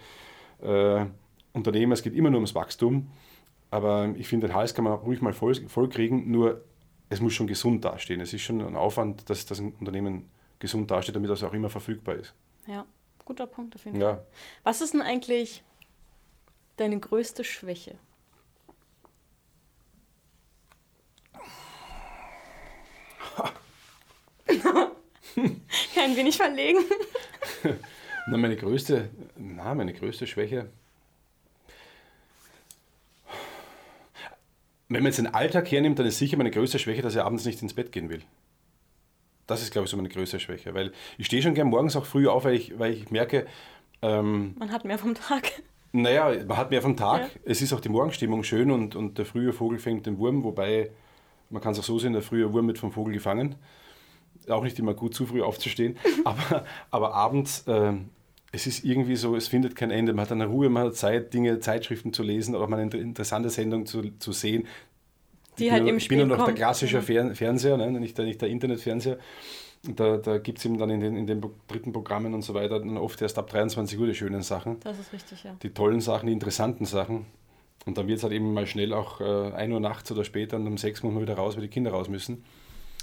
äh, 0.61 1.05
Unternehmer, 1.53 1.93
es 1.93 2.01
geht 2.01 2.15
immer 2.15 2.29
nur 2.29 2.39
ums 2.39 2.55
Wachstum. 2.55 3.07
Aber 3.75 4.13
ich 4.15 4.29
finde, 4.29 4.47
den 4.47 4.55
Hals 4.55 4.73
kann 4.73 4.85
man 4.85 4.93
ruhig 4.93 5.21
mal 5.21 5.33
voll, 5.33 5.53
voll 5.67 5.89
kriegen, 5.89 6.31
nur 6.31 6.63
es 7.09 7.19
muss 7.19 7.33
schon 7.33 7.45
gesund 7.45 7.83
dastehen. 7.83 8.21
Es 8.21 8.31
ist 8.31 8.43
schon 8.43 8.61
ein 8.61 8.77
Aufwand, 8.77 9.29
dass 9.29 9.45
das 9.45 9.59
Unternehmen 9.59 10.29
gesund 10.59 10.89
dasteht, 10.89 11.13
damit 11.13 11.29
das 11.29 11.43
auch 11.43 11.51
immer 11.51 11.69
verfügbar 11.69 12.15
ist. 12.15 12.33
Ja, 12.67 12.85
guter 13.25 13.47
Punkt 13.47 13.75
auf 13.75 13.83
jeden 13.83 13.99
Fall. 13.99 14.11
Ja. 14.11 14.23
Was 14.63 14.79
ist 14.79 14.93
denn 14.93 15.01
eigentlich 15.01 15.61
deine 16.77 16.97
größte 16.97 17.43
Schwäche? 17.43 17.97
Kein 25.93 26.15
wenig 26.15 26.37
verlegen. 26.37 26.79
na, 28.27 28.37
meine 28.37 28.55
größte, 28.55 29.09
na, 29.35 29.75
meine 29.75 29.91
größte 29.91 30.27
Schwäche. 30.27 30.69
Wenn 34.87 35.01
man 35.01 35.07
jetzt 35.07 35.17
den 35.17 35.33
Alltag 35.33 35.71
hernimmt, 35.71 35.97
dann 35.97 36.05
ist 36.05 36.19
sicher 36.19 36.37
meine 36.37 36.51
größte 36.51 36.77
Schwäche, 36.77 37.01
dass 37.01 37.15
er 37.15 37.25
abends 37.25 37.45
nicht 37.45 37.61
ins 37.61 37.73
Bett 37.73 37.91
gehen 37.91 38.09
will. 38.09 38.21
Das 39.47 39.61
ist, 39.61 39.71
glaube 39.71 39.85
ich, 39.85 39.91
so 39.91 39.97
meine 39.97 40.09
größte 40.09 40.39
Schwäche. 40.39 40.73
Weil 40.73 40.91
ich 41.17 41.25
stehe 41.25 41.41
schon 41.41 41.53
gern 41.53 41.67
morgens 41.67 41.95
auch 41.95 42.05
früh 42.05 42.27
auf, 42.27 42.45
weil 42.45 42.55
ich, 42.55 42.77
weil 42.77 42.93
ich 42.93 43.11
merke. 43.11 43.45
Ähm, 44.01 44.55
man 44.57 44.71
hat 44.71 44.85
mehr 44.85 44.97
vom 44.97 45.15
Tag. 45.15 45.51
Naja, 45.91 46.31
man 46.45 46.57
hat 46.57 46.71
mehr 46.71 46.81
vom 46.81 46.97
Tag. 46.97 47.21
Ja. 47.21 47.29
Es 47.45 47.61
ist 47.61 47.73
auch 47.73 47.79
die 47.79 47.89
Morgenstimmung 47.89 48.43
schön 48.43 48.69
und, 48.69 48.95
und 48.95 49.17
der 49.17 49.25
frühe 49.25 49.53
Vogel 49.53 49.79
fängt 49.79 50.05
den 50.05 50.17
Wurm, 50.17 50.43
wobei 50.43 50.91
Man 51.49 51.61
kann 51.61 51.73
es 51.73 51.79
auch 51.79 51.83
so 51.83 51.99
sehen, 51.99 52.13
der 52.13 52.21
frühe 52.21 52.51
Wurm 52.53 52.67
wird 52.67 52.79
vom 52.79 52.91
Vogel 52.91 53.13
gefangen. 53.13 53.55
Auch 54.49 54.63
nicht 54.63 54.77
immer 54.77 54.93
gut, 54.93 55.15
zu 55.15 55.25
früh 55.25 55.41
aufzustehen. 55.41 55.97
aber, 56.25 56.65
aber 56.91 57.13
abends, 57.13 57.65
äh, 57.67 57.93
es 58.55 58.67
ist 58.67 58.85
irgendwie 58.85 59.17
so, 59.17 59.35
es 59.35 59.49
findet 59.49 59.75
kein 59.75 59.91
Ende. 59.91 60.13
Man 60.13 60.23
hat 60.23 60.31
eine 60.31 60.45
Ruhe, 60.45 60.69
man 60.69 60.87
hat 60.87 60.95
Zeit, 60.95 61.33
Dinge, 61.33 61.59
Zeitschriften 61.59 62.13
zu 62.13 62.23
lesen 62.23 62.55
oder 62.55 62.67
mal 62.67 62.79
eine 62.79 62.89
interessante 62.97 63.49
Sendung 63.49 63.85
zu, 63.85 64.01
zu 64.17 64.31
sehen. 64.31 64.65
Die 65.59 65.65
ich 65.65 65.71
halt 65.71 65.83
bin, 65.83 65.89
im 65.89 65.97
ich 65.97 66.07
bin 66.07 66.19
Spiel 66.19 66.27
nur 66.27 66.37
noch 66.37 66.45
der 66.45 66.55
klassische. 66.55 67.01
Fern 67.01 67.35
Fernseher, 67.35 67.77
ne? 67.77 67.91
nicht, 67.91 68.17
der, 68.17 68.25
nicht 68.25 68.41
der 68.41 68.49
Internetfernseher. 68.49 69.17
Da, 69.83 70.17
da 70.17 70.37
gibt 70.37 70.57
es 70.59 70.65
eben 70.65 70.77
dann 70.77 70.89
in 70.89 70.99
den, 70.99 71.15
in 71.15 71.27
den 71.27 71.45
dritten 71.67 71.91
Programmen 71.91 72.33
und 72.33 72.41
so 72.41 72.53
weiter 72.53 72.79
dann 72.79 72.97
oft 72.97 73.21
erst 73.21 73.37
ab 73.37 73.49
23 73.49 73.99
Uhr 73.99 74.07
die 74.07 74.15
schönen 74.15 74.41
Sachen, 74.41 74.79
Das 74.79 74.97
ist 74.97 75.13
richtig, 75.13 75.43
ja. 75.43 75.55
die 75.61 75.69
tollen 75.69 76.01
Sachen, 76.01 76.25
die 76.27 76.33
interessanten 76.33 76.85
Sachen. 76.85 77.27
Und 77.85 77.97
dann 77.97 78.07
wird 78.07 78.17
es 78.17 78.23
halt 78.23 78.33
eben 78.33 78.51
mal 78.53 78.65
schnell 78.65 78.93
auch 78.93 79.21
äh, 79.21 79.51
1 79.53 79.73
Uhr 79.73 79.79
nachts 79.79 80.11
oder 80.11 80.23
später 80.23 80.55
und 80.55 80.65
um 80.65 80.77
6 80.77 81.03
muss 81.03 81.13
man 81.13 81.21
wieder 81.21 81.35
raus, 81.35 81.55
weil 81.55 81.61
die 81.61 81.69
Kinder 81.69 81.91
raus 81.91 82.09
müssen. 82.09 82.43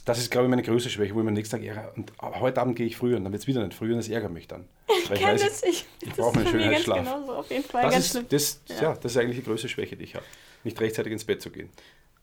Das 0.04 0.18
ist, 0.18 0.30
glaube 0.32 0.46
ich, 0.46 0.50
meine 0.50 0.62
größte 0.62 0.90
Schwäche, 0.90 1.14
wo 1.14 1.18
ich 1.18 1.22
mir 1.24 1.28
am 1.30 1.34
nächsten 1.34 1.56
Tag 1.56 1.64
ärgere. 1.64 1.92
Und 1.94 2.12
heute 2.20 2.60
Abend 2.60 2.74
gehe 2.74 2.86
ich 2.86 2.96
früher 2.96 3.16
und 3.16 3.24
dann 3.24 3.32
wird 3.32 3.42
es 3.42 3.46
wieder 3.46 3.64
nicht 3.64 3.76
früher 3.76 3.92
und 3.92 3.98
das 3.98 4.08
ärgert 4.08 4.32
mich 4.32 4.48
dann. 4.48 4.68
Weil 5.08 5.16
Kenn 5.18 5.28
weiß, 5.28 5.42
das, 5.44 5.62
ich, 5.62 5.86
ich 6.00 6.10
brauche 6.14 6.36
mir 6.38 6.44
ganz 6.44 6.50
Schönheitsschlaf. 6.50 6.98
genauso, 6.98 7.32
auf 7.34 7.50
jeden 7.50 7.64
Fall 7.64 7.82
Das 7.82 7.92
ganz 7.92 8.04
ist, 8.06 8.10
schlimm. 8.12 8.26
das, 8.28 8.60
Ja. 8.68 8.82
ja. 8.82 8.94
das 8.94 9.12
ist 9.12 9.16
eigentlich 9.18 9.36
die 9.38 9.44
größte 9.44 9.68
Schwäche, 9.68 9.96
die 9.96 10.04
ich 10.04 10.14
habe. 10.16 10.24
Nicht 10.64 10.80
rechtzeitig 10.80 11.12
ins 11.12 11.24
Bett 11.24 11.40
zu 11.40 11.50
gehen. 11.50 11.70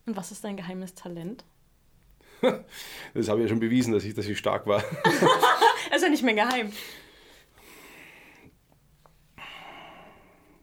Und 0.06 0.18
was 0.18 0.32
ist 0.32 0.44
dein 0.44 0.58
geheimes 0.58 0.94
Talent? 0.94 1.44
Das 3.14 3.28
habe 3.28 3.40
ich 3.40 3.44
ja 3.46 3.50
schon 3.50 3.60
bewiesen, 3.60 3.92
dass 3.94 4.04
ich, 4.06 4.14
dass 4.14 4.26
ich 4.26 4.38
stark 4.38 4.66
war. 4.66 4.82
Das 5.04 5.14
ist 5.98 6.04
ja 6.04 6.10
nicht 6.10 6.24
mehr 6.24 6.36
geheim. 6.36 6.72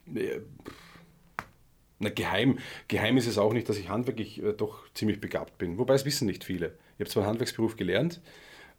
Nee, 0.07 0.41
Na, 1.99 2.11
geheim. 2.11 2.59
Geheim 2.89 3.17
ist 3.17 3.27
es 3.27 3.39
auch 3.39 3.53
nicht, 3.53 3.69
dass 3.69 3.79
ich 3.79 3.89
handwerklich 3.89 4.43
äh, 4.43 4.53
doch 4.53 4.91
ziemlich 4.93 5.21
begabt 5.21 5.59
bin. 5.59 5.79
Wobei 5.79 5.95
es 5.95 6.05
wissen 6.05 6.27
nicht 6.27 6.45
viele. 6.45 6.75
Ich 6.95 7.01
habe 7.01 7.11
zwar 7.11 7.23
einen 7.23 7.31
Handwerksberuf 7.31 7.77
gelernt. 7.77 8.21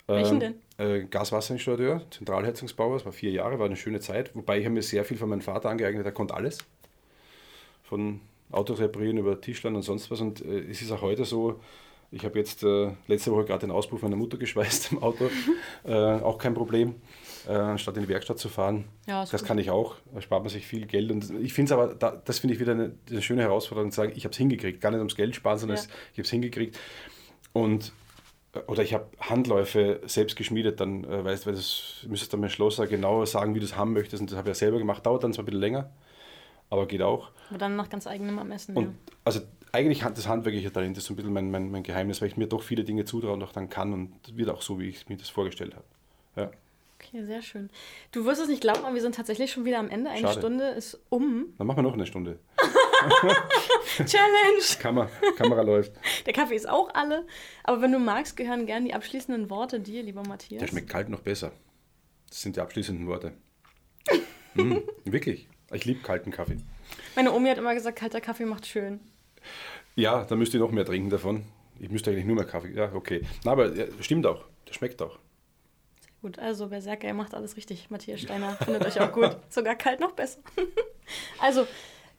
Welchen 0.07 0.41
ähm, 0.41 0.55
Äh, 0.77 1.03
Gaswasserinstallateur, 1.05 2.05
Zentralheizungsbauer, 2.11 2.93
das 2.93 3.05
war 3.05 3.11
vier 3.11 3.31
Jahre, 3.31 3.59
war 3.59 3.65
eine 3.65 3.75
schöne 3.75 3.99
Zeit. 3.99 4.35
Wobei 4.35 4.59
ich 4.59 4.65
habe 4.65 4.75
mir 4.75 4.83
sehr 4.83 5.03
viel 5.03 5.17
von 5.17 5.29
meinem 5.29 5.41
Vater 5.41 5.69
angeeignet, 5.69 6.05
er 6.05 6.11
konnte 6.11 6.33
alles. 6.33 6.59
Von 7.83 8.21
Autos 8.51 8.79
reparieren 8.79 9.17
über 9.17 9.41
Tischlern 9.41 9.75
und 9.75 9.81
sonst 9.81 10.09
was. 10.11 10.21
Und 10.21 10.45
äh, 10.45 10.59
es 10.69 10.81
ist 10.81 10.91
auch 10.91 11.01
heute 11.01 11.25
so, 11.25 11.59
ich 12.11 12.23
habe 12.25 12.37
jetzt 12.39 12.63
äh, 12.63 12.91
letzte 13.07 13.31
Woche 13.31 13.45
gerade 13.45 13.61
den 13.61 13.71
Auspuff 13.71 14.01
meiner 14.01 14.15
Mutter 14.15 14.37
geschweißt 14.39 14.91
im 14.93 15.03
Auto. 15.03 15.29
äh, 15.83 15.93
auch 15.93 16.37
kein 16.37 16.53
Problem, 16.53 16.95
äh, 17.47 17.51
anstatt 17.53 17.97
in 17.97 18.03
die 18.03 18.09
Werkstatt 18.09 18.39
zu 18.39 18.49
fahren. 18.49 18.85
Ja, 19.07 19.21
das 19.21 19.31
gut. 19.41 19.45
kann 19.45 19.57
ich 19.57 19.69
auch. 19.71 19.95
Da 20.13 20.21
spart 20.21 20.43
man 20.43 20.49
sich 20.49 20.65
viel 20.65 20.85
Geld. 20.85 21.11
Und 21.11 21.29
ich 21.41 21.53
finde 21.53 21.73
es 21.73 21.77
aber, 21.79 21.93
da, 21.95 22.11
das 22.23 22.39
finde 22.39 22.53
ich 22.55 22.59
wieder 22.59 22.71
eine, 22.73 22.93
eine 23.09 23.21
schöne 23.21 23.41
Herausforderung 23.41 23.91
zu 23.91 23.97
sagen, 23.97 24.13
ich 24.15 24.23
habe 24.23 24.31
es 24.31 24.37
hingekriegt. 24.37 24.79
Gar 24.81 24.91
nicht 24.91 24.99
ums 24.99 25.15
Geld 25.15 25.35
sparen, 25.35 25.57
sondern 25.59 25.77
Ja. 25.77 25.83
ich 26.13 26.17
habe 26.19 26.23
es 26.23 26.29
hingekriegt. 26.29 26.79
Und 27.53 27.91
äh, 28.53 28.59
oder 28.67 28.83
ich 28.83 28.93
habe 28.93 29.07
Handläufe 29.19 29.99
selbst 30.05 30.35
geschmiedet, 30.37 30.79
dann 30.79 31.03
äh, 31.03 31.23
weißt 31.25 31.45
du, 31.45 31.51
das 31.51 32.05
müsstest 32.07 32.31
du 32.33 32.37
mir 32.37 32.49
Schlosser 32.49 32.87
genau 32.87 33.25
sagen, 33.25 33.53
wie 33.55 33.59
du 33.59 33.65
es 33.65 33.75
haben 33.75 33.93
möchtest. 33.93 34.21
Und 34.21 34.31
das 34.31 34.37
habe 34.37 34.49
ich 34.49 34.55
ja 34.55 34.59
selber 34.59 34.77
gemacht. 34.77 35.05
Dauert 35.05 35.23
dann 35.23 35.33
zwar 35.33 35.43
ein 35.43 35.47
bisschen 35.47 35.59
länger, 35.61 35.89
aber 36.69 36.85
geht 36.87 37.01
auch. 37.01 37.31
Aber 37.49 37.57
dann 37.59 37.75
nach 37.75 37.89
ganz 37.89 38.07
eigenem 38.07 38.39
am 38.39 38.51
Essen. 38.51 38.75
Und 38.75 38.95
also 39.23 39.41
eigentlich 39.71 40.03
hat 40.03 40.17
das 40.17 40.27
handwerkliche 40.27 40.71
Talent 40.71 40.97
ist 40.97 41.05
so 41.05 41.13
ein 41.13 41.15
bisschen 41.17 41.33
mein, 41.33 41.51
mein, 41.51 41.71
mein 41.71 41.83
Geheimnis, 41.83 42.21
weil 42.21 42.27
ich 42.27 42.37
mir 42.37 42.47
doch 42.47 42.63
viele 42.63 42.83
Dinge 42.83 43.05
zutraue 43.05 43.33
und 43.33 43.43
auch 43.43 43.51
dann 43.51 43.69
kann 43.69 43.93
und 43.93 44.37
wird 44.37 44.49
auch 44.49 44.61
so, 44.61 44.79
wie 44.79 44.89
ich 44.89 45.07
mir 45.09 45.17
das 45.17 45.29
vorgestellt 45.29 45.75
habe. 45.75 45.85
Ja. 46.35 46.51
Okay, 46.99 47.23
sehr 47.25 47.41
schön. 47.43 47.69
Du 48.11 48.25
wirst 48.25 48.41
es 48.41 48.47
nicht 48.47 48.61
glauben, 48.61 48.83
aber 48.83 48.95
wir 48.95 49.01
sind 49.01 49.15
tatsächlich 49.15 49.51
schon 49.51 49.65
wieder 49.65 49.77
am 49.77 49.89
Ende. 49.89 50.09
Eine 50.09 50.21
Schade. 50.21 50.39
Stunde 50.39 50.65
ist 50.69 50.99
um. 51.09 51.53
Dann 51.57 51.67
machen 51.67 51.77
wir 51.77 51.83
noch 51.83 51.93
eine 51.93 52.07
Stunde. 52.07 52.39
Challenge! 53.97 54.63
Kamera, 54.79 55.09
Kamera 55.37 55.61
läuft. 55.61 55.91
Der 56.25 56.33
Kaffee 56.33 56.55
ist 56.55 56.67
auch 56.67 56.89
alle. 56.95 57.25
Aber 57.63 57.81
wenn 57.81 57.91
du 57.91 57.99
magst, 57.99 58.35
gehören 58.35 58.65
gern 58.65 58.83
die 58.83 58.95
abschließenden 58.95 59.49
Worte 59.51 59.79
dir, 59.79 60.01
lieber 60.01 60.23
Matthias. 60.23 60.59
Der 60.59 60.67
schmeckt 60.67 60.89
kalt 60.89 61.09
noch 61.09 61.21
besser. 61.21 61.51
Das 62.29 62.41
sind 62.41 62.55
die 62.55 62.61
abschließenden 62.61 63.05
Worte. 63.07 63.33
Mm, 64.55 64.77
wirklich. 65.05 65.47
Ich 65.71 65.85
liebe 65.85 66.01
kalten 66.01 66.31
Kaffee. 66.31 66.57
Meine 67.15 67.31
Omi 67.31 67.49
hat 67.49 67.57
immer 67.57 67.75
gesagt, 67.75 67.99
kalter 67.99 68.21
Kaffee 68.21 68.45
macht 68.45 68.65
schön. 68.65 68.99
Ja, 69.95 70.25
da 70.25 70.35
müsst 70.35 70.53
ihr 70.53 70.59
noch 70.59 70.71
mehr 70.71 70.85
trinken 70.85 71.09
davon. 71.09 71.45
Ich 71.79 71.89
müsste 71.89 72.11
eigentlich 72.11 72.25
nur 72.25 72.35
mehr 72.35 72.45
Kaffee. 72.45 72.73
Ja, 72.73 72.93
okay. 72.93 73.21
Na, 73.43 73.51
aber 73.51 73.73
ja, 73.73 73.85
stimmt 73.99 74.25
auch. 74.25 74.45
Der 74.67 74.73
schmeckt 74.73 75.01
auch. 75.01 75.17
Gut, 76.21 76.39
also 76.39 76.67
Berserker, 76.67 77.07
ihr 77.07 77.13
macht 77.13 77.35
alles 77.35 77.57
richtig. 77.57 77.89
Matthias 77.89 78.21
Steiner 78.21 78.55
findet 78.55 78.85
euch 78.85 78.99
auch 78.99 79.11
gut. 79.11 79.37
Sogar 79.49 79.75
kalt 79.75 79.99
noch 79.99 80.13
besser. 80.13 80.39
also, 81.39 81.67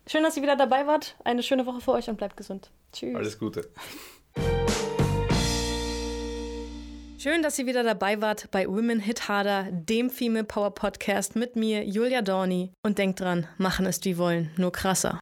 schön, 0.07 0.23
dass 0.23 0.37
ihr 0.37 0.43
wieder 0.43 0.57
dabei 0.57 0.87
wart. 0.87 1.17
Eine 1.25 1.43
schöne 1.43 1.67
Woche 1.67 1.81
für 1.81 1.93
euch 1.93 2.09
und 2.09 2.17
bleibt 2.17 2.37
gesund. 2.37 2.71
Tschüss. 2.93 3.15
Alles 3.15 3.39
Gute. 3.39 3.69
Schön, 7.19 7.43
dass 7.43 7.59
ihr 7.59 7.67
wieder 7.67 7.83
dabei 7.83 8.21
wart 8.21 8.49
bei 8.53 8.69
Women 8.69 9.01
Hit 9.01 9.29
Harder, 9.29 9.67
dem 9.73 10.09
Female 10.09 10.45
Power 10.45 10.71
Podcast 10.71 11.35
mit 11.35 11.57
mir, 11.57 11.85
Julia 11.85 12.23
Dorni. 12.23 12.73
Und 12.85 12.99
denkt 12.99 13.21
dran, 13.21 13.49
machen 13.57 13.87
ist 13.87 14.05
wie 14.05 14.19
wollen, 14.19 14.53
nur 14.57 14.71
krasser. 14.71 15.19